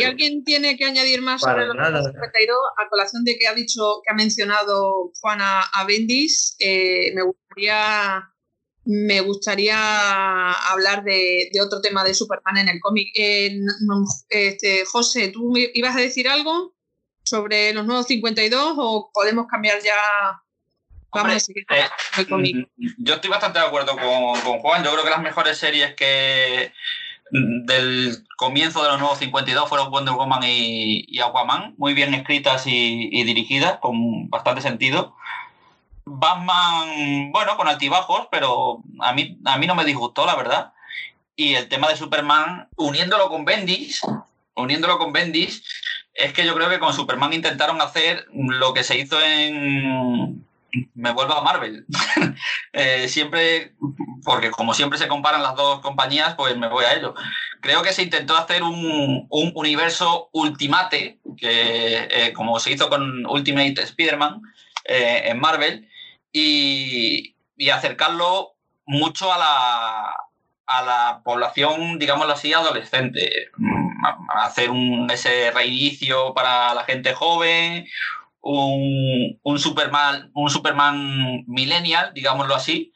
alguien 0.05 0.45
tiene 0.45 0.77
que 0.77 0.85
añadir 0.85 1.23
más 1.23 1.41
sobre 1.41 1.67
los 1.67 1.75
52, 1.75 2.57
a 2.79 2.89
colación 2.89 3.25
de 3.25 3.39
que 3.39 3.47
ha 3.47 3.55
dicho, 3.55 4.03
que 4.05 4.11
ha 4.11 4.15
mencionado 4.15 5.11
Juana 5.21 5.63
a 5.73 5.85
Bendis, 5.85 6.55
eh, 6.61 7.13
me 7.15 7.23
gustaría 7.23 8.32
me 8.85 9.21
gustaría 9.21 10.51
hablar 10.71 11.05
de, 11.05 11.51
otro 11.65 11.81
tema 11.81 12.03
de 12.05 12.15
Superman 12.15 12.59
en 12.59 12.69
el 12.69 12.81
cómic. 12.81 13.09
Eh, 13.15 13.61
este, 14.29 14.85
José, 14.85 15.29
¿tú 15.29 15.55
ibas 15.57 15.97
a 15.97 16.01
decir 16.01 16.29
algo 16.29 16.75
sobre 17.23 17.73
los 17.73 17.87
nuevos 17.87 18.07
52 18.07 18.75
o 18.79 19.11
podemos 19.13 19.47
cambiar 19.47 19.81
ya? 19.83 19.95
Vamos 21.15 21.35
a 21.35 21.41
seguir 21.41 21.67
con 21.67 21.77
eh, 21.77 21.83
el 22.19 22.29
cómic. 22.29 22.57
Mm, 22.77 22.87
yo 22.99 23.15
estoy 23.15 23.31
bastante 23.31 23.59
de 23.59 23.67
acuerdo 23.67 23.97
con, 23.97 24.61
Juan. 24.61 24.83
Yo 24.83 24.93
creo 24.93 25.05
que 25.05 25.11
las 25.11 25.23
mejores 25.23 25.59
series 25.59 25.95
que 25.95 26.73
mm, 27.31 27.67
del 27.67 28.25
comienzo 28.37 28.83
de 28.83 28.89
los 28.89 28.99
nuevos 28.99 29.19
52 29.19 29.69
fueron 29.69 29.91
Wonder 29.91 30.15
Woman 30.15 30.41
y, 30.45 31.21
Aquaman, 31.21 31.75
muy 31.77 31.95
bien 31.95 32.15
escritas 32.15 32.67
y, 32.67 33.11
y 33.13 33.25
dirigidas, 33.25 33.79
con 33.79 34.29
bastante 34.31 34.63
sentido. 34.63 35.15
Batman, 36.05 37.31
bueno, 37.33 37.57
con 37.57 37.69
altibajos, 37.69 38.29
pero 38.31 38.83
a 39.01 39.13
mí, 39.13 39.39
a 39.45 39.59
mí 39.59 39.67
no 39.67 39.75
me 39.75 39.85
disgustó, 39.85 40.27
la 40.27 40.37
verdad. 40.37 40.73
Y 41.37 41.55
el 41.55 41.69
tema 41.69 41.89
de 41.89 41.97
Superman, 41.97 42.69
uniéndolo 42.77 43.29
con 43.29 43.45
Bendis, 43.45 44.01
uniéndolo 44.55 44.99
con 44.99 45.13
Bendis, 45.13 45.65
es 46.15 46.33
que 46.33 46.45
yo 46.45 46.55
creo 46.55 46.69
que 46.69 46.79
con 46.79 46.93
Superman 46.93 47.33
intentaron 47.33 47.81
hacer 47.81 48.27
lo 48.33 48.75
que 48.75 48.85
se 48.85 48.99
hizo 48.99 49.21
en, 49.21 50.45
me 50.95 51.13
vuelvo 51.13 51.35
a 51.35 51.43
Marvel. 51.43 51.87
Eh, 52.75 53.07
siempre, 53.09 53.75
porque 54.25 54.51
como 54.51 54.73
siempre 54.73 54.99
se 54.99 55.07
comparan 55.07 55.43
las 55.43 55.55
dos 55.57 55.81
compañías, 55.81 56.35
pues 56.37 56.57
me 56.57 56.69
voy 56.69 56.87
a 56.87 56.95
ello. 56.95 57.15
Creo 57.61 57.83
que 57.83 57.93
se 57.93 58.03
intentó 58.03 58.35
hacer 58.35 58.63
un, 58.63 59.29
universo 59.29 60.31
ultimate, 60.33 61.19
que 61.37 62.09
eh, 62.11 62.33
como 62.33 62.59
se 62.61 62.73
hizo 62.73 62.89
con 62.89 63.27
Ultimate 63.27 63.75
Spider-Man 63.83 64.41
eh, 64.87 65.25
en 65.27 65.39
Marvel, 65.39 65.87
y, 66.33 67.35
y, 67.57 67.71
acercarlo 67.71 68.55
mucho 68.87 69.33
a 69.33 69.39
la, 69.39 70.17
a 70.67 70.83
la 70.83 71.21
población, 71.25 71.99
digámoslo 71.99 72.33
así, 72.33 72.53
adolescente. 72.53 73.51
Mm, 73.57 74.05
hacer 74.29 74.71
un, 74.71 75.11
ese 75.11 75.51
reinicio 75.51 76.35
para 76.35 76.75
la 76.75 76.85
gente 76.85 77.13
joven, 77.15 77.87
un, 78.41 79.39
un, 79.43 79.59
Superman, 79.59 80.31
un 80.35 80.51
Superman 80.51 81.45
millennial, 81.47 82.13
digámoslo 82.15 82.55
así. 82.55 82.93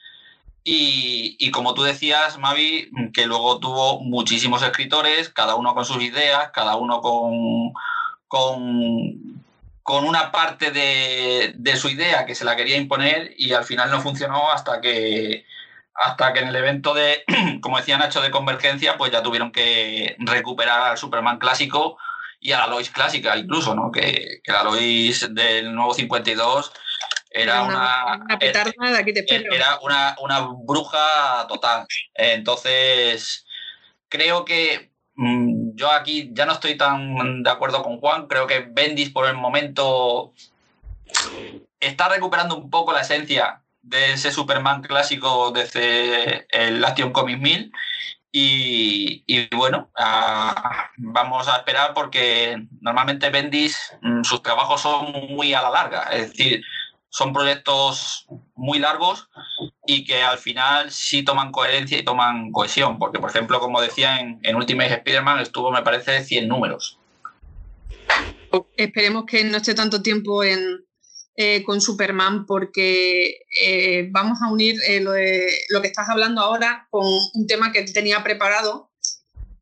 Y, 0.69 1.53
como 1.53 1.75
tú 1.75 1.85
decías, 1.85 2.39
Mavi, 2.39 2.91
que 3.15 3.27
luego 3.27 3.61
tuvo 3.61 4.01
muchísimos 4.01 4.63
escritores, 4.63 5.29
cada 5.29 5.55
uno 5.55 5.75
con 5.75 5.85
sus 5.85 6.03
ideas, 6.03 6.51
cada 6.53 6.75
uno 6.75 7.01
con, 7.01 7.73
con, 8.27 9.36
con 9.87 10.05
una 10.05 10.33
parte 10.33 10.73
de, 10.73 11.53
de, 11.55 11.77
su 11.77 11.89
idea 11.89 12.27
que 12.27 12.35
se 12.35 12.45
la 12.45 12.57
quería 12.57 12.77
imponer 12.77 13.33
y 13.37 13.53
al 13.53 13.63
final 13.63 13.89
no 13.89 14.01
funcionó 14.01 14.51
hasta 14.51 14.81
que, 14.81 15.47
hasta 15.95 16.33
que 16.33 16.41
en 16.41 16.49
el 16.49 16.57
evento 16.57 16.93
de, 16.93 17.23
como 17.63 17.77
decía 17.77 17.97
Nacho, 17.97 18.21
de 18.21 18.33
convergencia, 18.33 18.99
pues 18.99 19.13
ya 19.13 19.23
tuvieron 19.23 19.53
que 19.53 20.17
recuperar 20.19 20.81
al 20.81 20.99
Superman 20.99 21.39
clásico 21.39 21.99
y 22.41 22.51
a 22.51 22.59
la 22.59 22.67
Lois 22.67 22.91
clásica 22.91 23.37
incluso, 23.37 23.77
¿no? 23.77 23.93
Que, 23.93 24.41
la 24.47 24.65
Lois 24.65 25.33
del 25.33 25.73
nuevo 25.73 25.95
52 25.95 26.73
era 27.31 27.63
una, 27.63 28.27
era 28.41 29.79
una, 29.81 30.49
bruja 30.65 31.47
total. 31.47 31.87
Entonces, 32.13 33.47
creo 34.09 34.45
que 34.45 34.91
yo 35.17 35.91
aquí 35.93 36.31
ya 36.33 36.47
no 36.47 36.53
estoy 36.53 36.77
tan 36.77 37.43
de 37.43 37.51
acuerdo 37.51 37.83
con 37.83 38.01
Juan. 38.01 38.27
Creo 38.27 38.47
que 38.47 38.67
Bendis 38.71 39.11
por 39.11 39.27
el 39.27 39.37
momento 39.37 40.33
está 41.81 42.09
recuperando 42.09 42.57
un 42.57 42.71
poco 42.71 42.93
la 42.93 43.01
esencia 43.01 43.63
de 43.83 44.13
ese 44.13 44.33
Superman 44.33 44.83
clásico 44.83 45.53
desde 45.53 46.47
el 46.51 46.85
Action 46.85 47.13
Comics 47.13 47.41
1000 47.41 47.73
y, 48.39 49.49
bueno, 49.57 49.91
vamos 50.99 51.49
a 51.49 51.57
esperar 51.57 51.95
porque 51.95 52.67
normalmente 52.83 53.31
Bendis, 53.31 53.97
mm, 54.03 54.25
sus 54.25 54.43
trabajos 54.43 54.83
son 54.83 55.11
muy 55.31 55.55
a 55.55 55.63
la 55.63 55.71
larga, 55.71 56.03
es 56.13 56.33
decir, 56.33 56.63
son 57.17 57.33
proyectos 57.33 58.27
muy 58.55 58.79
largos 58.79 59.31
y 59.87 60.05
que 60.05 60.23
al 60.23 60.37
final 60.37 60.91
sí 60.91 61.25
toman 61.25 61.51
coherencia 61.51 61.99
y 61.99 62.05
toman 62.05 62.53
cohesión, 62.53 62.99
porque 62.99 63.19
por 63.19 63.31
ejemplo, 63.31 63.59
como 63.59 63.81
decía 63.81 64.19
en, 64.19 64.39
en 64.43 64.55
Ultimate 64.55 64.93
Spider-Man, 64.93 65.41
estuvo, 65.41 65.73
me 65.73 65.81
parece, 65.81 66.23
100 66.23 66.47
números. 66.47 66.99
Esperemos 68.77 69.25
que 69.25 69.45
no 69.45 69.57
esté 69.57 69.75
tanto 69.75 70.03
tiempo 70.03 70.45
en, 70.45 70.85
eh, 71.37 71.63
con 71.65 71.81
Superman 71.81 72.45
porque 72.45 73.39
eh, 73.63 74.09
vamos 74.11 74.41
a 74.43 74.53
unir 74.53 74.77
eh, 74.87 75.01
lo, 75.01 75.13
lo, 75.13 75.81
que 75.81 75.89
estás 75.89 76.11
hablando 76.11 76.43
ahora 76.43 76.87
con 76.91 77.07
un 77.07 77.47
tema 77.47 77.73
que 77.73 77.81
tenía 77.85 78.23
preparado, 78.23 78.91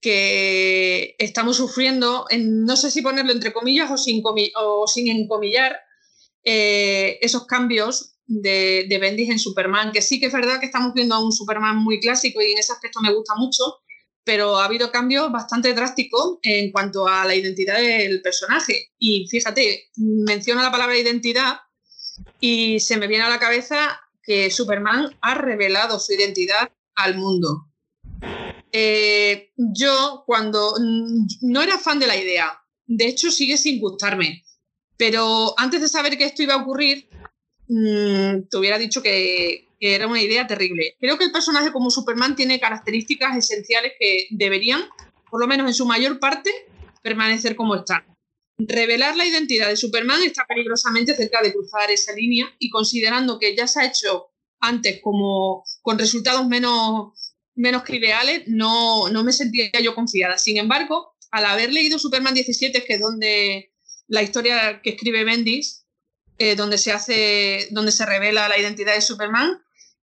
que 0.01 1.15
estamos 1.21 1.57
sufriendo, 1.57 2.27
en, 2.31 2.65
no 2.65 2.75
sé 2.75 2.91
si 2.91 3.01
ponerlo 3.01 3.31
entre 3.31 3.53
comillas 3.53 3.93
o 3.93 3.97
sin, 3.97 4.25
o 4.57 4.89
sin 4.89 5.09
encomillar, 5.09 5.84
esos 6.45 7.47
cambios 7.47 8.17
de, 8.27 8.87
de 8.89 8.99
Bendis 8.99 9.31
en 9.31 9.39
Superman, 9.39 9.93
que 9.93 10.03
sí 10.03 10.21
que 10.21 10.27
es 10.27 10.33
verdad 10.33 10.61
que 10.61 10.67
estamos 10.67 10.95
viendo 10.95 11.15
a 11.15 11.25
un 11.25 11.33
Superman 11.33 11.77
muy 11.77 12.01
clásico 12.01 12.41
y 12.41 12.53
en 12.53 12.59
ese 12.59 12.73
aspecto 12.73 13.01
me 13.01 13.13
gusta 13.13 13.35
mucho, 13.37 13.63
pero 14.25 14.57
ha 14.57 14.65
habido 14.65 14.91
cambios 14.91 15.31
bastante 15.31 15.75
drásticos 15.75 16.39
en 16.43 16.73
cuanto 16.73 17.07
a 17.07 17.25
la 17.25 17.35
identidad 17.35 17.79
del 17.79 18.23
personaje. 18.23 18.93
Y 18.99 19.29
fíjate, 19.29 19.91
menciona 19.97 20.63
la 20.63 20.73
palabra 20.73 20.97
identidad 20.97 21.59
y 22.41 22.81
se 22.81 22.97
me 22.97 23.07
viene 23.07 23.25
a 23.25 23.31
la 23.31 23.39
cabeza 23.39 24.01
que 24.23 24.51
Superman 24.51 25.17
ha 25.21 25.35
revelado 25.35 25.99
su 26.01 26.15
identidad 26.15 26.71
al 26.95 27.17
mundo. 27.17 27.67
Eh, 28.73 29.53
yo 29.57 30.25
cuando 30.27 30.75
no 31.43 31.63
era 31.63 31.79
fan 31.79 31.99
de 31.99 32.07
la 32.07 32.17
idea, 32.17 32.59
de 32.87 33.07
hecho 33.07 33.31
sigue 33.31 33.57
sin 33.57 33.81
gustarme, 33.81 34.43
pero 34.97 35.55
antes 35.59 35.81
de 35.81 35.89
saber 35.89 36.17
que 36.17 36.25
esto 36.25 36.43
iba 36.43 36.55
a 36.55 36.63
ocurrir, 36.63 37.09
mm, 37.69 38.49
te 38.51 38.57
hubiera 38.57 38.79
dicho 38.79 39.03
que, 39.03 39.69
era 39.81 40.07
una 40.07 40.23
idea 40.23 40.47
terrible. 40.47 40.97
Creo 40.99 41.19
que 41.19 41.25
el 41.25 41.33
personaje 41.33 41.71
como 41.71 41.91
Superman 41.91 42.35
tiene 42.35 42.59
características 42.59 43.37
esenciales 43.37 43.93
que 44.01 44.29
deberían, 44.31 44.83
por 45.31 45.41
lo 45.41 45.47
menos 45.47 45.67
en 45.67 45.75
su 45.75 45.85
mayor 45.85 46.19
parte, 46.19 46.51
permanecer 47.03 47.55
como 47.55 47.75
están. 47.75 48.03
Revelar 48.57 49.15
la 49.15 49.27
identidad 49.27 49.69
de 49.69 49.77
Superman 49.77 50.23
está 50.23 50.47
peligrosamente 50.47 51.15
cerca 51.15 51.43
de 51.43 51.53
cruzar 51.53 51.91
esa 51.91 52.15
línea 52.15 52.51
y 52.59 52.71
considerando 52.71 53.39
que 53.39 53.55
ya 53.55 53.67
se 53.67 53.81
ha 53.81 53.85
hecho 53.85 54.29
antes 54.59 55.03
como 55.03 55.65
con 55.83 55.99
resultados 55.99 56.47
menos, 56.49 57.13
menos 57.55 57.83
que 57.83 57.97
ideales, 57.97 58.45
no, 58.47 59.11
no 59.11 59.23
me 59.23 59.33
sentía 59.33 59.69
yo 59.83 59.95
confiada. 59.95 60.39
Sin 60.39 60.57
embargo, 60.57 61.15
al 61.31 61.45
haber 61.45 61.73
leído 61.75 61.99
Superman 61.99 62.33
17, 62.33 62.85
que 62.85 62.95
es 62.95 63.01
donde 63.01 63.74
la 64.09 64.23
historia 64.23 64.81
que 64.83 64.91
escribe 64.91 65.25
Bendis, 65.25 65.87
eh, 66.39 66.57
donde 66.57 66.79
se 66.79 66.93
hace, 66.93 67.69
donde 67.71 67.93
se 67.93 68.07
revela 68.07 68.49
la 68.49 68.59
identidad 68.59 68.95
de 68.95 69.01
Superman, 69.01 69.63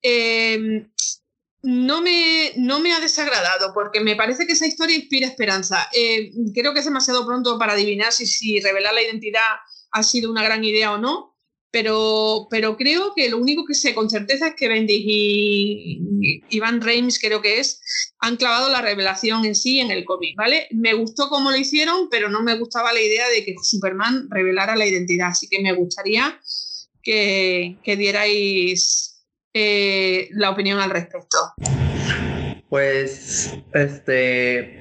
eh, 0.03 0.88
no 1.62 2.03
me, 2.03 2.53
no 2.57 2.80
me 2.80 2.92
ha 2.92 3.01
desagradado 3.01 3.72
porque 3.72 4.01
me 4.01 4.16
parece 4.16 4.47
que 4.47 4.53
esa 4.53 4.66
historia 4.66 4.97
inspira 4.97 5.26
esperanza. 5.26 5.88
Eh, 5.92 6.30
creo 6.55 6.74
que 6.74 6.80
es 6.80 6.84
demasiado 6.84 7.26
pronto 7.26 7.59
para 7.59 7.72
adivinar 7.72 8.12
si, 8.12 8.26
si 8.26 8.61
revelar 8.61 8.92
la 8.92 9.03
identidad 9.03 9.40
ha 9.90 10.03
sido 10.03 10.30
una 10.30 10.45
gran 10.45 10.62
idea 10.62 10.92
o 10.92 10.99
no, 10.99 11.34
pero, 11.75 12.47
pero 12.51 12.77
creo 12.77 13.14
que 13.16 13.29
lo 13.29 13.39
único 13.39 13.64
que 13.64 13.75
sé 13.75 13.97
con 13.97 14.09
certeza 14.09 14.47
es 14.47 14.55
que 14.55 14.68
Bendis 14.68 15.03
y 15.05 16.41
Iván 16.51 16.81
Reims, 16.81 17.18
creo 17.18 17.43
que 17.43 17.59
es, 17.59 17.81
han 18.20 18.37
clavado 18.37 18.70
la 18.70 18.81
revelación 18.81 19.45
en 19.45 19.57
sí 19.57 19.81
en 19.81 19.91
el 19.91 20.05
cómic, 20.05 20.37
¿vale? 20.37 20.68
Me 20.70 20.95
gustó 20.95 21.29
cómo 21.29 21.51
lo 21.51 21.57
hicieron, 21.57 22.09
pero 22.11 22.29
no 22.29 22.45
me 22.45 22.57
gustaba 22.57 22.93
la 22.93 23.01
idea 23.01 23.29
de 23.29 23.45
que 23.45 23.57
Superman 23.61 24.29
revelara 24.31 24.77
la 24.77 24.87
identidad, 24.87 25.31
así 25.31 25.49
que 25.49 25.61
me 25.62 25.72
gustaría 25.72 26.39
que, 27.03 27.77
que 27.83 27.97
dierais 27.97 29.27
eh, 29.53 30.29
la 30.31 30.51
opinión 30.51 30.79
al 30.79 30.91
respecto. 30.91 31.39
Pues, 32.68 33.53
este, 33.72 34.79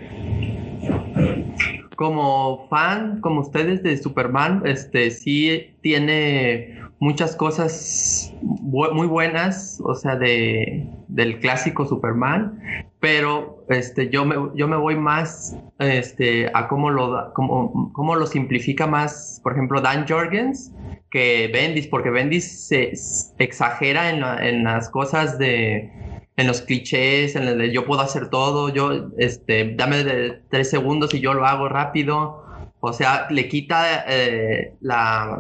como 1.96 2.68
fan, 2.70 3.20
como 3.20 3.42
ustedes 3.42 3.82
de 3.82 3.98
Superman, 3.98 4.62
este, 4.64 5.10
sí 5.10 5.76
tiene 5.82 6.83
muchas 7.04 7.36
cosas 7.36 8.34
muy 8.42 9.08
buenas, 9.08 9.82
o 9.84 9.94
sea, 9.94 10.16
de, 10.16 10.88
del 11.10 11.40
clásico 11.40 11.86
Superman, 11.86 12.62
pero 13.02 13.66
este, 13.68 14.10
yo, 14.10 14.24
me, 14.24 14.36
yo 14.56 14.70
me 14.70 14.78
voy 14.78 14.96
más 14.96 15.58
este, 15.80 16.50
a 16.54 16.70
cómo 16.70 16.92
lo, 16.92 17.34
cómo, 17.34 17.92
cómo 17.92 18.16
lo 18.16 18.26
simplifica 18.26 18.88
más, 18.88 19.42
por 19.44 19.52
ejemplo, 19.52 19.82
Dan 19.82 20.08
Jorgens, 20.08 20.74
que 21.12 21.50
Bendis, 21.54 21.88
porque 21.88 22.10
Bendis 22.10 22.68
se 22.70 22.94
exagera 23.38 24.10
en, 24.10 24.64
las 24.64 24.90
cosas 24.90 25.38
de, 25.38 25.92
en 26.38 26.48
los 26.48 26.62
clichés, 26.62 27.36
en 27.36 27.44
el 27.44 27.58
de 27.58 27.74
yo 27.74 27.86
puedo 27.86 28.00
hacer 28.00 28.30
todo, 28.30 28.70
yo, 28.70 29.10
este, 29.18 29.76
dame 29.76 30.06
de 30.06 30.42
tres 30.50 30.70
segundos 30.70 31.14
y 31.14 31.20
yo 31.20 31.34
lo 31.34 31.46
hago 31.46 31.68
rápido. 31.68 32.46
O 32.80 32.92
sea, 32.92 33.28
le 33.30 33.48
quita 33.48 34.04
eh, 34.08 34.74
la, 34.82 35.40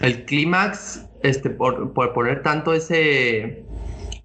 el 0.00 0.24
clímax, 0.24 1.06
este, 1.22 1.50
por, 1.50 1.92
poner 1.92 2.42
tanto 2.42 2.72
ese, 2.72 3.64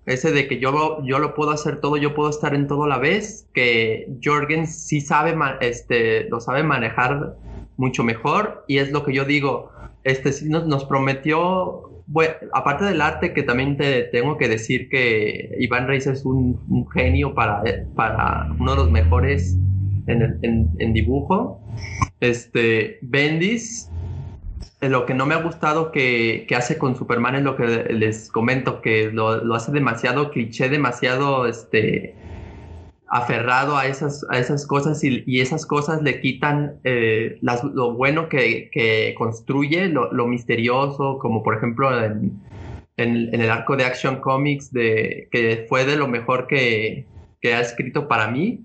ese 0.05 0.31
de 0.31 0.47
que 0.47 0.59
yo 0.59 1.03
yo 1.03 1.19
lo 1.19 1.33
puedo 1.33 1.51
hacer 1.51 1.81
todo, 1.81 1.97
yo 1.97 2.13
puedo 2.13 2.29
estar 2.29 2.53
en 2.53 2.67
todo 2.67 2.83
a 2.85 2.87
la 2.87 2.97
vez, 2.97 3.47
que 3.53 4.07
Jorgen 4.23 4.67
sí 4.67 5.01
sabe, 5.01 5.35
este, 5.61 6.29
lo 6.29 6.39
sabe 6.39 6.63
manejar 6.63 7.35
mucho 7.77 8.03
mejor 8.03 8.63
y 8.67 8.77
es 8.77 8.91
lo 8.91 9.03
que 9.03 9.13
yo 9.13 9.25
digo, 9.25 9.71
este 10.03 10.31
nos, 10.45 10.67
nos 10.67 10.85
prometió, 10.85 12.03
bueno, 12.07 12.33
aparte 12.53 12.85
del 12.85 13.01
arte, 13.01 13.33
que 13.33 13.43
también 13.43 13.77
te 13.77 14.03
tengo 14.03 14.37
que 14.37 14.49
decir 14.49 14.89
que 14.89 15.55
Iván 15.59 15.87
Reis 15.87 16.05
es 16.07 16.25
un, 16.25 16.85
genio 16.93 17.33
para, 17.33 17.63
para 17.95 18.47
uno 18.59 18.71
de 18.71 18.77
los 18.77 18.91
mejores 18.91 19.57
en, 20.07 20.69
en, 20.77 20.93
dibujo. 20.93 21.61
Este, 22.19 22.99
Bendis, 23.01 23.89
lo 24.89 25.05
que 25.05 25.13
no 25.13 25.25
me 25.25 25.35
ha 25.35 25.41
gustado 25.41 25.91
que, 25.91 26.45
que, 26.47 26.55
hace 26.55 26.77
con 26.77 26.95
Superman 26.95 27.35
es 27.35 27.43
lo 27.43 27.55
que 27.55 27.65
les 27.93 28.29
comento, 28.31 28.81
que 28.81 29.11
lo, 29.11 29.43
lo 29.43 29.55
hace 29.55 29.71
demasiado 29.71 30.31
cliché, 30.31 30.69
demasiado, 30.69 31.47
este, 31.47 32.15
aferrado 33.13 33.77
a 33.77 33.85
esas, 33.85 34.25
a 34.31 34.39
esas 34.39 34.65
cosas 34.65 35.03
y, 35.03 35.39
esas 35.39 35.67
cosas 35.67 36.01
le 36.01 36.19
quitan 36.19 36.79
eh, 36.83 37.37
lo 37.41 37.93
bueno 37.93 38.27
que, 38.27 39.13
construye, 39.15 39.87
lo, 39.87 40.27
misterioso, 40.27 41.19
como 41.19 41.43
por 41.43 41.55
ejemplo 41.55 41.91
en, 42.03 42.41
el 42.97 43.51
arco 43.51 43.77
de 43.77 43.85
Action 43.85 44.15
Comics, 44.15 44.73
de, 44.73 45.27
que 45.31 45.67
fue 45.69 45.85
de 45.85 45.95
lo 45.95 46.07
mejor 46.07 46.47
que, 46.47 47.05
ha 47.43 47.59
escrito 47.59 48.07
para 48.07 48.31
mí. 48.31 48.61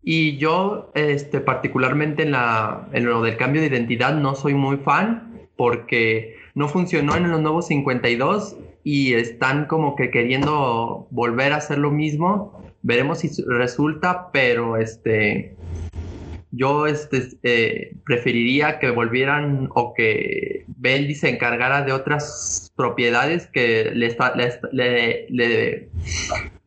Y 0.00 0.36
yo, 0.36 0.92
este, 0.94 1.40
particularmente 1.40 2.22
en, 2.22 2.30
la, 2.30 2.86
en 2.92 3.04
lo 3.04 3.20
del 3.20 3.36
cambio 3.36 3.60
de 3.62 3.66
identidad, 3.66 4.14
no 4.14 4.36
soy 4.36 4.54
muy 4.54 4.76
fan 4.76 5.25
porque 5.56 6.36
no 6.54 6.68
funcionó 6.68 7.16
en 7.16 7.30
los 7.30 7.40
nuevos 7.40 7.66
52 7.68 8.56
y 8.84 9.14
están 9.14 9.66
como 9.66 9.96
que 9.96 10.10
queriendo 10.10 11.08
volver 11.10 11.52
a 11.52 11.56
hacer 11.56 11.78
lo 11.78 11.90
mismo. 11.90 12.62
Veremos 12.82 13.18
si 13.18 13.30
resulta, 13.48 14.30
pero 14.32 14.76
este, 14.76 15.56
yo 16.52 16.86
este, 16.86 17.28
eh, 17.42 17.96
preferiría 18.04 18.78
que 18.78 18.90
volvieran 18.90 19.68
o 19.74 19.92
que 19.92 20.64
Bendy 20.68 21.14
se 21.14 21.30
encargara 21.30 21.82
de 21.82 21.92
otras 21.92 22.72
propiedades 22.76 23.46
que 23.48 23.90
le, 23.92 24.16
le, 24.72 25.90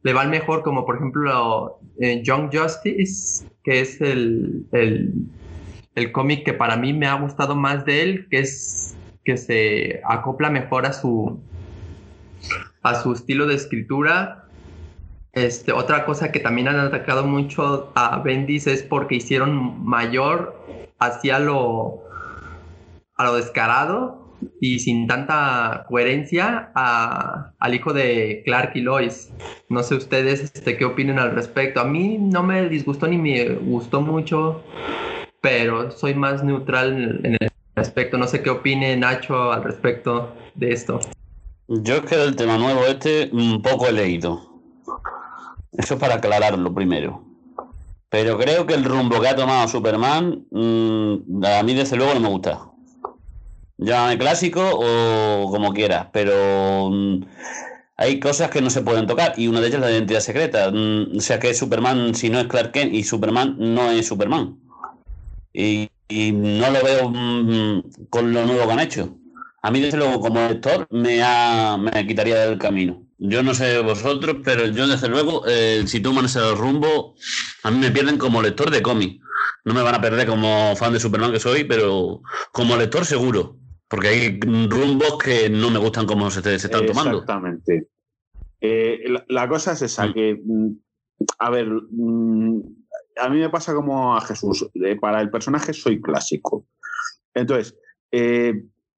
le, 0.03 0.13
van 0.13 0.29
mejor, 0.29 0.63
como 0.63 0.85
por 0.85 0.97
ejemplo 0.97 1.79
eh, 1.99 2.21
Young 2.23 2.49
Justice, 2.53 3.47
que 3.63 3.81
es 3.81 4.01
el, 4.01 4.65
el, 4.73 5.13
el 5.95 6.11
cómic 6.11 6.45
que 6.45 6.53
para 6.53 6.77
mí 6.77 6.93
me 6.93 7.07
ha 7.07 7.15
gustado 7.15 7.55
más 7.55 7.85
de 7.85 8.01
él, 8.03 8.27
que 8.29 8.39
es 8.39 8.95
que 9.23 9.37
se 9.37 10.01
acopla 10.05 10.49
mejor 10.49 10.85
a 10.85 10.93
su 10.93 11.39
a 12.81 12.95
su 12.95 13.13
estilo 13.13 13.45
de 13.47 13.55
escritura 13.55 14.49
este, 15.33 15.71
otra 15.71 16.05
cosa 16.05 16.31
que 16.31 16.39
también 16.39 16.67
han 16.67 16.79
atacado 16.79 17.25
mucho 17.25 17.91
a 17.95 18.19
Bendis 18.19 18.67
es 18.67 18.81
porque 18.81 19.15
hicieron 19.15 19.85
mayor 19.85 20.55
hacia 20.97 21.39
lo, 21.39 22.03
a 23.15 23.25
lo 23.25 23.35
descarado 23.35 24.35
y 24.59 24.79
sin 24.79 25.05
tanta 25.05 25.85
coherencia 25.87 26.71
al 26.73 27.73
hijo 27.75 27.93
de 27.93 28.41
Clark 28.43 28.71
y 28.75 28.81
Lois. 28.81 29.31
No 29.69 29.83
sé 29.83 29.95
ustedes 29.95 30.41
este, 30.41 30.77
qué 30.77 30.85
opinen 30.85 31.19
al 31.19 31.35
respecto. 31.35 31.79
A 31.79 31.85
mí 31.85 32.17
no 32.17 32.41
me 32.41 32.67
disgustó 32.67 33.07
ni 33.07 33.17
me 33.17 33.49
gustó 33.49 34.01
mucho, 34.01 34.63
pero 35.41 35.91
soy 35.91 36.13
más 36.13 36.43
neutral 36.43 37.21
en 37.23 37.37
el 37.39 37.49
aspecto. 37.75 38.17
No 38.17 38.27
sé 38.27 38.41
qué 38.41 38.49
opine 38.49 38.95
Nacho 38.97 39.51
al 39.51 39.63
respecto 39.63 40.33
de 40.55 40.71
esto. 40.71 40.99
Yo 41.67 41.95
es 41.95 42.01
que 42.01 42.17
del 42.17 42.35
tema 42.35 42.57
nuevo 42.57 42.85
este 42.85 43.29
un 43.31 43.61
poco 43.61 43.87
he 43.87 43.91
leído. 43.91 44.49
Eso 45.73 45.93
es 45.93 45.99
para 45.99 46.15
aclararlo 46.15 46.73
primero. 46.73 47.23
Pero 48.09 48.37
creo 48.39 48.65
que 48.65 48.73
el 48.73 48.83
rumbo 48.83 49.21
que 49.21 49.27
ha 49.27 49.35
tomado 49.35 49.67
Superman, 49.67 50.45
mm, 50.49 51.45
a 51.45 51.63
mí 51.63 51.75
desde 51.75 51.95
luego 51.95 52.15
no 52.15 52.19
me 52.19 52.29
gusta. 52.29 52.65
Llámame 53.77 54.17
clásico 54.17 54.61
o 54.73 55.51
como 55.51 55.73
quieras, 55.73 56.07
pero 56.11 56.89
mm, 56.91 57.23
hay 57.97 58.19
cosas 58.19 58.49
que 58.49 58.61
no 58.61 58.69
se 58.71 58.81
pueden 58.81 59.05
tocar 59.05 59.33
y 59.37 59.47
una 59.47 59.61
de 59.61 59.67
ellas 59.67 59.79
es 59.79 59.85
la 59.85 59.91
identidad 59.91 60.19
secreta. 60.21 60.71
Mm, 60.71 61.17
o 61.17 61.21
sea 61.21 61.39
que 61.39 61.53
Superman, 61.53 62.15
si 62.15 62.29
no 62.29 62.39
es 62.39 62.47
Clark 62.47 62.71
Kent 62.71 62.93
y 62.93 63.03
Superman 63.03 63.55
no 63.59 63.91
es 63.91 64.07
Superman. 64.07 64.57
Y, 65.59 66.31
no 66.31 66.71
lo 66.71 66.83
veo 66.83 67.11
con 68.09 68.33
lo 68.33 68.45
nuevo 68.45 68.65
que 68.65 68.73
han 68.73 68.79
hecho. 68.79 69.17
A 69.61 69.71
mí, 69.71 69.81
desde 69.81 69.97
luego, 69.97 70.21
como 70.21 70.47
lector, 70.47 70.87
me, 70.89 71.21
me 71.79 72.07
quitaría 72.07 72.45
del 72.45 72.57
camino. 72.57 73.03
Yo 73.17 73.43
no 73.43 73.53
sé 73.53 73.79
vosotros, 73.79 74.37
pero 74.43 74.67
yo 74.67 74.87
desde 74.87 75.09
luego, 75.09 75.43
eh, 75.45 75.83
si 75.85 75.99
toman 75.99 76.25
ese 76.25 76.39
rumbo, 76.55 77.15
a 77.63 77.71
mí 77.71 77.77
me 77.77 77.91
pierden 77.91 78.17
como 78.17 78.41
lector 78.41 78.71
de 78.71 78.81
cómic. 78.81 79.21
No 79.65 79.73
me 79.73 79.81
van 79.81 79.95
a 79.95 80.01
perder 80.01 80.25
como 80.25 80.73
fan 80.77 80.93
de 80.93 81.01
Superman 81.01 81.33
que 81.33 81.39
soy, 81.39 81.65
pero 81.65 82.21
como 82.53 82.77
lector 82.77 83.05
seguro. 83.05 83.57
Porque 83.89 84.07
hay 84.07 84.39
rumbos 84.39 85.17
que 85.21 85.49
no 85.49 85.69
me 85.69 85.79
gustan 85.79 86.05
como 86.05 86.31
se, 86.31 86.55
están 86.55 86.85
tomando. 86.85 87.17
Exactamente. 87.19 87.89
Eh, 88.61 89.03
la, 89.27 89.49
cosa 89.49 89.73
es 89.73 89.81
esa, 89.81 90.07
mm. 90.07 90.13
que, 90.13 90.41
mm, 90.41 90.69
a 91.39 91.49
ver, 91.49 91.67
mm, 91.67 92.61
a 93.21 93.29
mí 93.29 93.39
me 93.39 93.49
pasa 93.49 93.73
como 93.73 94.15
a 94.15 94.21
Jesús. 94.21 94.67
Eh, 94.73 94.95
para 94.95 95.21
el 95.21 95.29
personaje 95.29 95.73
soy 95.73 96.01
clásico. 96.01 96.65
Entonces, 97.33 97.75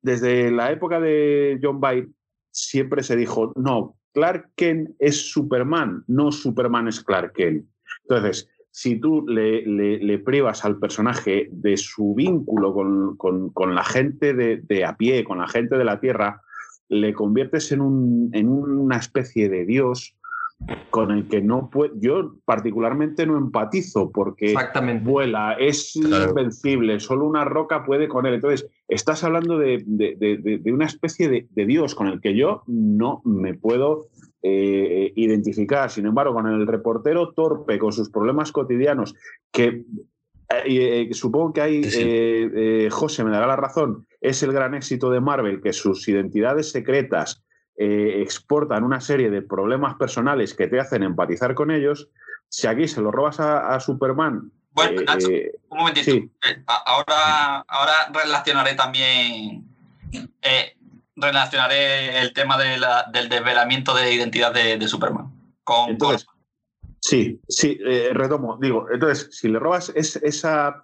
desde 0.01 0.51
la 0.51 0.71
época 0.71 0.99
de 0.99 1.59
John 1.61 1.81
Byrne, 1.81 2.13
siempre 2.51 3.03
se 3.03 3.15
dijo, 3.15 3.53
no, 3.55 3.97
Clark 4.13 4.51
Kent 4.55 4.91
es 4.99 5.31
Superman, 5.31 6.03
no 6.07 6.31
Superman 6.31 6.87
es 6.87 7.03
Clark 7.03 7.33
Kent. 7.33 7.65
Entonces, 8.03 8.49
si 8.71 8.99
tú 8.99 9.25
le, 9.27 10.19
privas 10.19 10.63
al 10.63 10.79
personaje 10.79 11.49
de 11.51 11.77
su 11.77 12.15
vínculo 12.15 12.73
con, 13.17 13.75
la 13.75 13.83
gente 13.83 14.33
de, 14.33 14.85
a 14.85 14.95
pie, 14.95 15.23
con 15.23 15.39
la 15.39 15.47
gente 15.47 15.77
de 15.77 15.83
la 15.83 15.99
Tierra, 15.99 16.41
le 16.89 17.13
conviertes 17.13 17.71
en, 17.71 17.81
una 17.81 18.97
especie 18.97 19.49
de 19.49 19.65
Dios 19.65 20.17
con 20.89 21.11
el 21.11 21.27
que 21.27 21.41
no 21.41 21.69
puede, 21.69 21.93
yo 21.99 22.35
particularmente 22.45 23.25
no 23.25 23.37
empatizo 23.37 24.11
porque 24.11 24.53
vuela, 25.03 25.53
es 25.53 25.95
invencible, 25.95 26.99
solo 26.99 27.25
una 27.25 27.45
roca 27.45 27.83
puede 27.83 28.07
con 28.07 28.25
él. 28.25 28.35
Entonces, 28.35 28.67
estás 28.87 29.23
hablando 29.23 29.57
de, 29.57 29.83
una 30.65 30.85
especie 30.85 31.29
de, 31.29 31.65
Dios 31.65 31.95
con 31.95 32.07
el 32.07 32.21
que 32.21 32.35
yo 32.35 32.63
no 32.67 33.21
me 33.25 33.53
puedo 33.53 34.07
eh, 34.43 35.11
identificar. 35.15 35.89
Sin 35.89 36.05
embargo, 36.05 36.33
con 36.33 36.47
el 36.47 36.67
reportero 36.67 37.31
torpe, 37.31 37.79
con 37.79 37.93
sus 37.93 38.09
problemas 38.09 38.51
cotidianos, 38.51 39.15
que 39.51 39.83
eh, 40.65 41.07
eh, 41.09 41.09
supongo 41.13 41.53
que 41.53 41.61
ahí 41.61 42.89
José 42.89 43.23
me 43.23 43.31
dará 43.31 43.47
la 43.47 43.55
razón, 43.55 44.05
es 44.19 44.43
el 44.43 44.51
gran 44.51 44.75
éxito 44.75 45.09
de 45.09 45.21
Marvel, 45.21 45.61
que 45.61 45.73
sus 45.73 46.07
identidades 46.07 46.71
secretas 46.71 47.43
eh, 47.77 48.21
exportan 48.21 48.83
una 48.83 48.99
serie 48.99 49.29
de 49.29 49.41
problemas 49.41 49.95
personales 49.95 50.53
que 50.53 50.67
te 50.67 50.79
hacen 50.79 51.03
empatizar 51.03 51.55
con 51.55 51.71
ellos, 51.71 52.09
si 52.49 52.67
aquí 52.67 52.87
se 52.87 53.01
lo 53.01 53.11
robas 53.11 53.39
a, 53.39 53.79
Superman. 53.79 54.51
Bueno, 54.71 55.01
eh, 55.01 55.05
eh, 55.29 55.51
un 55.69 55.79
momentito. 55.79 56.11
ahora, 56.67 57.59
ahora 57.67 57.93
relacionaré 58.13 58.75
también. 58.75 59.65
relacionaré 61.15 62.19
el 62.19 62.33
tema 62.33 62.57
del 62.57 63.29
desvelamiento 63.29 63.95
de 63.95 64.13
identidad 64.13 64.53
de, 64.53 64.87
Superman 64.87 65.31
con. 65.63 65.89
Entonces, 65.91 66.27
sí, 66.99 67.39
sí, 67.47 67.79
retomo. 68.11 68.57
Digo, 68.61 68.87
entonces, 68.91 69.29
si 69.31 69.47
le 69.47 69.59
robas 69.59 69.89
esa, 69.95 70.81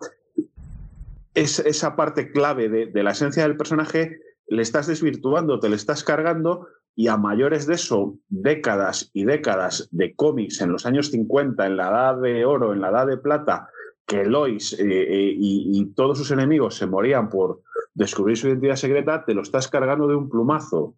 esa 1.35 1.95
parte 1.95 2.31
clave 2.31 2.69
de, 2.69 2.85
de 2.88 3.03
la 3.03 3.11
esencia 3.11 3.43
del 3.43 3.57
personaje, 3.57 4.19
le 4.47 4.61
estás 4.61 4.88
desvirtuando, 4.88 5.59
te 5.59 5.69
le 5.69 5.75
estás 5.75 6.03
cargando 6.03 6.67
y 6.99 7.09
a 7.09 7.15
mayores 7.15 7.67
de 7.67 7.75
eso, 7.75 8.17
décadas 8.27 9.11
y 9.13 9.23
décadas 9.23 9.87
de 9.91 10.15
cómics 10.15 10.61
en 10.61 10.71
los 10.71 10.87
años 10.87 11.11
50, 11.11 11.67
en 11.67 11.77
la 11.77 11.89
edad 11.89 12.19
de 12.19 12.43
oro, 12.43 12.73
en 12.73 12.81
la 12.81 12.89
edad 12.89 13.05
de 13.05 13.17
plata, 13.17 13.69
que 14.07 14.25
Lois 14.25 14.73
eh, 14.73 14.77
eh, 14.79 15.35
y, 15.37 15.85
todos 15.93 16.17
sus 16.17 16.31
enemigos 16.31 16.73
se 16.73 16.87
morían 16.87 17.29
por 17.29 17.61
descubrir 17.93 18.35
su 18.35 18.47
identidad 18.47 18.77
secreta, 18.77 19.23
te 19.25 19.35
lo 19.35 19.43
estás 19.43 19.67
cargando 19.67 20.07
de 20.07 20.15
un 20.15 20.27
plumazo. 20.27 20.95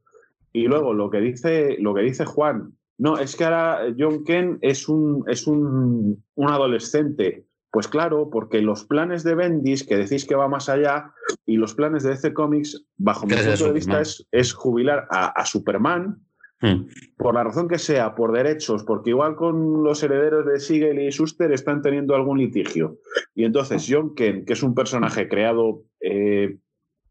Y 0.54 0.68
luego 0.68 0.94
lo 0.94 1.10
que 1.10 1.20
dice, 1.20 1.76
lo 1.82 1.94
que 1.94 2.02
dice 2.02 2.24
Juan, 2.24 2.78
no, 2.98 3.18
es 3.18 3.36
que 3.36 3.44
ahora 3.44 3.94
John 3.98 4.24
Ken 4.24 4.58
es 4.62 4.88
un, 4.88 5.26
es 5.28 5.48
un, 5.48 6.24
un 6.34 6.50
adolescente 6.50 7.46
pues 7.72 7.88
claro, 7.88 8.30
porque 8.32 8.62
los 8.62 8.86
planes 8.86 9.24
de 9.24 9.36
Bendis, 9.36 9.84
que 9.84 9.98
decís 9.98 10.26
que 10.26 10.36
va 10.36 10.48
más 10.48 10.70
allá, 10.70 11.14
y 11.46 11.58
los 11.58 11.76
planes 11.76 12.04
de 12.04 12.12
DC 12.12 12.34
Comics, 12.34 12.86
bajo 12.98 13.28
mi 13.28 13.36
punto 13.36 13.66
de 13.66 13.74
vista, 13.74 14.02
es, 14.02 14.54
jubilar 14.54 15.08
a, 15.12 15.46
Superman, 15.46 16.20
hmm. 16.62 16.88
por 17.18 17.36
la 17.36 17.44
razón 17.44 17.68
que 17.68 17.78
sea, 17.78 18.16
por 18.16 18.32
derechos, 18.32 18.84
porque 18.84 19.12
igual 19.12 19.36
con 19.36 19.84
los 19.84 20.02
herederos 20.02 20.46
de 20.48 20.60
Siegel 20.60 21.00
y 21.00 21.12
Schuster 21.12 21.52
están 21.52 21.82
teniendo 21.82 22.16
algún 22.16 22.40
litigio. 22.40 22.98
Y 23.36 23.44
entonces 23.44 23.86
John 23.88 24.16
Ken, 24.16 24.46
que 24.46 24.54
es 24.54 24.64
un 24.64 24.74
personaje 24.74 25.28
creado 25.30 25.84
eh, 26.02 26.58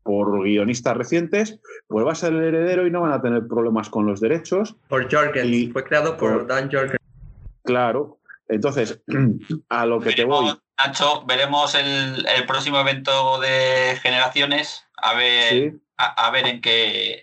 por 0.03 0.43
guionistas 0.43 0.97
recientes, 0.97 1.61
pues 1.87 2.05
va 2.05 2.13
a 2.13 2.17
ser 2.17 2.33
el 2.33 2.43
heredero 2.43 2.87
y 2.87 2.91
no 2.91 3.03
van 3.03 3.13
a 3.13 3.23
tener 3.23 3.47
problemas 3.47 3.91
con 3.91 4.07
los 4.07 4.21
derechos. 4.21 4.75
Por 4.89 5.13
Jorgens, 5.13 5.73
fue 5.73 5.85
creado 5.85 6.17
por, 6.17 6.47
Dan 6.47 6.71
Jorgens. 6.71 6.99
Claro, 7.63 8.18
entonces, 8.49 9.01
a 9.69 9.87
lo 9.87 10.01
que 10.01 10.13
te 10.13 10.25
voy. 10.25 10.53
Nacho, 10.79 11.25
veremos 11.27 11.75
el, 11.75 12.25
próximo 12.47 12.79
evento 12.81 13.41
de 13.41 13.99
generaciones 14.01 14.85
a 14.97 15.15
ver, 15.15 15.75
a, 15.97 16.31
ver 16.31 16.47
en 16.47 16.61
qué 16.61 17.21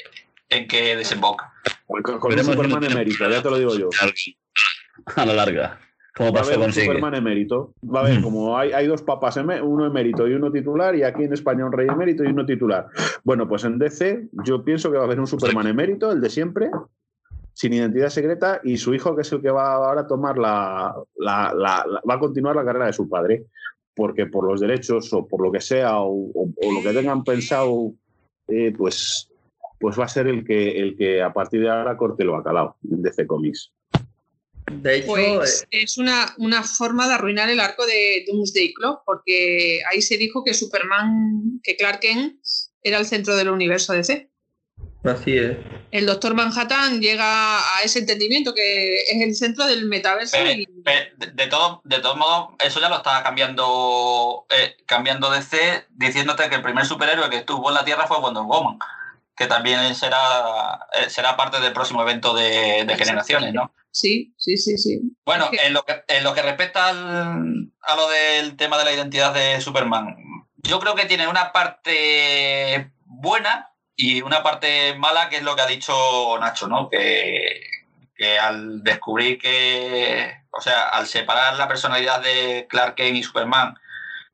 en 0.50 0.68
qué 0.68 0.96
desemboca. 0.96 1.54
Con, 1.88 2.32
el 2.32 2.44
Superman 2.44 2.84
emérito, 2.84 3.30
ya 3.30 3.42
te 3.42 3.50
lo 3.50 3.58
digo 3.58 3.76
yo. 3.78 3.90
A 5.16 5.26
la 5.26 5.34
larga. 5.34 5.80
¿Cómo 6.16 6.32
va 6.32 6.40
a 6.40 6.44
haber 6.44 6.60
un 6.60 6.72
Superman 6.72 7.14
emérito. 7.14 7.74
Va 7.84 8.00
a 8.00 8.06
haber, 8.06 8.22
como 8.22 8.58
hay, 8.58 8.72
hay 8.72 8.88
dos 8.88 9.02
papas, 9.02 9.36
uno 9.36 9.86
emérito 9.86 10.26
y 10.28 10.34
uno 10.34 10.50
titular, 10.50 10.96
y 10.96 11.04
aquí 11.04 11.24
en 11.24 11.34
España 11.34 11.66
un 11.66 11.74
rey 11.74 11.88
emérito 11.90 12.24
y 12.24 12.28
uno 12.28 12.46
titular. 12.46 12.88
Bueno, 13.26 13.50
pues 13.50 13.66
en 13.66 13.78
DC 13.78 14.30
yo 14.46 14.64
pienso 14.64 14.90
que 14.90 14.98
va 14.98 15.04
a 15.04 15.08
haber 15.08 15.20
un 15.20 15.28
Superman 15.28 15.68
emérito, 15.68 16.12
el 16.14 16.22
de 16.22 16.30
siempre, 16.30 16.70
sin 17.56 17.72
identidad 17.72 18.10
secreta 18.10 18.60
y 18.66 18.78
su 18.78 18.94
hijo, 18.94 19.16
que 19.16 19.22
es 19.22 19.32
el 19.32 19.42
que 19.42 19.50
va 19.50 19.76
ahora 19.76 20.02
a 20.02 20.08
tomar 20.08 20.38
la, 20.38 20.94
va 21.26 22.14
a 22.14 22.20
continuar 22.20 22.54
la 22.58 22.66
carrera 22.66 22.88
de 22.88 22.94
su 22.94 23.08
padre, 23.08 23.46
porque 23.96 24.26
por 24.26 24.46
los 24.46 24.60
derechos 24.60 25.12
o 25.14 25.26
por 25.26 25.42
lo 25.42 25.54
que 25.54 25.62
sea 25.62 26.02
o, 26.02 26.32
lo 26.36 26.84
que 26.84 26.94
tengan 26.94 27.24
pensado, 27.24 27.94
eh, 28.50 28.74
pues, 28.78 29.30
pues 29.80 29.98
va 29.98 30.04
a 30.04 30.10
ser 30.10 30.28
el 30.28 30.46
que, 30.46 30.78
el 30.78 30.98
que 30.98 31.22
a 31.22 31.32
partir 31.32 31.62
de 31.62 31.70
ahora 31.70 31.96
corte 31.96 32.26
lo 32.26 32.34
bacalao 32.34 32.76
de 32.82 33.10
DC 33.10 33.26
Comics. 33.26 33.72
De 34.70 34.98
hecho, 34.98 35.14
pues 35.14 35.66
eh, 35.72 35.84
es 35.84 35.98
una, 35.98 36.36
una, 36.38 36.62
forma 36.62 37.08
de 37.08 37.14
arruinar 37.14 37.50
el 37.50 37.62
arco 37.62 37.86
de 37.86 38.26
Doomsday 38.28 38.74
Clock, 38.74 39.04
porque 39.06 39.80
ahí 39.90 40.02
se 40.02 40.18
dijo 40.18 40.44
que 40.44 40.54
Superman, 40.54 41.62
que 41.64 41.78
Clark 41.78 42.02
Kent 42.02 42.38
era 42.84 42.98
el 42.98 43.06
centro 43.06 43.38
del 43.38 43.50
universo 43.50 43.94
DC. 43.94 44.30
Así 45.06 45.38
es. 45.38 45.58
El 45.92 46.06
Doctor 46.06 46.34
Manhattan 46.34 47.00
llega 47.00 47.60
a 47.60 47.84
ese 47.84 48.00
entendimiento 48.00 48.54
que 48.54 49.02
es 49.02 49.22
el 49.22 49.36
centro 49.36 49.66
del 49.66 49.86
metaverso. 49.86 50.38
de, 50.38 51.48
todo, 51.48 51.82
de 51.84 52.00
todos 52.00 52.18
modos, 52.18 52.50
eso 52.60 52.80
ya 52.80 52.90
lo 52.90 52.98
estaba 52.98 53.24
cambiando, 53.24 54.46
eh, 54.50 54.76
cambiando 54.86 55.30
DC, 55.30 55.86
diciéndote 55.92 56.50
que 56.50 56.56
el 56.56 56.62
primer 56.62 56.86
superhéroe 56.86 57.30
que 57.30 57.38
estuvo 57.38 57.70
en 57.70 57.76
la 57.76 57.86
Tierra 57.86 58.08
fue 58.08 58.20
Wonder 58.20 58.44
Woman, 58.44 58.80
que 59.36 59.48
también 59.48 59.96
será, 59.96 60.88
eh, 61.00 61.10
será 61.10 61.38
parte 61.38 61.60
del 61.60 61.74
próximo 61.74 62.02
evento 62.02 62.34
de, 62.34 62.86
generaciones, 62.98 63.54
¿no? 63.54 63.72
Sí, 63.92 64.34
sí, 64.38 64.58
sí, 64.58 64.78
sí. 64.78 65.00
Bueno, 65.24 65.50
en, 65.52 65.72
lo 65.72 65.84
que, 65.84 66.04
en 66.10 66.24
lo 66.24 66.34
que 66.34 66.42
respecta 66.42 66.90
al, 66.90 67.72
a 67.82 67.96
lo 67.96 68.10
del 68.10 68.58
tema 68.58 68.78
de 68.78 68.84
la 68.84 68.92
identidad 68.92 69.34
de 69.34 69.62
Superman, 69.62 70.18
yo 70.64 70.80
creo 70.80 70.96
que 70.96 71.06
tiene 71.06 71.28
una 71.28 71.54
parte 71.54 72.92
buena 73.06 73.70
y 73.96 74.22
una 74.22 74.44
parte 74.44 74.96
mala, 74.96 75.30
que 75.30 75.38
es 75.38 75.44
lo 75.44 75.56
que 75.56 75.62
ha 75.62 75.68
dicho 75.68 76.38
Nacho, 76.40 76.68
¿no? 76.68 76.90
Que, 76.90 77.72
al 78.42 78.84
descubrir 78.84 79.38
que, 79.38 80.36
o 80.52 80.62
sea, 80.62 80.90
al 80.90 81.06
separar 81.08 81.56
la 81.56 81.68
personalidad 81.68 82.22
de 82.22 82.66
Clark 82.70 82.96
Kent 82.96 83.18
y 83.18 83.24
Superman 83.24 83.76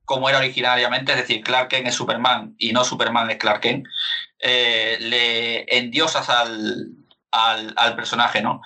como 0.05 0.27
era 0.27 0.39
originariamente, 0.39 1.13
es 1.13 1.19
decir, 1.19 1.41
Clark 1.41 1.69
Kent 1.69 1.87
es 1.87 1.95
Superman 1.95 2.53
y 2.57 2.73
no 2.73 2.83
Superman 2.83 3.29
es 3.31 3.37
Clark 3.37 3.61
Kent, 3.61 3.87
eh, 4.39 4.97
le 4.99 5.77
endiosas 5.77 6.29
al, 6.29 6.89
al, 7.31 7.95
personaje, 7.95 8.41
¿no? 8.41 8.61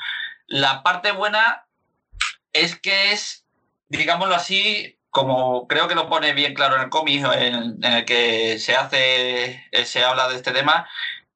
La 0.48 0.82
parte 0.82 1.12
buena 1.12 1.68
es 2.52 2.80
que 2.80 3.12
es, 3.12 3.46
digámoslo 3.90 4.34
así, 4.34 4.95
como 5.16 5.66
creo 5.70 5.88
que 5.88 5.96
lo 5.96 6.10
pone 6.10 6.34
bien 6.34 6.54
claro 6.54 6.76
en 6.76 6.82
el 6.82 6.90
cómic 6.90 7.26
en, 7.38 7.82
el 7.82 8.04
que 8.04 8.60
se 8.60 8.76
hace, 8.76 9.66
eh, 9.72 9.86
se 9.86 10.04
habla 10.04 10.28
de 10.28 10.36
este 10.36 10.52
tema, 10.52 10.90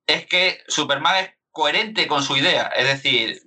es 0.05 0.25
que 0.25 0.61
Superman 0.67 1.15
es 1.15 1.29
coherente 1.49 2.05
con 2.05 2.21
su 2.21 2.35
idea. 2.35 2.63
Es 2.75 2.85
decir, 2.85 3.41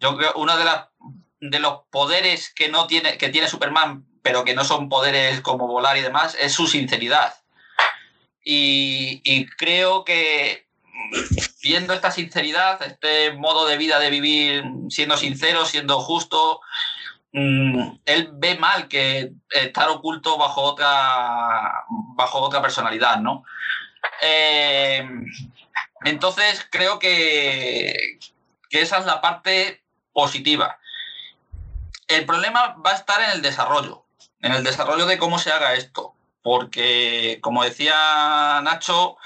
yo 0.00 0.16
creo 0.16 0.32
uno 0.34 0.54
de, 0.56 1.60
los 1.60 1.82
poderes 1.92 2.52
que 2.52 2.68
no 2.68 2.88
tiene, 2.88 3.16
que 3.16 3.28
tiene 3.28 3.46
Superman, 3.46 4.04
pero 4.22 4.44
que 4.44 4.56
no 4.56 4.64
son 4.64 4.88
poderes 4.88 5.40
como 5.40 5.68
volar 5.68 5.96
y 5.96 6.00
demás, 6.00 6.36
es 6.40 6.52
su 6.52 6.66
sinceridad. 6.66 7.36
Y 8.42 9.46
creo 9.56 10.04
que 10.04 10.66
viendo 11.62 11.94
esta 11.94 12.10
sinceridad, 12.10 12.82
este 12.82 13.34
modo 13.34 13.66
de 13.66 13.76
vida 13.76 14.00
de 14.00 14.10
vivir 14.10 14.64
siendo 14.90 15.16
sincero, 15.16 15.64
siendo 15.64 16.00
justo, 16.00 16.60
Mm, 17.38 17.98
él 18.06 18.30
ve 18.32 18.56
mal 18.56 18.88
que 18.88 19.30
estar 19.50 19.90
oculto 19.90 20.38
bajo 20.38 20.62
otra, 20.62 21.84
bajo 22.16 22.40
otra 22.40 22.62
personalidad, 22.62 23.18
¿no? 23.18 23.44
Eh, 24.22 25.06
entonces 26.06 26.66
creo 26.70 26.98
que, 26.98 28.18
que 28.70 28.80
esa 28.80 28.96
es 28.96 29.04
la 29.04 29.20
parte 29.20 29.82
positiva. 30.14 30.78
El 32.08 32.24
problema 32.24 32.74
va 32.76 32.92
a 32.92 32.96
estar 32.96 33.20
en 33.20 33.30
el 33.32 33.42
desarrollo, 33.42 34.06
en 34.40 34.52
el 34.52 34.64
desarrollo 34.64 35.04
de 35.04 35.18
cómo 35.18 35.38
se 35.38 35.52
haga 35.52 35.74
esto, 35.74 36.14
porque 36.42 37.38
como 37.42 37.64
decía 37.64 38.62
Nacho, 38.62 39.18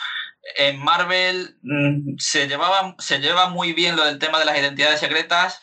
en 0.56 0.82
Marvel 0.82 1.58
mm, 1.62 2.16
se, 2.18 2.48
llevaba, 2.48 2.96
se 2.98 3.20
lleva 3.20 3.50
muy 3.50 3.72
bien 3.72 3.94
lo 3.94 4.04
del 4.04 4.18
tema 4.18 4.40
de 4.40 4.46
las 4.46 4.58
identidades 4.58 4.98
secretas, 4.98 5.62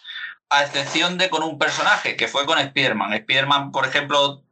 a 0.49 0.63
excepción 0.63 1.17
de 1.17 1.29
con 1.29 1.43
un 1.43 1.57
personaje, 1.57 2.15
que 2.15 2.27
fue 2.27 2.45
con 2.45 2.59
Spider-Man. 2.59 3.13
Spider-Man, 3.13 3.71
por 3.71 3.85
ejemplo, 3.85 4.43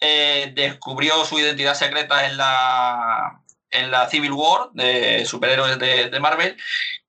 eh, 0.00 0.52
descubrió 0.54 1.24
su 1.24 1.38
identidad 1.38 1.74
secreta 1.74 2.26
en 2.26 2.36
la, 2.36 3.40
en 3.70 3.90
la 3.90 4.08
Civil 4.08 4.32
War 4.32 4.70
de 4.72 5.24
superhéroes 5.26 5.78
de, 5.78 6.20
Marvel 6.20 6.56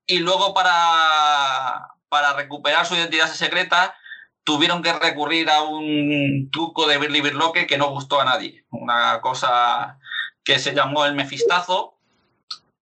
y 0.06 0.18
luego 0.20 0.54
para, 0.54 1.88
para 2.08 2.34
recuperar 2.34 2.86
su 2.86 2.94
identidad 2.94 3.28
secreta 3.28 3.96
tuvieron 4.44 4.80
que 4.80 4.92
recurrir 4.92 5.50
a 5.50 5.62
un 5.62 6.48
truco 6.52 6.86
de 6.86 6.98
Billy 6.98 7.20
Birloque 7.20 7.66
que 7.66 7.78
no 7.78 7.90
gustó 7.90 8.20
a 8.20 8.24
nadie. 8.24 8.64
Una 8.70 9.20
cosa 9.20 9.98
que 10.44 10.60
se 10.60 10.72
llamó 10.72 11.04
el 11.04 11.16
mefistazo, 11.16 11.95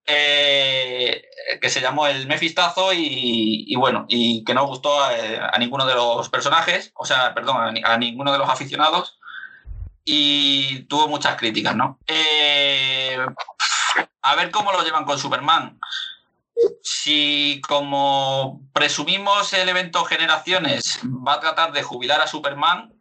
eh, 0.06 1.24
que 1.60 1.70
se 1.70 1.80
llamó 1.80 2.06
el 2.06 2.26
Mefistazo 2.26 2.92
y, 2.92 3.74
bueno, 3.76 4.04
y 4.08 4.44
que 4.44 4.54
no 4.54 4.66
gustó 4.66 5.02
a, 5.02 5.56
ninguno 5.58 5.86
de 5.86 5.94
los 5.94 6.28
personajes, 6.28 6.92
o 6.94 7.04
sea, 7.06 7.34
perdón, 7.34 7.78
a, 7.84 7.96
ninguno 7.96 8.32
de 8.32 8.38
los 8.38 8.48
aficionados 8.48 9.18
y 10.04 10.80
tuvo 10.84 11.08
muchas 11.08 11.36
críticas, 11.36 11.74
¿no? 11.74 11.98
Eh, 12.06 13.18
a 14.22 14.34
ver 14.34 14.50
cómo 14.50 14.72
lo 14.72 14.82
llevan 14.82 15.04
con 15.04 15.18
Superman. 15.18 15.78
Si 16.82 17.60
como 17.66 18.60
presumimos 18.72 19.52
el 19.54 19.68
evento 19.68 20.04
Generaciones 20.04 21.00
va 21.04 21.34
a 21.34 21.40
tratar 21.40 21.72
de 21.72 21.82
jubilar 21.82 22.20
a 22.20 22.26
Superman 22.26 22.92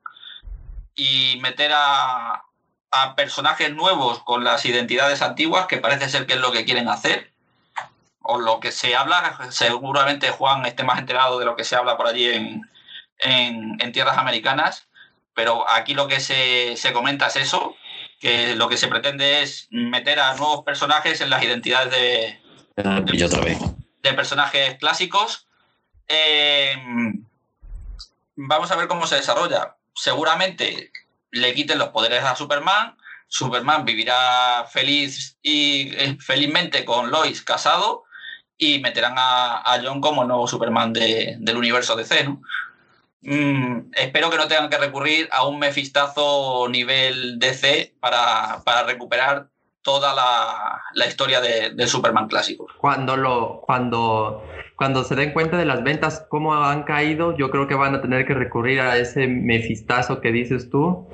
y 0.96 1.38
meter 1.42 1.72
a, 1.74 2.43
a 2.94 3.16
personajes 3.16 3.74
nuevos 3.74 4.20
con 4.20 4.44
las 4.44 4.64
identidades 4.66 5.24
antiguas, 5.24 5.66
que 5.66 5.80
parece 5.80 6.10
ser 6.10 6.28
que 6.28 6.34
es 6.34 6.40
lo 6.40 6.52
que 6.52 6.64
quieren 6.64 6.88
hacer, 6.88 7.32
o 8.22 8.40
lo 8.40 8.60
que 8.60 8.72
se 8.72 8.96
habla, 8.96 9.48
seguramente 9.50 10.30
Juan 10.30 10.64
esté 10.68 10.84
más 10.84 11.00
enterado 11.00 11.40
de 11.40 11.46
lo 11.46 11.56
que 11.56 11.64
se 11.64 11.76
habla 11.76 11.98
por 11.98 12.06
allí 12.06 12.30
en, 12.30 12.70
en, 13.18 13.92
tierras 13.92 14.20
americanas, 14.20 14.88
pero 15.34 15.68
aquí 15.72 15.96
lo 15.96 16.08
que 16.08 16.20
se, 16.20 16.78
se, 16.78 16.94
comenta 16.94 17.28
es 17.28 17.36
eso, 17.38 17.76
que 18.20 18.56
lo 18.56 18.70
que 18.70 18.78
se 18.78 18.88
pretende 18.88 19.42
es 19.42 19.68
meter 19.72 20.20
a 20.20 20.36
nuevos 20.36 20.64
personajes 20.64 21.20
en 21.20 21.32
las 21.32 21.44
identidades 21.44 21.92
de, 21.92 22.40
de, 24.04 24.14
personajes 24.14 24.78
clásicos. 24.78 25.48
Eh, 26.08 26.78
vamos 28.36 28.70
a 28.72 28.76
ver 28.76 28.88
cómo 28.88 29.08
se 29.08 29.16
desarrolla. 29.16 29.78
Seguramente 29.96 30.92
le 31.34 31.54
quiten 31.54 31.80
los 31.80 31.90
poderes 31.90 32.24
a 32.24 32.36
Superman, 32.36 32.96
Superman 33.28 33.84
vivirá 33.84 34.66
feliz 34.70 35.38
y 35.42 35.92
eh, 35.96 36.18
felizmente 36.20 36.86
con 36.86 37.10
Lois 37.10 37.42
casado 37.42 38.04
y 38.58 38.80
meterán 38.80 39.16
a, 39.18 39.80
John 39.84 40.00
como 40.00 40.24
nuevo 40.24 40.48
Superman 40.48 40.94
del 40.94 41.58
universo 41.58 41.96
DC, 41.96 42.26
¿no? 42.26 42.42
Mm, 43.22 43.92
espero 43.94 44.30
que 44.30 44.38
no 44.38 44.48
tengan 44.48 44.70
que 44.70 44.78
recurrir 44.78 45.30
a 45.32 45.48
un 45.48 45.58
mefistazo 45.58 46.68
nivel 46.70 47.40
DC 47.40 47.96
para, 48.00 48.62
recuperar 48.86 49.48
toda 49.82 50.14
la, 50.14 51.08
historia 51.08 51.42
del 51.42 51.88
Superman 51.88 52.28
clásico. 52.28 52.68
Cuando, 52.78 53.18
lo, 53.18 53.62
cuando, 53.62 54.44
cuando 54.76 55.04
se 55.04 55.16
den 55.16 55.34
cuenta 55.34 55.58
de 55.58 55.66
las 55.66 55.84
ventas, 55.84 56.26
cómo 56.30 56.54
han 56.54 56.84
caído, 56.84 57.36
yo 57.36 57.50
creo 57.50 57.68
que 57.68 57.76
van 57.76 57.96
a 57.96 58.02
tener 58.02 58.28
que 58.28 58.36
recurrir 58.36 58.80
a 58.82 58.98
ese 58.98 59.26
mefistazo 59.28 60.22
que 60.22 60.32
dices 60.32 60.70
tú 60.70 61.08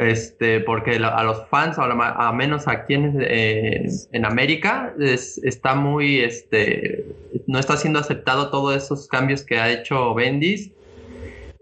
este, 0.00 0.60
porque 0.60 0.96
a 0.96 1.22
los 1.22 1.46
fans, 1.48 1.76
a, 1.78 2.32
menos 2.32 2.66
aquí 2.68 2.94
en, 2.94 3.18
eh, 3.20 3.86
en 4.12 4.24
América, 4.24 4.94
está 4.98 5.74
muy, 5.74 6.20
este, 6.20 7.04
no 7.46 7.58
está 7.58 7.76
siendo 7.76 7.98
aceptado 7.98 8.50
todos 8.50 8.76
esos 8.76 9.08
cambios 9.08 9.42
que 9.42 9.58
ha 9.58 9.70
hecho 9.70 10.14
Bendis. 10.14 10.70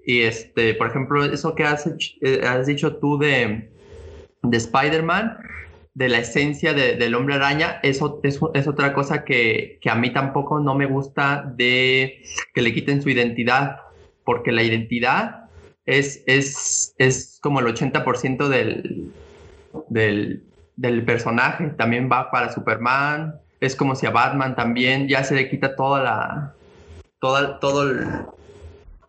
Y, 0.07 0.20
este, 0.20 0.74
por 0.74 0.89
ejemplo, 0.89 1.24
eso 1.24 1.55
que 1.55 1.64
has, 1.64 1.86
eh, 1.86 2.41
has 2.47 2.66
dicho 2.66 2.97
tú 2.97 3.18
de, 3.18 3.68
de 4.43 4.57
Spider-Man, 4.57 5.36
de 5.95 6.09
la 6.09 6.18
esencia 6.18 6.72
del 6.74 7.14
hombre 7.16 7.34
araña, 7.34 7.80
eso 7.82 8.20
es, 8.22 8.41
otra 8.41 8.95
cosa 8.95 9.24
que, 9.24 9.78
que, 9.80 9.91
a 9.91 9.97
mí 9.97 10.12
tampoco 10.12 10.61
no 10.61 10.76
me 10.76 10.86
gusta 10.86 11.53
de 11.57 12.22
que 12.55 12.62
le 12.62 12.72
quiten 12.72 13.03
su 13.03 13.11
identidad, 13.11 13.80
porque 14.24 14.53
la 14.53 14.62
identidad 14.62 15.47
es, 15.89 16.22
es, 16.26 16.95
es 16.99 17.39
como 17.43 17.61
el 17.61 17.66
80% 17.66 18.49
del, 18.49 19.11
del, 19.89 20.45
del, 20.76 21.05
personaje. 21.05 21.68
También 21.78 22.11
va 22.12 22.30
para 22.30 22.53
Superman. 22.53 23.41
Es 23.59 23.74
como 23.74 23.97
si 23.97 24.07
a 24.07 24.11
Batman 24.11 24.55
también 24.55 25.09
ya 25.09 25.24
se 25.24 25.34
le 25.34 25.49
quita 25.49 25.74
toda 25.74 26.03
la. 26.03 26.55
Toda, 27.20 27.59
todo 27.59 27.91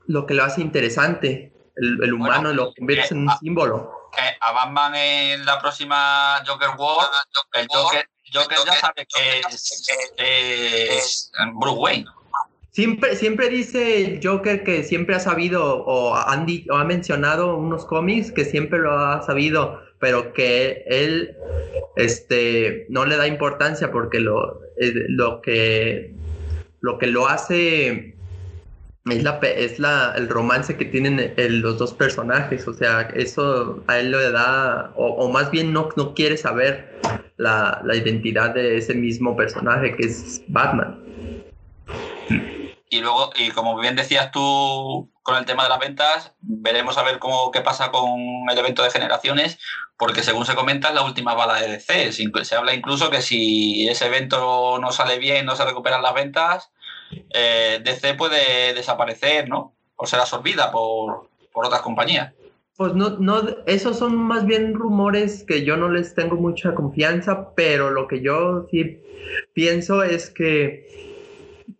lo 0.08 0.26
que 0.26 0.34
lo 0.34 0.44
hace 0.46 0.62
interesante. 0.62 1.52
El, 1.76 2.14
humano 2.14 2.54
lo 2.54 2.74
convierte 2.74 3.14
en 3.14 3.28
un 3.28 3.38
símbolo. 3.40 3.92
a 4.40 4.52
Batman 4.54 4.96
en 4.96 5.46
la 5.46 5.60
próxima 5.60 6.42
Joker 6.48 6.70
War, 6.78 7.08
el 7.54 7.68
Joker, 7.70 8.10
Joker 8.34 8.58
ya 8.66 8.74
sabe 8.74 9.06
que 9.06 9.40
es, 9.50 9.90
es 10.18 11.32
Bruce 11.54 11.78
Wayne. 11.78 12.06
Siempre, 12.80 13.18
siempre 13.18 13.50
dice 13.50 14.22
Joker 14.24 14.64
que 14.64 14.86
siempre 14.86 15.14
ha 15.14 15.20
sabido 15.20 15.84
o, 15.84 16.14
o 16.14 16.16
ha 16.16 16.86
mencionado 16.86 17.58
unos 17.58 17.86
cómics 17.86 18.32
que 18.32 18.46
siempre 18.46 18.80
lo 18.80 18.94
ha 18.94 19.22
sabido, 19.22 19.82
pero 20.00 20.32
que 20.32 20.86
él 20.88 21.36
este, 21.98 22.86
no 22.88 23.04
le 23.04 23.18
da 23.18 23.28
importancia 23.28 23.92
porque 23.92 24.22
lo, 24.22 24.62
eh, 24.80 24.94
lo, 25.10 25.42
que, 25.42 26.14
lo 26.80 26.98
que 26.98 27.08
lo 27.08 27.28
hace 27.28 28.16
es, 29.10 29.24
la, 29.24 29.40
es 29.42 29.78
la, 29.78 30.14
el 30.16 30.30
romance 30.30 30.78
que 30.78 30.86
tienen 30.86 31.34
los 31.62 31.80
dos 31.80 31.94
personajes, 31.94 32.66
o 32.66 32.74
sea, 32.74 33.02
eso 33.14 33.84
a 33.88 34.00
él 34.00 34.12
le 34.12 34.32
da, 34.32 34.94
o, 34.96 35.30
más 35.30 35.52
bien 35.52 35.74
no, 35.74 35.90
no 35.98 36.14
quiere 36.14 36.38
saber 36.38 36.98
la, 37.36 37.82
la 37.84 37.96
identidad 37.98 38.54
de 38.54 38.78
ese 38.78 38.94
mismo 38.94 39.36
personaje 39.36 39.98
que 39.98 40.06
es 40.06 40.42
Batman. 40.48 41.09
Y 42.90 43.02
luego, 43.02 43.30
y 43.36 43.52
como 43.52 43.80
bien 43.80 43.96
decías 43.96 44.32
tú 44.32 45.12
con 45.22 45.38
el 45.38 45.46
tema 45.46 45.64
de 45.64 45.70
las 45.70 45.80
ventas, 45.80 46.34
veremos 46.42 46.98
a 46.98 47.04
ver 47.04 47.20
cómo 47.20 47.52
qué 47.52 47.62
pasa 47.62 47.92
con 47.92 48.50
el 48.50 48.58
evento 48.58 48.82
de 48.82 48.90
generaciones, 48.90 49.60
porque 49.96 50.24
según 50.24 50.46
se 50.46 50.56
comenta 50.56 50.90
es 50.90 50.96
la 50.96 51.04
última 51.04 51.36
bala 51.36 51.62
de 51.62 51.68
DC. 51.68 52.12
Se 52.44 52.56
habla 52.56 52.74
incluso 52.74 53.12
que 53.12 53.22
si 53.22 53.88
ese 53.88 54.08
evento 54.08 54.80
no 54.82 54.92
sale 54.92 55.20
bien, 55.20 55.46
no 55.46 55.56
se 55.56 55.66
recuperan 55.66 56.02
las 56.02 56.16
ventas, 56.16 56.72
eh, 57.30 57.80
DC 57.84 58.16
puede 58.16 58.74
desaparecer, 58.74 59.48
¿no? 59.48 59.76
O 59.96 60.08
ser 60.08 60.20
absorbida 60.20 60.72
por, 60.72 61.30
por 61.54 61.68
otras 61.68 61.82
compañías. 61.82 62.34
Pues 62.76 62.96
no, 62.96 63.10
no, 63.20 63.44
esos 63.68 64.00
son 64.00 64.16
más 64.16 64.46
bien 64.46 64.74
rumores 64.74 65.44
que 65.44 65.64
yo 65.64 65.78
no 65.78 65.90
les 65.90 66.16
tengo 66.16 66.38
mucha 66.38 66.74
confianza, 66.74 67.54
pero 67.54 67.92
lo 67.92 68.08
que 68.08 68.22
yo 68.22 68.68
sí 68.72 69.00
pienso 69.54 70.02
es 70.02 70.30
que 70.30 71.09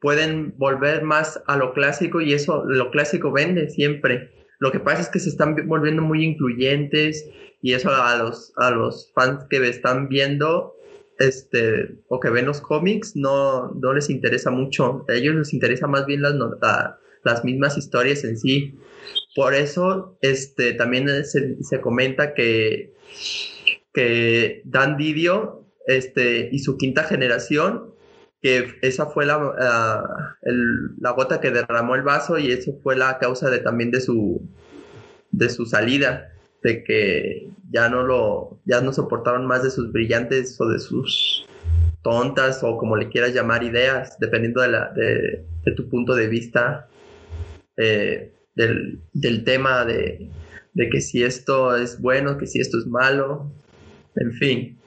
pueden 0.02 0.54
volver 0.58 1.04
más 1.04 1.42
a 1.48 1.58
lo 1.58 1.74
clásico 1.74 2.22
y 2.22 2.34
eso, 2.34 2.64
lo 2.66 2.92
clásico 2.92 3.32
vende 3.32 3.70
siempre. 3.70 4.32
Lo 4.60 4.72
que 4.72 4.80
pasa 4.80 5.02
es 5.02 5.10
que 5.10 5.20
se 5.20 5.30
están 5.30 5.56
volviendo 5.68 6.02
muy 6.02 6.24
incluyentes 6.24 7.30
y 7.62 7.74
eso 7.74 7.92
a 7.92 8.18
los, 8.18 8.54
a 8.58 8.72
los 8.72 9.12
fans 9.14 9.46
que 9.50 9.68
están 9.68 10.08
viendo 10.08 10.74
este, 11.18 11.98
o 12.08 12.20
que 12.20 12.30
ven 12.30 12.46
los 12.46 12.62
cómics 12.62 13.16
no, 13.16 13.72
no 13.72 13.94
les 13.94 14.10
interesa 14.10 14.52
mucho. 14.52 15.06
A 15.10 15.14
ellos 15.14 15.36
les 15.36 15.54
interesa 15.54 15.88
más 15.88 16.06
bien 16.06 16.22
las, 16.22 16.36
las 17.24 17.44
mismas 17.44 17.78
historias 17.78 18.24
en 18.24 18.38
sí. 18.38 18.78
Por 19.36 19.54
eso 19.54 20.18
este, 20.22 20.74
también 20.74 21.08
se, 21.26 21.62
se 21.62 21.82
comenta 21.82 22.34
que, 22.34 22.94
que 23.94 24.62
Dan 24.66 24.98
Didio 24.98 25.66
este, 25.88 26.50
y 26.52 26.60
su 26.60 26.78
quinta 26.78 27.04
generación 27.04 27.94
que 28.42 28.78
esa 28.82 29.08
fue 29.08 29.26
la, 29.26 30.36
la 31.00 31.12
gota 31.12 31.42
que 31.42 31.52
derramó 31.52 31.96
el 31.96 32.04
vaso 32.04 32.38
y 32.38 32.52
eso 32.52 32.80
fue 32.82 32.96
la 32.96 33.18
causa 33.18 33.50
de 33.50 33.60
también 33.60 33.92
de 33.92 34.02
su, 34.02 34.42
de 35.32 35.50
su 35.50 35.66
salida, 35.66 36.32
de 36.64 36.84
que 36.84 37.50
ya 37.70 37.90
no 37.90 38.04
lo, 38.04 38.62
ya 38.66 38.82
no 38.82 38.94
soportaron 38.94 39.46
más 39.46 39.64
de 39.64 39.72
sus 39.72 39.92
brillantes 39.92 40.60
o 40.60 40.68
de 40.68 40.80
sus 40.80 41.46
tontas 42.02 42.64
o 42.64 42.78
como 42.78 42.96
le 42.96 43.10
quieras 43.10 43.34
llamar 43.34 43.64
ideas, 43.64 44.18
dependiendo 44.20 44.62
de, 44.62 44.68
la, 44.70 44.92
de, 44.94 45.46
tu 45.76 45.90
punto 45.90 46.16
de 46.16 46.28
vista 46.28 46.88
eh, 47.78 48.34
del, 48.56 49.02
del, 49.14 49.44
tema 49.44 49.86
de, 49.86 50.30
de 50.74 50.90
que 50.90 51.02
si 51.02 51.24
esto 51.24 51.76
es 51.76 52.00
bueno, 52.02 52.38
que 52.38 52.48
si 52.48 52.60
esto 52.60 52.80
es 52.80 52.88
malo, 52.88 53.52
en 54.16 54.32
fin. 54.34 54.80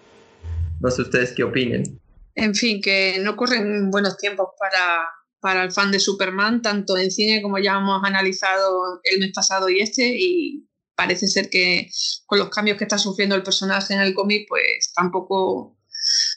No 0.81 0.91
sé 0.91 1.03
ustedes 1.03 1.33
qué 1.33 1.45
opinen. 1.45 2.02
En 2.35 2.55
fin, 2.55 2.81
que 2.81 3.19
no 3.21 3.37
corren 3.37 3.91
buenos 3.91 4.17
tiempos 4.17 4.49
para, 4.59 5.05
para 5.41 5.65
el 5.65 5.73
fan 5.73 5.91
de 5.91 6.01
Superman, 6.01 6.63
tanto 6.63 6.97
en 6.97 7.11
cine 7.11 7.43
como 7.43 7.59
ya 7.59 7.79
hemos 7.79 8.03
analizado 8.05 9.01
el 9.05 9.21
mes 9.21 9.33
pasado 9.35 9.69
y 9.69 9.81
este, 9.81 10.17
y 10.17 10.69
parece 10.95 11.27
ser 11.27 11.51
que 11.51 11.91
con 12.27 12.39
los 12.39 12.49
cambios 12.49 12.79
que 12.79 12.85
está 12.85 12.99
sufriendo 12.99 13.35
el 13.35 13.43
personaje 13.43 13.93
en 13.93 14.01
el 14.01 14.15
cómic, 14.15 14.47
pues 14.49 14.93
tampoco, 14.95 15.77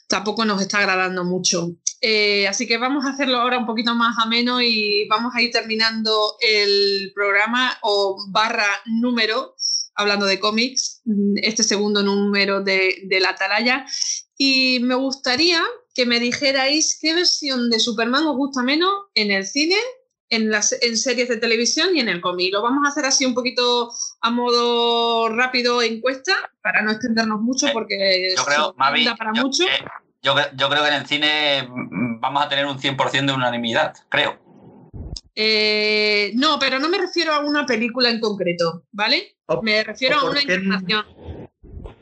tampoco 0.08 0.44
nos 0.44 0.60
está 0.60 0.78
agradando 0.78 1.24
mucho. 1.24 1.76
Eh, 2.00 2.46
así 2.46 2.66
que 2.66 2.78
vamos 2.78 3.04
a 3.04 3.10
hacerlo 3.10 3.38
ahora 3.38 3.58
un 3.58 3.66
poquito 3.66 3.94
más 3.94 4.16
ameno 4.18 4.60
y 4.60 5.06
vamos 5.08 5.34
a 5.34 5.40
ir 5.40 5.50
terminando 5.50 6.36
el 6.40 7.12
programa 7.14 7.78
o 7.82 8.16
barra 8.30 8.66
número, 8.86 9.54
hablando 9.94 10.26
de 10.26 10.38
cómics, 10.38 11.02
este 11.36 11.62
segundo 11.62 12.02
número 12.02 12.60
de, 12.60 13.04
de 13.04 13.20
la 13.20 13.30
atalaya. 13.30 13.86
Y 14.36 14.80
me 14.80 14.94
gustaría 14.94 15.62
que 15.96 16.04
me 16.04 16.20
dijerais 16.20 16.98
qué 17.00 17.14
versión 17.14 17.70
de 17.70 17.80
Superman 17.80 18.26
os 18.26 18.36
gusta 18.36 18.62
menos 18.62 18.92
en 19.14 19.30
el 19.30 19.46
cine, 19.46 19.76
en, 20.28 20.50
las, 20.50 20.76
en 20.82 20.94
series 20.98 21.28
de 21.30 21.38
televisión 21.38 21.96
y 21.96 22.00
en 22.00 22.10
el 22.10 22.20
cómic. 22.20 22.52
Lo 22.52 22.60
vamos 22.60 22.84
a 22.84 22.90
hacer 22.90 23.06
así 23.06 23.24
un 23.24 23.34
poquito 23.34 23.90
a 24.20 24.30
modo 24.30 25.30
rápido 25.30 25.80
encuesta 25.80 26.34
para 26.62 26.82
no 26.82 26.90
extendernos 26.90 27.40
mucho 27.40 27.68
porque 27.72 28.34
yo 28.36 28.44
creo, 28.44 28.74
para 28.74 29.32
mucho. 29.32 29.64
yo, 30.22 30.34
creo 30.34 30.82
que 30.82 30.88
en 30.88 30.94
el 30.94 31.06
cine 31.06 31.66
vamos 32.20 32.44
a 32.44 32.48
tener 32.50 32.66
un 32.66 32.78
100% 32.78 33.26
de 33.26 33.32
unanimidad, 33.32 33.94
creo. 34.10 34.38
Eh, 35.34 36.32
no, 36.34 36.58
pero 36.58 36.78
no 36.78 36.90
me 36.90 36.98
refiero 36.98 37.32
a 37.32 37.40
una 37.40 37.64
película 37.64 38.10
en 38.10 38.20
concreto, 38.20 38.84
¿vale? 38.92 39.36
me 39.62 39.82
refiero 39.82 40.18
a 40.18 40.30
una 40.30 40.42
información. 40.42 41.06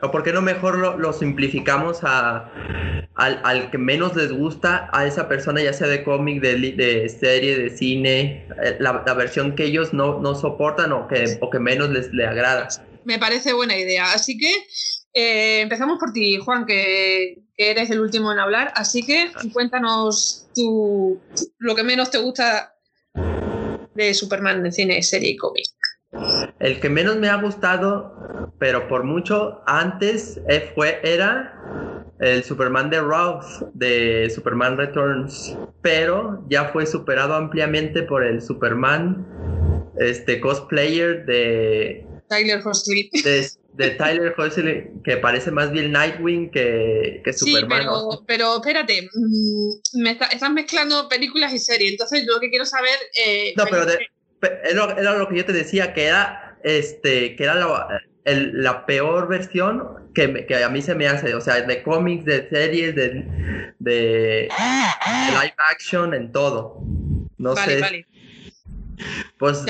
¿O 0.05 0.11
por 0.11 0.23
qué 0.23 0.33
no 0.33 0.43
mejor 0.43 0.99
lo, 0.99 1.13
simplificamos 1.15 2.01
a, 2.03 2.53
al, 3.15 3.71
que 3.71 3.79
menos 3.79 4.15
les 4.15 4.33
gusta 4.33 4.91
a 4.93 5.07
esa 5.07 5.29
persona, 5.29 5.63
ya 5.63 5.73
sea 5.73 5.87
de 5.89 6.05
cómic, 6.05 6.43
de, 6.43 7.09
serie, 7.09 7.59
de 7.59 7.71
cine, 7.71 8.47
eh, 8.63 8.77
la, 8.81 8.93
versión 9.15 9.57
que 9.57 9.65
ellos 9.65 9.95
no, 9.95 10.21
no 10.21 10.35
soportan 10.35 10.93
o 10.93 11.09
que, 11.09 11.59
menos 11.59 11.89
les 11.89 12.13
le 12.13 12.27
agrada? 12.27 12.69
Me 13.05 13.19
parece 13.19 13.55
buena 13.55 13.79
idea. 13.79 14.13
Así 14.13 14.37
que 14.37 14.53
eh, 15.15 15.61
empezamos 15.63 15.99
por 15.99 16.13
ti, 16.13 16.37
Juan, 16.37 16.67
que, 16.67 17.43
eres 17.57 17.89
el 17.89 18.01
último 18.01 18.31
en 18.31 18.41
hablar. 18.41 18.73
Así 18.77 19.07
que 19.07 19.31
cuéntanos 19.55 20.49
tu, 20.55 21.19
lo 21.59 21.75
que 21.75 21.83
menos 21.83 22.11
te 22.11 22.19
gusta 22.19 22.75
de 23.95 24.13
Superman 24.13 24.63
de 24.65 24.73
cine, 24.73 25.03
serie 25.03 25.31
y 25.31 25.37
cómic. 25.37 25.65
El 26.59 26.81
que 26.81 26.89
menos 26.89 27.17
me 27.17 27.29
ha 27.29 27.37
gustado, 27.37 28.53
pero 28.59 28.89
por 28.89 29.05
mucho 29.05 29.63
antes, 29.67 30.41
eh, 30.49 30.71
fue, 30.75 31.01
era 31.03 31.61
el 32.21 32.45
Superman 32.45 32.91
de 32.91 33.01
Roth 33.01 33.45
de 33.75 34.31
Superman 34.35 34.77
Returns, 34.77 35.57
pero 35.83 36.45
ya 36.49 36.67
fue 36.67 36.87
superado 36.87 37.35
ampliamente 37.35 38.03
por 38.03 38.25
el 38.25 38.41
Superman 38.41 39.27
este 39.99 40.41
cosplayer 40.41 41.25
de 41.27 42.07
Tyler 42.29 42.61
Hosley. 42.65 43.11
De, 43.75 43.91
Tyler 43.91 44.33
Hosley, 44.39 44.89
que 45.03 45.17
parece 45.17 45.51
más 45.51 45.73
bien 45.73 45.91
Nightwing 45.91 46.49
que, 46.53 47.21
que 47.25 47.33
Superman. 47.33 47.83
Sí, 47.83 47.87
pero, 47.89 48.25
pero 48.25 48.57
espérate, 48.59 49.03
mm, 49.13 50.01
me 50.01 50.11
estás 50.13 50.53
mezclando 50.53 51.09
películas 51.09 51.53
y 51.53 51.59
series, 51.59 51.91
entonces 51.91 52.25
yo 52.25 52.35
lo 52.35 52.41
que 52.41 52.51
quiero 52.51 52.67
saber... 52.67 52.97
Eh, 53.27 53.53
no, 53.57 53.65
pero 53.69 53.85
de, 53.85 53.99
era, 54.45 55.19
lo 55.19 55.29
que 55.29 55.37
yo 55.37 55.45
te 55.45 55.53
decía, 55.53 55.93
que 55.95 56.07
era, 56.07 56.57
este, 56.63 57.37
que 57.37 57.45
era 57.45 57.55
la, 58.25 58.87
peor 58.87 59.29
versión 59.29 60.11
que, 60.15 60.47
que, 60.47 60.63
a 60.63 60.69
mí 60.69 60.83
se 60.83 60.95
me 60.95 61.07
hace, 61.07 61.35
o 61.35 61.41
sea, 61.41 61.61
de 61.61 61.83
cómics, 61.83 62.25
de 62.25 62.49
series, 62.49 62.95
de, 62.95 63.73
de, 63.79 64.49
live 64.51 65.55
action, 65.71 66.15
en 66.15 66.33
todo. 66.33 66.81
No 67.39 67.57
sé. 67.57 67.81
Vale. 67.81 68.07
Pues 69.39 69.65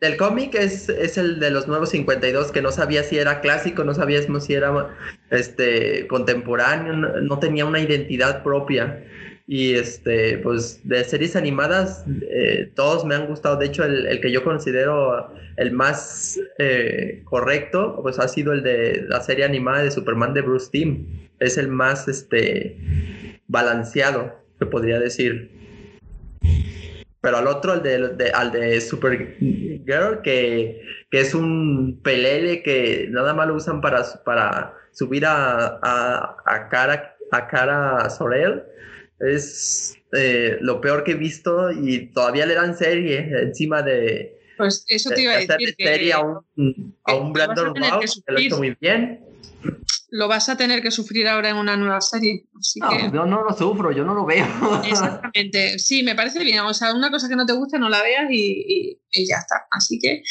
del 0.00 0.16
cómic 0.18 0.54
es, 0.54 0.88
es 0.88 1.16
el 1.16 1.40
de 1.40 1.50
los 1.50 1.66
nuevos 1.68 1.90
52, 1.90 2.52
que 2.52 2.60
no 2.60 2.70
sabía 2.70 3.02
si 3.02 3.18
era 3.18 3.40
clásico, 3.40 3.82
no 3.82 3.94
sabíamos 3.94 4.44
si 4.44 4.54
era 4.54 4.94
este, 5.30 6.06
contemporáneo, 6.06 6.92
no 6.92 7.38
tenía 7.38 7.64
una 7.64 7.80
identidad 7.80 8.42
propia. 8.42 9.04
Y 9.48 9.74
este, 9.74 10.38
pues 10.38 10.80
de 10.82 11.04
series 11.04 11.36
animadas, 11.36 12.04
eh, 12.30 12.70
todos 12.74 13.04
me 13.04 13.14
han 13.14 13.26
gustado. 13.26 13.56
De 13.56 13.66
hecho, 13.66 13.84
el, 13.84 14.20
que 14.20 14.32
yo 14.32 14.42
considero 14.42 15.32
el 15.56 15.70
más 15.70 16.38
eh, 16.58 17.22
correcto, 17.24 18.00
pues 18.02 18.18
ha 18.18 18.26
sido 18.26 18.52
el 18.52 18.62
de 18.64 19.04
la 19.08 19.20
serie 19.20 19.44
animada 19.44 19.84
de 19.84 19.92
Superman 19.92 20.34
de 20.34 20.42
Bruce 20.42 20.68
Timm. 20.72 21.06
Es 21.38 21.58
el 21.58 21.68
más 21.68 22.08
este, 22.08 22.76
balanceado, 23.46 24.34
se 24.58 24.66
podría 24.66 24.98
decir. 24.98 25.52
Pero 27.20 27.36
al 27.36 27.46
otro, 27.46 27.72
al 27.72 27.82
de, 27.82 28.30
al 28.34 28.50
de 28.50 28.80
Supergirl, 28.80 30.22
que, 30.22 30.82
que 31.10 31.20
es 31.20 31.34
un 31.34 32.00
pelele 32.02 32.62
que 32.64 33.06
nada 33.10 33.32
más 33.32 33.46
lo 33.46 33.54
usan 33.54 33.80
para, 33.80 34.02
para 34.24 34.74
subir 34.92 35.24
a, 35.24 35.78
a, 35.82 36.36
a 36.44 36.68
cara 36.68 37.16
a 37.32 37.48
cara 37.48 38.08
Sorel 38.10 38.62
es 39.20 39.96
eh, 40.12 40.58
lo 40.60 40.80
peor 40.80 41.04
que 41.04 41.12
he 41.12 41.16
visto 41.16 41.70
y 41.70 42.06
todavía 42.08 42.46
le 42.46 42.54
dan 42.54 42.76
serie 42.76 43.28
encima 43.42 43.82
de. 43.82 44.32
Pues 44.56 44.84
eso 44.88 45.10
te 45.10 45.22
iba 45.22 45.34
a 45.34 45.38
decir. 45.38 45.74
serie 45.76 46.12
a 46.12 46.20
un, 46.20 46.96
a 47.04 47.14
un 47.14 47.32
Brandon 47.32 47.74
Routh 47.74 48.24
que 48.26 48.32
lo 48.32 48.40
hizo 48.40 48.58
muy 48.58 48.76
bien. 48.80 49.20
lo 50.10 50.28
vas 50.28 50.48
a 50.48 50.56
tener 50.56 50.80
que 50.82 50.90
sufrir 50.90 51.28
ahora 51.28 51.50
en 51.50 51.56
una 51.56 51.76
nueva 51.76 52.00
serie. 52.00 52.46
no, 52.76 53.12
yo 53.12 53.26
no 53.26 53.44
lo 53.44 53.56
sufro, 53.56 53.92
yo 53.92 54.04
no 54.04 54.14
lo 54.14 54.24
veo. 54.24 54.46
Exactamente, 54.84 55.78
sí, 55.78 56.02
me 56.02 56.14
parece 56.14 56.42
bien. 56.42 56.60
O 56.60 56.74
sea, 56.74 56.94
una 56.94 57.10
cosa 57.10 57.28
que 57.28 57.36
no 57.36 57.46
te 57.46 57.52
guste, 57.52 57.78
no 57.78 57.88
la 57.88 58.02
veas 58.02 58.28
y, 58.30 58.98
ya 59.12 59.36
está. 59.36 59.66
Así 59.70 59.98
que, 59.98 60.22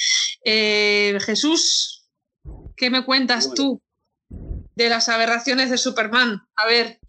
eh, 0.44 1.18
Jesús, 1.22 2.08
¿qué 2.76 2.90
me 2.90 3.06
cuentas 3.06 3.54
tú 3.54 3.82
de 4.76 4.90
las 4.90 5.10
aberraciones 5.10 5.70
de 5.70 5.78
Superman? 5.78 6.42
A 6.56 6.66
ver. 6.66 7.00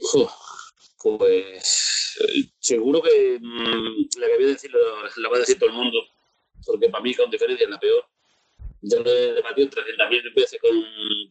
Pues 1.07 2.19
seguro 2.59 3.01
que 3.03 3.39
mm, 3.41 4.19
la 4.19 4.27
que 4.27 4.35
voy 4.35 4.45
a 4.45 4.49
decir 4.49 4.73
la 4.73 5.29
va 5.29 5.37
a 5.37 5.41
decir 5.41 5.59
todo 5.59 5.71
el 5.71 5.77
mundo, 5.77 5.99
porque 6.65 6.89
para 6.89 7.03
mí 7.03 7.15
con 7.15 7.31
diferencia 7.31 7.65
es 7.65 7.71
la 7.71 7.79
peor. 7.79 8.05
Ya 8.83 8.99
lo 8.99 9.11
he 9.11 9.33
debatido 9.35 9.69
300.000 9.69 10.35
veces 10.35 10.61
con 10.61 10.73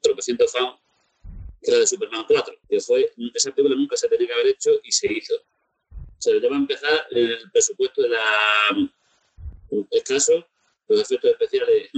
tropecientos 0.02 0.52
fans 0.52 0.80
que 1.62 1.72
era 1.72 1.80
de 1.80 1.88
Superman 1.88 2.26
4, 2.28 2.56
que 2.70 2.80
fue, 2.80 3.12
esa 3.34 3.52
película 3.52 3.76
nunca 3.76 3.98
se 3.98 4.08
tenía 4.08 4.28
que 4.28 4.34
haber 4.34 4.48
hecho 4.48 4.72
y 4.84 4.92
se 4.92 5.12
hizo. 5.12 5.34
O 5.36 6.22
sea, 6.22 6.40
ya 6.40 6.50
va 6.50 6.56
a 6.56 6.60
empezar 6.60 7.08
el 7.10 7.50
presupuesto 7.52 8.04
de 8.04 8.10
la 8.10 8.24
escaso, 9.92 10.48
los 10.88 11.02
efectos 11.02 11.32
especiales 11.32 11.90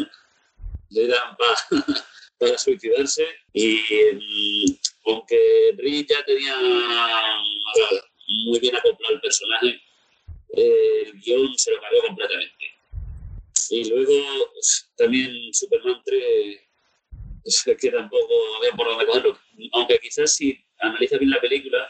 le 0.90 1.08
dan 1.08 1.36
para, 1.36 1.56
suicidarse 2.58 3.26
y 3.54 4.78
aunque 5.06 5.74
Rick 5.78 6.10
ya 6.10 6.24
tenía 6.26 6.56
muy 8.46 8.60
bien 8.60 8.76
acoplado 8.76 9.16
el 9.16 9.22
personaje, 9.22 9.82
el 10.50 11.14
guion 11.22 11.58
se 11.58 11.72
lo 11.72 11.82
cambió 11.82 12.02
completamente. 12.04 12.66
Y 13.70 13.90
luego 13.90 14.54
también 14.96 15.54
Superman 15.54 16.02
3 16.06 16.68
que 17.80 17.92
tampoco 17.92 18.60
veo 18.62 18.76
por 18.76 18.88
dónde 18.88 19.06
cogerlo. 19.06 19.40
Aunque 19.74 20.00
quizás 20.00 20.36
si 20.36 20.58
analizas 20.80 21.20
bien 21.20 21.32
la 21.32 21.42
película, 21.42 21.90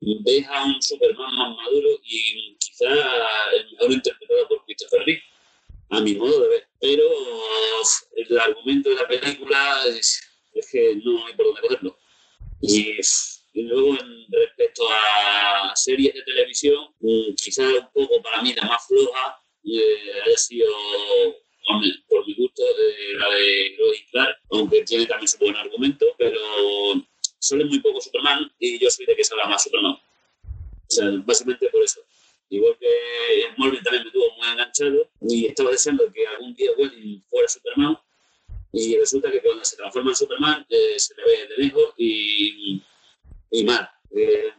ves 0.00 0.46
a 0.48 0.64
un 0.64 0.80
Superman 0.80 1.34
más 1.34 1.56
maduro 1.56 1.88
y 2.04 2.56
quizá 2.56 2.88
el 3.54 3.70
mejor 3.72 3.92
interpretado 3.92 4.48
por 4.48 4.64
Christopher 4.64 5.02
Reeve, 5.04 5.22
a 5.92 6.00
mi 6.00 6.14
modo 6.14 6.40
de 6.40 6.48
ver. 6.48 6.68
Pero 6.80 7.04
el 8.16 8.40
argumento 8.40 8.90
de 8.90 8.96
la 8.96 9.06
película 9.06 9.84
es, 9.86 10.20
que 10.70 10.96
no 11.04 11.26
hay 11.26 11.34
por 11.34 11.46
dónde 11.46 11.60
cogerlo. 11.60 11.98
Y, 12.60 12.98
luego, 13.54 13.98
en, 14.00 14.26
respecto 14.30 14.88
a 14.90 15.72
series 15.74 16.14
de 16.14 16.22
televisión, 16.22 16.86
mm, 17.00 17.34
quizás 17.34 17.66
un 17.72 17.88
poco 17.92 18.22
para 18.22 18.42
mí 18.42 18.54
la 18.54 18.64
más 18.64 18.86
floja 18.86 19.38
eh, 19.64 20.12
haya 20.24 20.36
sido 20.36 20.66
por 22.08 22.26
mi 22.26 22.34
gusto, 22.34 22.62
la 23.18 23.28
de 23.28 23.76
Lois 23.78 24.04
Clark, 24.10 24.36
aunque 24.50 24.82
tiene 24.82 25.06
también 25.06 25.28
su 25.28 25.38
buen 25.38 25.54
argumento, 25.54 26.06
pero 26.18 26.40
suele 27.38 27.64
muy 27.66 27.78
poco 27.80 28.00
Superman 28.00 28.50
y 28.58 28.78
yo 28.78 28.90
soy 28.90 29.06
de 29.06 29.14
que 29.14 29.24
salga 29.24 29.46
más 29.46 29.62
Superman. 29.62 29.92
O 29.92 30.94
sea, 30.94 31.08
básicamente 31.24 31.68
por 31.68 31.82
eso. 31.82 32.00
Igual 32.52 32.76
que 32.78 32.86
Smallville 33.54 33.82
también 33.82 34.04
me 34.04 34.10
tuvo 34.10 34.30
muy 34.36 34.46
enganchado 34.46 35.08
y 35.22 35.46
estaba 35.46 35.70
deseando 35.70 36.12
que 36.12 36.26
algún 36.26 36.54
día 36.54 36.70
Welling 36.76 37.22
fuera 37.30 37.48
Superman 37.48 37.98
y 38.72 38.98
resulta 38.98 39.30
que 39.30 39.40
cuando 39.40 39.64
se 39.64 39.74
transforma 39.76 40.10
en 40.10 40.16
Superman 40.16 40.66
eh, 40.68 40.98
se 40.98 41.14
le 41.14 41.24
ve 41.24 41.46
de 41.48 41.62
lejos 41.62 41.94
y, 41.96 42.82
y 43.52 43.64
mal. 43.64 43.88
Eh, 44.14 44.52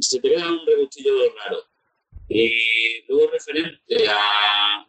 se 0.00 0.18
te 0.18 0.30
queda 0.30 0.50
un 0.50 0.64
regustillo 0.66 1.12
raro. 1.44 1.62
Y 2.26 3.02
luego 3.06 3.30
referente 3.32 4.08
a 4.08 4.86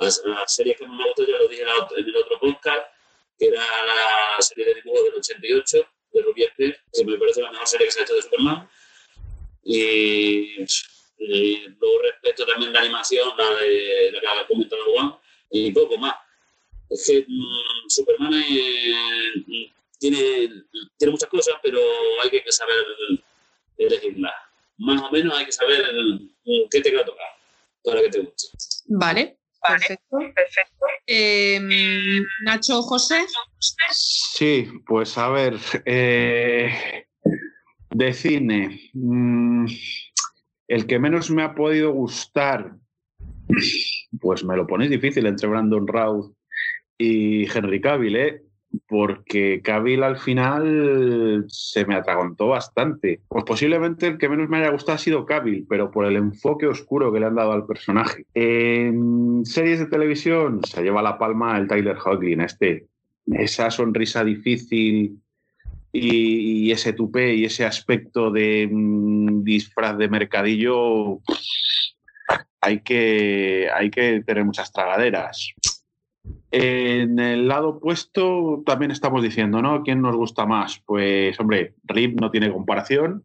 la, 0.00 0.48
serie 0.48 0.74
que 0.74 0.88
me 0.88 1.04
gustó, 1.04 1.24
ya 1.24 1.38
lo 1.38 1.46
dije 1.46 1.62
en 1.62 2.04
el 2.04 2.16
otro 2.16 2.40
podcast, 2.40 2.82
que 3.38 3.46
era 3.46 3.60
la 3.60 4.42
serie 4.42 4.64
de 4.64 4.74
dibujos 4.74 5.04
del 5.04 5.14
88 5.14 5.78
de 6.14 6.22
Ruby 6.22 6.42
Spears, 6.42 6.78
que 6.92 7.04
me 7.04 7.16
parece 7.16 7.42
la 7.42 7.52
mejor 7.52 7.68
serie 7.68 7.86
que 7.86 7.92
se 7.92 8.00
ha 8.00 8.02
hecho 8.02 8.14
de 8.14 8.22
Superman. 8.22 8.68
Y, 9.62 10.64
luego 11.18 12.02
respecto 12.02 12.46
también 12.46 12.72
de 12.72 12.78
animación, 12.78 13.28
la 13.36 13.50
de 13.60 14.12
la 14.12 14.20
que 14.20 14.26
ha 14.26 14.46
comentado 14.46 14.82
Juan, 14.92 15.14
y 15.50 15.72
poco 15.72 15.98
más. 15.98 16.14
Es 16.90 17.06
que 17.06 17.24
mm, 17.28 17.88
Superman 17.88 18.32
tiene, 19.98 20.50
tiene 20.96 21.12
muchas 21.12 21.28
cosas, 21.28 21.54
pero 21.62 21.80
hay 22.22 22.30
que 22.30 22.52
saber 22.52 22.76
elegirlas. 23.76 24.32
Más 24.78 25.02
o 25.02 25.10
menos 25.10 25.36
hay 25.36 25.46
que 25.46 25.52
saber 25.52 25.84
qué 26.70 26.80
te 26.80 26.94
va 26.94 27.02
a 27.02 27.04
tocar 27.04 27.26
para 27.84 28.00
que 28.02 28.08
te 28.10 28.20
guste. 28.20 28.48
Vale. 28.86 29.38
Perfecto. 29.60 30.18
perfecto. 30.34 30.86
Em, 31.06 32.24
Nacho 32.42 32.80
José. 32.82 33.26
Sí, 33.90 34.68
pues 34.86 35.18
a 35.18 35.30
ver, 35.30 35.58
eh, 35.84 37.04
de 37.90 38.14
cine, 38.14 38.90
mm, 38.92 39.66
el 40.68 40.86
que 40.86 40.98
menos 40.98 41.30
me 41.30 41.42
ha 41.42 41.54
podido 41.54 41.92
gustar, 41.92 42.76
pues 44.20 44.44
me 44.44 44.56
lo 44.56 44.66
ponéis 44.66 44.90
difícil 44.90 45.26
entre 45.26 45.48
Brandon 45.48 45.86
Routh 45.86 46.32
y 46.98 47.50
Henry 47.50 47.80
Cavill, 47.80 48.16
¿eh? 48.16 48.42
porque 48.86 49.62
Cavill 49.62 50.02
al 50.02 50.18
final 50.18 51.44
se 51.48 51.86
me 51.86 51.94
atragantó 51.94 52.48
bastante. 52.48 53.22
Pues 53.28 53.44
posiblemente 53.44 54.06
el 54.06 54.18
que 54.18 54.28
menos 54.28 54.48
me 54.48 54.58
haya 54.58 54.70
gustado 54.70 54.96
ha 54.96 54.98
sido 54.98 55.24
Cavill, 55.24 55.66
pero 55.68 55.90
por 55.90 56.04
el 56.04 56.16
enfoque 56.16 56.66
oscuro 56.66 57.12
que 57.12 57.20
le 57.20 57.26
han 57.26 57.34
dado 57.34 57.52
al 57.52 57.66
personaje. 57.66 58.26
En 58.34 59.44
series 59.44 59.78
de 59.78 59.86
televisión 59.86 60.60
se 60.64 60.82
lleva 60.82 61.02
la 61.02 61.18
palma 61.18 61.58
el 61.58 61.66
Tyler 61.66 61.96
Hoechlin, 62.04 62.42
este. 62.42 62.86
Esa 63.26 63.70
sonrisa 63.70 64.24
difícil 64.24 65.18
y, 66.00 66.70
ese 66.72 66.92
tupé 66.92 67.34
y 67.34 67.44
ese 67.44 67.64
aspecto 67.64 68.30
de 68.30 68.68
mm, 68.70 69.42
disfraz 69.42 69.96
de 69.98 70.08
mercadillo 70.08 71.20
hay 72.60 72.80
que, 72.80 73.68
hay 73.74 73.90
que 73.90 74.22
tener 74.26 74.44
muchas 74.44 74.72
tragaderas. 74.72 75.54
En 76.50 77.18
el 77.18 77.46
lado 77.46 77.68
opuesto 77.70 78.62
también 78.64 78.90
estamos 78.90 79.22
diciendo, 79.22 79.60
¿no? 79.60 79.82
¿Quién 79.82 80.00
nos 80.00 80.16
gusta 80.16 80.46
más? 80.46 80.82
Pues, 80.84 81.38
hombre, 81.40 81.74
Rip 81.84 82.20
no 82.20 82.30
tiene 82.30 82.52
comparación. 82.52 83.24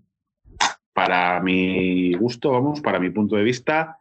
Para 0.94 1.40
mi 1.40 2.14
gusto, 2.14 2.52
vamos, 2.52 2.82
para 2.82 3.00
mi 3.00 3.10
punto 3.10 3.36
de 3.36 3.44
vista. 3.44 3.98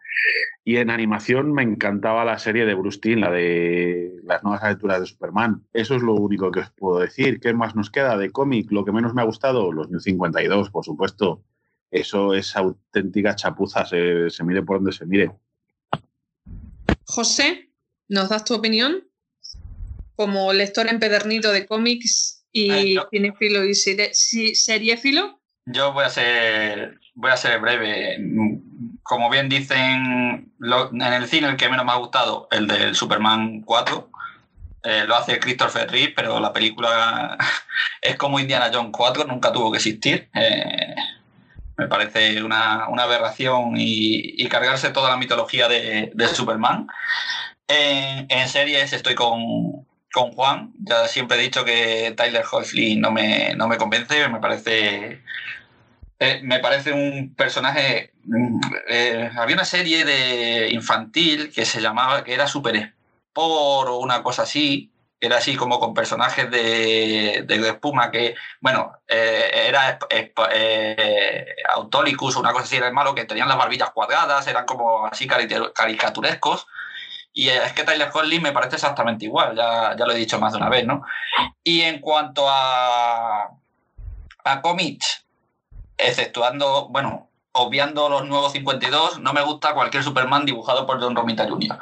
Y 0.64 0.76
en 0.76 0.90
animación 0.90 1.52
me 1.52 1.62
encantaba 1.62 2.24
la 2.24 2.38
serie 2.38 2.64
de 2.66 2.74
Bruce 2.74 3.00
Timm, 3.00 3.20
la 3.20 3.30
de 3.30 4.12
las 4.24 4.42
nuevas 4.42 4.62
aventuras 4.62 5.00
de 5.00 5.06
Superman. 5.06 5.64
Eso 5.72 5.96
es 5.96 6.02
lo 6.02 6.14
único 6.14 6.50
que 6.52 6.60
os 6.60 6.70
puedo 6.70 7.00
decir. 7.00 7.40
¿Qué 7.40 7.52
más 7.52 7.74
nos 7.74 7.90
queda 7.90 8.16
de 8.16 8.30
cómic? 8.30 8.70
Lo 8.70 8.84
que 8.84 8.92
menos 8.92 9.14
me 9.14 9.22
ha 9.22 9.26
gustado, 9.26 9.72
los 9.72 9.90
New 9.90 10.00
52, 10.00 10.70
por 10.70 10.84
supuesto. 10.84 11.42
Eso 11.90 12.34
es 12.34 12.56
auténtica 12.56 13.36
chapuza, 13.36 13.84
se, 13.84 14.30
se 14.30 14.44
mire 14.44 14.62
por 14.62 14.78
donde 14.78 14.92
se 14.92 15.04
mire. 15.04 15.32
José, 17.04 17.70
¿nos 18.08 18.28
das 18.28 18.44
tu 18.44 18.54
opinión? 18.54 19.04
como 20.16 20.52
lector 20.52 20.88
empedernido 20.88 21.52
de 21.52 21.66
cómics 21.66 22.44
y 22.52 22.96
cinefilo 23.10 23.64
y 23.64 23.74
seriéfilo? 23.74 25.40
Yo 25.66 25.92
voy 25.92 26.04
a 26.04 26.10
ser 26.10 26.98
voy 27.14 27.30
a 27.30 27.36
ser 27.36 27.60
breve. 27.60 28.18
Como 29.12 29.28
bien 29.28 29.50
dicen, 29.50 30.54
en 30.58 31.02
el 31.02 31.28
cine 31.28 31.48
el 31.48 31.58
que 31.58 31.68
menos 31.68 31.84
me 31.84 31.92
ha 31.92 31.96
gustado, 31.96 32.48
el 32.50 32.66
del 32.66 32.96
Superman 32.96 33.60
4, 33.60 34.08
eh, 34.84 35.04
lo 35.06 35.16
hace 35.16 35.38
Christopher 35.38 35.90
Reeve, 35.90 36.14
pero 36.16 36.40
la 36.40 36.54
película 36.54 37.36
es 38.00 38.16
como 38.16 38.40
Indiana 38.40 38.70
Jones 38.72 38.88
4, 38.90 39.24
nunca 39.24 39.52
tuvo 39.52 39.70
que 39.70 39.76
existir. 39.76 40.30
Eh, 40.32 40.94
me 41.76 41.88
parece 41.88 42.42
una, 42.42 42.84
aberración 42.86 43.74
y, 43.76 44.48
cargarse 44.48 44.88
toda 44.88 45.10
la 45.10 45.18
mitología 45.18 45.68
de, 45.68 46.10
Superman. 46.32 46.86
en 47.68 48.48
series 48.48 48.94
estoy 48.94 49.14
con, 49.14 49.84
con 50.10 50.32
Juan. 50.32 50.72
Ya 50.78 51.06
siempre 51.06 51.36
he 51.36 51.42
dicho 51.42 51.66
que 51.66 52.14
Tyler 52.16 52.44
Hoechlin 52.50 52.98
no 52.98 53.10
me, 53.10 53.54
no 53.56 53.68
me 53.68 53.76
convence, 53.76 54.26
me 54.30 54.40
parece. 54.40 55.20
Eh, 56.22 56.40
me 56.44 56.60
parece 56.60 56.92
un 56.92 57.34
personaje. 57.34 58.12
Mm, 58.24 58.60
eh, 58.88 59.30
había 59.36 59.56
una 59.56 59.64
serie 59.64 60.04
de 60.04 60.68
infantil 60.70 61.52
que 61.52 61.64
se 61.64 61.80
llamaba, 61.80 62.22
que 62.22 62.32
era 62.32 62.46
Super 62.46 62.76
Sport 62.76 63.88
o 63.88 63.98
una 63.98 64.22
cosa 64.22 64.42
así, 64.42 64.92
era 65.20 65.38
así 65.38 65.56
como 65.56 65.80
con 65.80 65.94
personajes 65.94 66.48
de, 66.48 67.44
de 67.44 67.68
espuma 67.68 68.12
que, 68.12 68.36
bueno, 68.60 68.92
eh, 69.08 69.50
era 69.66 69.98
Autolicus 71.70 72.36
o 72.36 72.40
una 72.40 72.52
cosa 72.52 72.66
así, 72.66 72.76
era 72.76 72.86
el 72.86 72.94
malo, 72.94 73.16
que 73.16 73.24
tenían 73.24 73.48
las 73.48 73.58
barbillas 73.58 73.90
cuadradas, 73.90 74.46
eran 74.46 74.64
como 74.64 75.06
así 75.06 75.26
caricaturescos. 75.26 76.68
Y 77.32 77.48
es 77.48 77.72
que 77.72 77.82
Tyler 77.82 78.10
Conley 78.10 78.38
me 78.38 78.52
parece 78.52 78.76
exactamente 78.76 79.24
igual, 79.24 79.56
ya, 79.56 79.96
ya 79.96 80.06
lo 80.06 80.12
he 80.12 80.18
dicho 80.18 80.38
más 80.38 80.52
de 80.52 80.58
una 80.58 80.68
vez, 80.68 80.86
¿no? 80.86 81.02
Y 81.64 81.80
en 81.80 81.98
cuanto 82.00 82.48
a, 82.48 83.50
a 84.44 84.60
cómics, 84.60 85.21
exceptuando, 85.98 86.88
bueno, 86.88 87.28
obviando 87.52 88.08
los 88.08 88.26
nuevos 88.26 88.52
52, 88.52 89.20
no 89.20 89.32
me 89.32 89.42
gusta 89.42 89.74
cualquier 89.74 90.02
Superman 90.02 90.46
dibujado 90.46 90.86
por 90.86 91.00
John 91.00 91.14
Romita 91.14 91.48
Jr. 91.48 91.78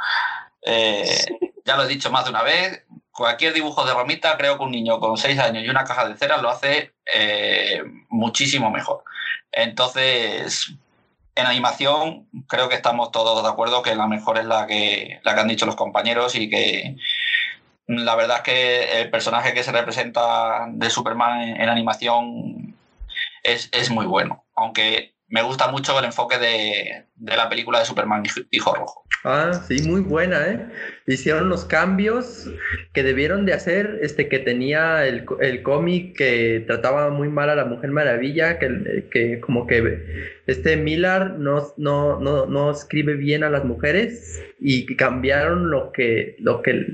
Eh, 0.63 1.25
ya 1.65 1.77
lo 1.77 1.85
he 1.85 1.89
dicho 1.89 2.11
más 2.11 2.25
de 2.25 2.31
una 2.31 2.43
vez, 2.43 2.85
cualquier 3.13 3.53
dibujo 3.53 3.85
de 3.85 3.95
Romita, 3.95 4.37
creo 4.37 4.57
que 4.57 4.65
un 4.65 4.73
niño 4.73 4.99
con 4.99 5.17
6 5.17 5.39
años 5.39 5.65
y 5.65 5.69
una 5.69 5.85
caja 5.85 6.09
de 6.09 6.17
cera 6.17 6.41
lo 6.41 6.51
hace 6.51 6.93
eh, 7.15 7.83
muchísimo 8.09 8.71
mejor. 8.71 9.05
Entonces, 9.53 10.73
en 11.35 11.47
animación, 11.47 12.29
creo 12.49 12.69
que 12.69 12.75
estamos 12.75 13.11
todos 13.13 13.43
de 13.43 13.49
acuerdo 13.49 13.83
que 13.83 13.95
la 13.95 14.07
mejor 14.07 14.39
es 14.39 14.45
la 14.45 14.67
que, 14.67 15.21
la 15.23 15.35
que 15.35 15.41
han 15.41 15.49
dicho 15.49 15.67
los 15.67 15.77
compañeros 15.77 16.35
y 16.35 16.51
que 16.51 16.97
la 17.87 18.15
verdad 18.15 18.39
es 18.39 18.43
que 18.43 19.01
el 19.01 19.11
personaje 19.11 19.53
que 19.53 19.65
se 19.65 19.73
representa 19.73 20.67
de 20.69 20.91
Superman 20.91 21.43
en, 21.43 21.61
en 21.61 21.69
animación 21.69 22.70
es, 23.43 23.69
es, 23.73 23.91
muy 23.91 24.07
bueno. 24.07 24.45
Aunque 24.55 25.15
me 25.31 25.43
gusta 25.43 25.71
mucho 25.71 25.99
el 25.99 26.05
enfoque 26.05 26.39
de, 26.39 27.05
de 27.17 27.37
la 27.37 27.49
película 27.49 27.79
de 27.79 27.85
Superman 27.85 28.25
Hijo 28.51 28.75
Rojo. 28.75 29.05
Ah, 29.23 29.53
sí, 29.69 29.87
muy 29.87 30.01
buena, 30.01 30.49
¿eh? 30.49 30.67
Hicieron 31.07 31.51
los 31.51 31.67
cambios 31.67 32.51
que 32.95 33.03
debieron 33.03 33.45
de 33.45 33.53
hacer, 33.53 33.99
este 34.01 34.29
que 34.29 34.39
tenía 34.39 35.07
el, 35.07 35.27
el 35.41 35.63
cómic 35.63 36.17
que 36.17 36.65
trataba 36.67 37.11
muy 37.11 37.29
mal 37.29 37.51
a 37.51 37.55
la 37.55 37.67
Mujer 37.67 37.91
Maravilla, 37.91 38.59
que, 38.59 39.09
que 39.13 39.41
como 39.41 39.67
que 39.67 40.41
este 40.47 40.77
Miller 40.77 41.33
no, 41.33 41.75
no, 41.77 42.19
no, 42.19 42.47
no 42.47 42.71
escribe 42.71 43.15
bien 43.15 43.45
a 43.45 43.51
las 43.51 43.65
mujeres 43.65 44.43
y 44.59 44.97
cambiaron 44.97 45.71
lo 45.71 45.93
que, 45.93 46.37
lo 46.39 46.63
que, 46.63 46.87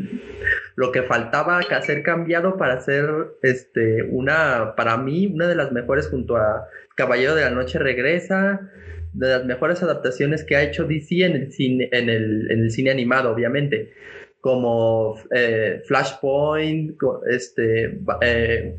lo 0.75 0.91
que 0.91 1.05
faltaba 1.05 1.61
que 1.61 1.75
hacer 1.75 2.03
cambiado 2.03 2.57
para 2.57 2.75
hacer 2.75 3.09
este, 3.43 4.03
una, 4.03 4.75
para 4.77 4.97
mí, 4.97 5.29
una 5.29 5.47
de 5.47 5.55
las 5.55 5.71
mejores 5.71 6.09
junto 6.09 6.37
a 6.37 6.67
Caballero 6.97 7.35
de 7.35 7.43
la 7.43 7.51
Noche 7.51 7.79
Regresa, 7.79 8.69
de 9.13 9.29
las 9.29 9.45
mejores 9.45 9.83
adaptaciones 9.83 10.45
que 10.45 10.57
ha 10.57 10.63
hecho 10.63 10.85
DC 10.85 11.25
en 11.25 11.37
el 11.37 11.53
cine, 11.53 11.89
en 11.93 12.09
el, 12.09 12.71
cine 12.71 12.91
animado, 12.91 13.31
obviamente, 13.31 13.93
como 14.41 15.17
eh, 15.31 15.83
Flashpoint, 15.87 16.97
este, 17.31 18.01
eh, 18.23 18.77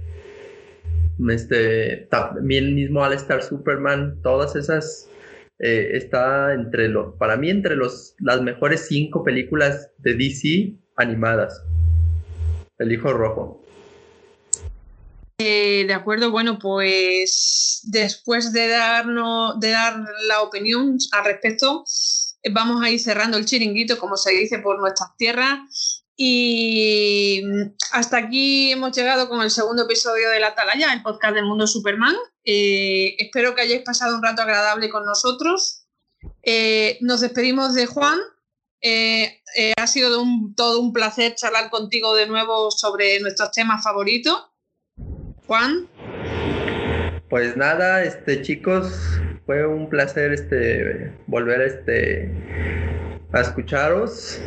este, 1.30 2.08
también 2.10 2.76
mismo 2.76 3.04
All-Star 3.04 3.44
Superman, 3.44 4.20
todas 4.22 4.56
esas 4.56 5.10
eh, 5.60 5.92
está 5.94 6.54
entre 6.54 6.88
los, 6.88 7.16
para 7.16 7.38
mí 7.38 7.50
entre 7.50 7.76
los, 7.76 8.16
las 8.20 8.42
mejores 8.42 8.88
cinco 8.88 9.24
películas 9.24 9.92
de 10.00 10.16
DC 10.16 10.74
animadas. 10.96 11.64
El 12.80 12.92
Hijo 12.92 13.14
Rojo. 13.14 13.67
Eh, 15.40 15.86
de 15.86 15.94
acuerdo, 15.94 16.32
bueno, 16.32 16.58
pues 16.58 17.82
después 17.84 18.54
de, 18.54 18.68
darnos, 18.70 19.60
de 19.60 19.70
dar 19.70 20.04
la 20.28 20.42
opinión 20.42 20.98
al 21.12 21.26
respecto, 21.26 21.86
eh, 22.42 22.50
vamos 22.52 22.84
a 22.84 22.90
ir 22.90 23.00
cerrando 23.00 23.38
el 23.38 23.46
chiringuito, 23.46 24.00
como 24.00 24.18
se 24.18 24.32
dice, 24.32 24.58
por 24.60 24.80
nuestras 24.80 25.16
tierras. 25.16 26.04
Y 26.16 27.44
hasta 27.92 28.18
aquí 28.18 28.72
hemos 28.72 28.98
llegado 28.98 29.30
con 29.30 29.42
el 29.44 29.52
segundo 29.52 29.84
episodio 29.84 30.32
de 30.32 30.40
La 30.40 30.48
Atalaya, 30.48 30.92
el 30.92 31.04
podcast 31.04 31.36
del 31.36 31.46
mundo 31.46 31.68
Superman. 31.68 32.16
Eh, 32.44 33.16
espero 33.20 33.54
que 33.54 33.62
hayáis 33.62 33.84
pasado 33.84 34.16
un 34.16 34.24
rato 34.24 34.42
agradable 34.42 34.90
con 34.90 35.06
nosotros. 35.06 35.84
Nos 37.02 37.22
despedimos 37.22 37.76
de 37.76 37.86
Juan. 37.86 38.18
Ha 39.78 39.88
sido 39.88 40.24
todo 40.56 40.80
un 40.80 40.92
placer 40.92 41.36
charlar 41.36 41.70
contigo 41.70 42.16
de 42.16 42.26
nuevo 42.26 42.72
sobre 42.72 43.20
nuestros 43.20 43.52
temas 43.52 43.84
favoritos. 43.84 44.44
Juan. 45.48 45.88
Pues 47.30 47.56
nada, 47.56 48.04
este 48.04 48.42
chicos, 48.42 49.20
fue 49.46 49.66
un 49.66 49.90
placer 49.90 50.34
este 50.34 51.12
volver 51.28 51.62
este 51.62 52.32
a 53.32 53.42
escucharos. 53.42 54.42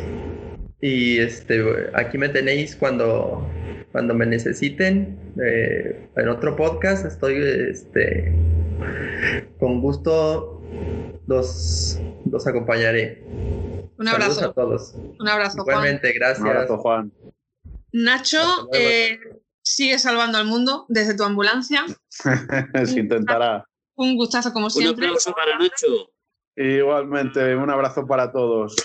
Y 0.79 1.19
este 1.19 1.63
aquí 1.93 2.17
me 2.17 2.29
tenéis 2.29 2.75
cuando 2.75 3.47
cuando 3.91 4.13
me 4.13 4.25
necesiten 4.25 5.17
eh, 5.43 6.07
en 6.15 6.29
otro 6.29 6.55
podcast. 6.55 7.05
Estoy 7.05 7.35
este 7.69 8.33
con 9.59 9.81
gusto 9.81 10.61
los 11.27 11.99
los 12.29 12.47
acompañaré. 12.47 13.23
Un 13.97 14.07
abrazo. 14.07 14.33
Saludos 14.33 14.43
a 14.43 14.53
todos. 14.53 14.95
Un 15.19 15.27
abrazo 15.27 15.57
igualmente 15.61 16.09
Juan. 16.09 16.15
gracias. 16.15 16.41
Un 16.41 16.47
abrazo, 16.47 16.77
Juan. 16.77 17.11
Nacho 17.93 18.69
eh, 18.73 19.19
sigue 19.63 19.99
salvando 19.99 20.37
al 20.37 20.45
mundo 20.45 20.85
desde 20.89 21.15
tu 21.15 21.23
ambulancia 21.23 21.85
Se 22.85 22.99
intentará. 22.99 23.63
un 23.95 24.15
gustazo 24.15 24.51
como 24.53 24.65
Un 24.65 24.71
siempre 24.71 25.05
aplauso 25.07 25.33
para 25.33 25.57
Nacho. 25.57 26.11
Igualmente, 26.55 27.55
un 27.55 27.69
abrazo 27.69 28.05
para 28.05 28.31
todos. 28.31 28.75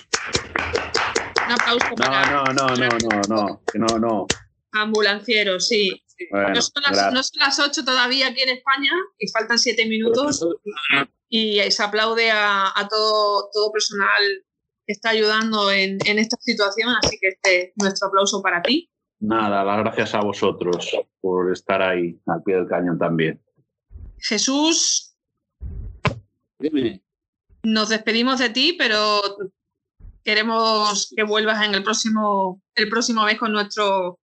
un 1.47 1.53
aplauso 1.53 1.89
No, 1.91 1.95
para 1.97 2.31
no, 2.31 2.45
no, 2.53 2.77
no, 2.77 2.89
no, 2.99 3.21
no, 3.29 3.63
no, 3.75 3.99
no. 3.99 4.27
ambulanciero 4.73 5.59
sí 5.61 6.03
Bueno, 6.31 6.51
no, 6.51 6.63
son 6.63 6.83
las, 6.91 7.13
no 7.13 7.23
son 7.23 7.41
las 7.41 7.59
8 7.59 7.85
todavía 7.85 8.29
aquí 8.29 8.43
en 8.43 8.51
España 8.51 8.93
y 9.19 9.29
faltan 9.31 9.59
7 9.59 9.87
minutos 9.87 10.47
y 11.29 11.61
se 11.71 11.83
aplaude 11.83 12.31
a, 12.31 12.73
a 12.75 12.89
todo, 12.89 13.49
todo 13.53 13.73
personal 13.73 14.23
que 14.87 14.93
está 14.93 15.11
ayudando 15.11 15.73
en, 15.73 15.99
en 16.07 16.19
esta 16.21 16.37
situación, 16.41 16.89
así 16.91 17.19
que 17.21 17.29
este 17.31 17.63
es 17.65 17.73
nuestro 17.75 18.07
aplauso 18.07 18.41
para 18.41 18.63
ti. 18.63 18.89
Nada, 19.21 19.65
las 19.65 19.79
gracias 19.79 20.15
a 20.15 20.21
vosotros 20.21 20.91
por 21.21 21.51
estar 21.53 21.81
ahí 21.83 22.19
al 22.27 22.43
pie 22.43 22.57
del 22.57 22.69
cañón 22.69 22.99
también. 22.99 23.41
Jesús, 24.19 25.17
Dime. 26.59 27.03
nos 27.63 27.89
despedimos 27.89 28.39
de 28.39 28.51
ti, 28.51 28.75
pero 28.79 29.21
queremos 30.23 31.13
que 31.17 31.23
vuelvas 31.23 31.65
en 31.65 31.75
el 31.75 31.83
próximo, 31.83 32.61
el 32.75 32.89
próximo 32.89 33.25
mes 33.25 33.39
con 33.39 33.53
nuestro, 33.53 34.19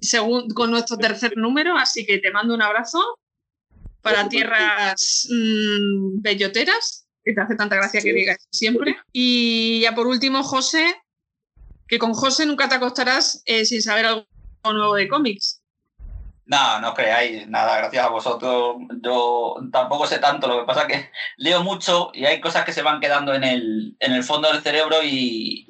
segun- 0.00 0.52
con 0.54 0.70
nuestro 0.70 0.96
tercer 0.98 1.36
número, 1.36 1.76
así 1.76 2.04
que 2.06 2.18
te 2.18 2.30
mando 2.30 2.54
un 2.54 2.62
abrazo 2.62 3.02
para 4.02 4.28
tierras 4.28 5.26
mm, 5.30 6.20
belloteras, 6.20 7.06
que 7.24 7.32
te 7.32 7.40
hace 7.40 7.56
tanta 7.56 7.76
gracia 7.76 8.00
que 8.00 8.12
digas 8.12 8.46
siempre. 8.50 8.96
Y 9.12 9.80
ya 9.80 9.94
por 9.94 10.06
último, 10.06 10.42
José, 10.42 10.94
que 11.88 11.98
con 11.98 12.12
José 12.12 12.46
nunca 12.46 12.68
te 12.68 12.76
acostarás 12.76 13.42
eh, 13.46 13.64
sin 13.64 13.82
saber 13.82 14.06
algo 14.06 14.26
nuevo 14.64 14.94
de 14.94 15.08
cómics. 15.08 15.62
No, 16.44 16.80
no 16.80 16.94
creáis, 16.94 17.46
nada, 17.46 17.76
gracias 17.76 18.06
a 18.06 18.08
vosotros. 18.08 18.76
Yo 19.02 19.56
tampoco 19.70 20.06
sé 20.06 20.18
tanto, 20.18 20.46
lo 20.48 20.60
que 20.60 20.66
pasa 20.66 20.82
es 20.82 20.86
que 20.88 21.10
leo 21.36 21.62
mucho 21.62 22.10
y 22.14 22.24
hay 22.24 22.40
cosas 22.40 22.64
que 22.64 22.72
se 22.72 22.82
van 22.82 23.00
quedando 23.00 23.34
en 23.34 23.44
el, 23.44 23.96
en 24.00 24.12
el 24.12 24.24
fondo 24.24 24.50
del 24.50 24.62
cerebro 24.62 25.02
y, 25.02 25.66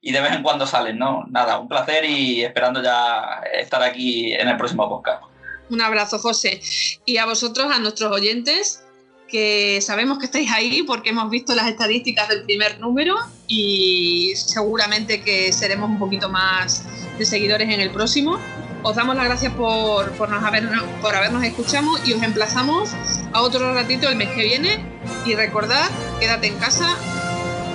y 0.00 0.12
de 0.12 0.20
vez 0.20 0.32
en 0.32 0.42
cuando 0.42 0.66
salen, 0.66 0.98
¿no? 0.98 1.24
Nada, 1.28 1.58
un 1.58 1.68
placer 1.68 2.04
y 2.04 2.42
esperando 2.42 2.82
ya 2.82 3.42
estar 3.52 3.82
aquí 3.82 4.32
en 4.32 4.48
el 4.48 4.56
próximo 4.56 4.88
podcast. 4.88 5.22
Un 5.70 5.80
abrazo, 5.80 6.18
José. 6.18 6.60
Y 7.04 7.18
a 7.18 7.26
vosotros, 7.26 7.72
a 7.72 7.78
nuestros 7.78 8.12
oyentes, 8.12 8.84
que 9.28 9.80
sabemos 9.80 10.18
que 10.18 10.26
estáis 10.26 10.50
ahí 10.50 10.82
porque 10.82 11.10
hemos 11.10 11.30
visto 11.30 11.54
las 11.54 11.68
estadísticas 11.68 12.28
del 12.28 12.44
primer 12.44 12.78
número 12.80 13.16
y 13.48 14.15
seguramente 14.36 15.22
que 15.22 15.52
seremos 15.52 15.88
un 15.90 15.98
poquito 15.98 16.28
más 16.28 16.82
de 17.18 17.24
seguidores 17.24 17.68
en 17.72 17.80
el 17.80 17.90
próximo. 17.90 18.38
Os 18.82 18.94
damos 18.94 19.16
las 19.16 19.24
gracias 19.24 19.52
por, 19.54 20.12
por, 20.12 20.32
habernos, 20.32 20.82
por 21.02 21.14
habernos 21.14 21.42
escuchado 21.42 21.88
y 22.04 22.12
os 22.12 22.22
emplazamos 22.22 22.90
a 23.32 23.40
otro 23.42 23.74
ratito 23.74 24.08
el 24.08 24.16
mes 24.16 24.28
que 24.30 24.44
viene. 24.44 24.84
Y 25.24 25.34
recordad, 25.34 25.88
quédate 26.20 26.46
en 26.46 26.56
casa. 26.58 26.94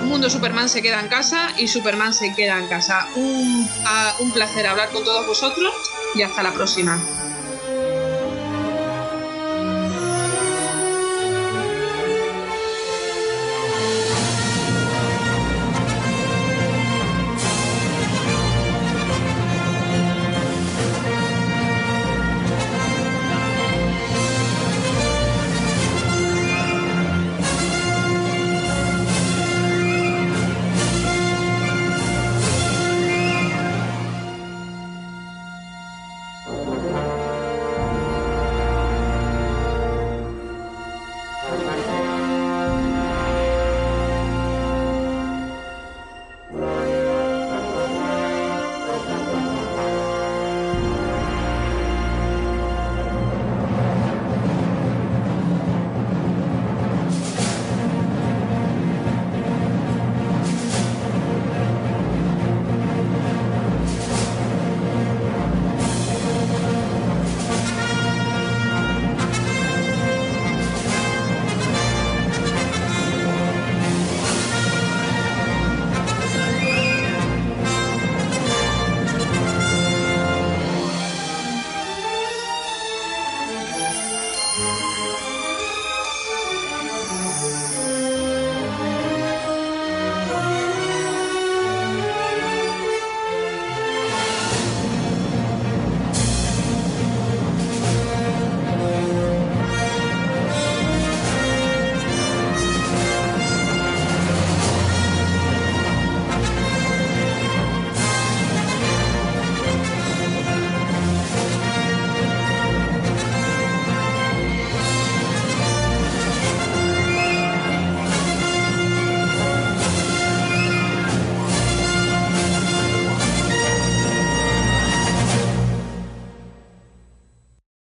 Mundo 0.04 0.28
Superman 0.30 0.68
se 0.68 0.80
queda 0.82 1.00
en 1.00 1.08
casa 1.08 1.50
y 1.58 1.68
Superman 1.68 2.12
se 2.14 2.34
queda 2.34 2.58
en 2.58 2.66
casa. 2.68 3.06
Un, 3.14 3.68
a- 3.86 4.14
un 4.20 4.32
placer 4.32 4.66
hablar 4.66 4.90
con 4.90 5.04
todos 5.04 5.26
vosotros 5.26 5.72
y 6.14 6.22
hasta 6.22 6.42
la 6.42 6.52
próxima. 6.52 6.98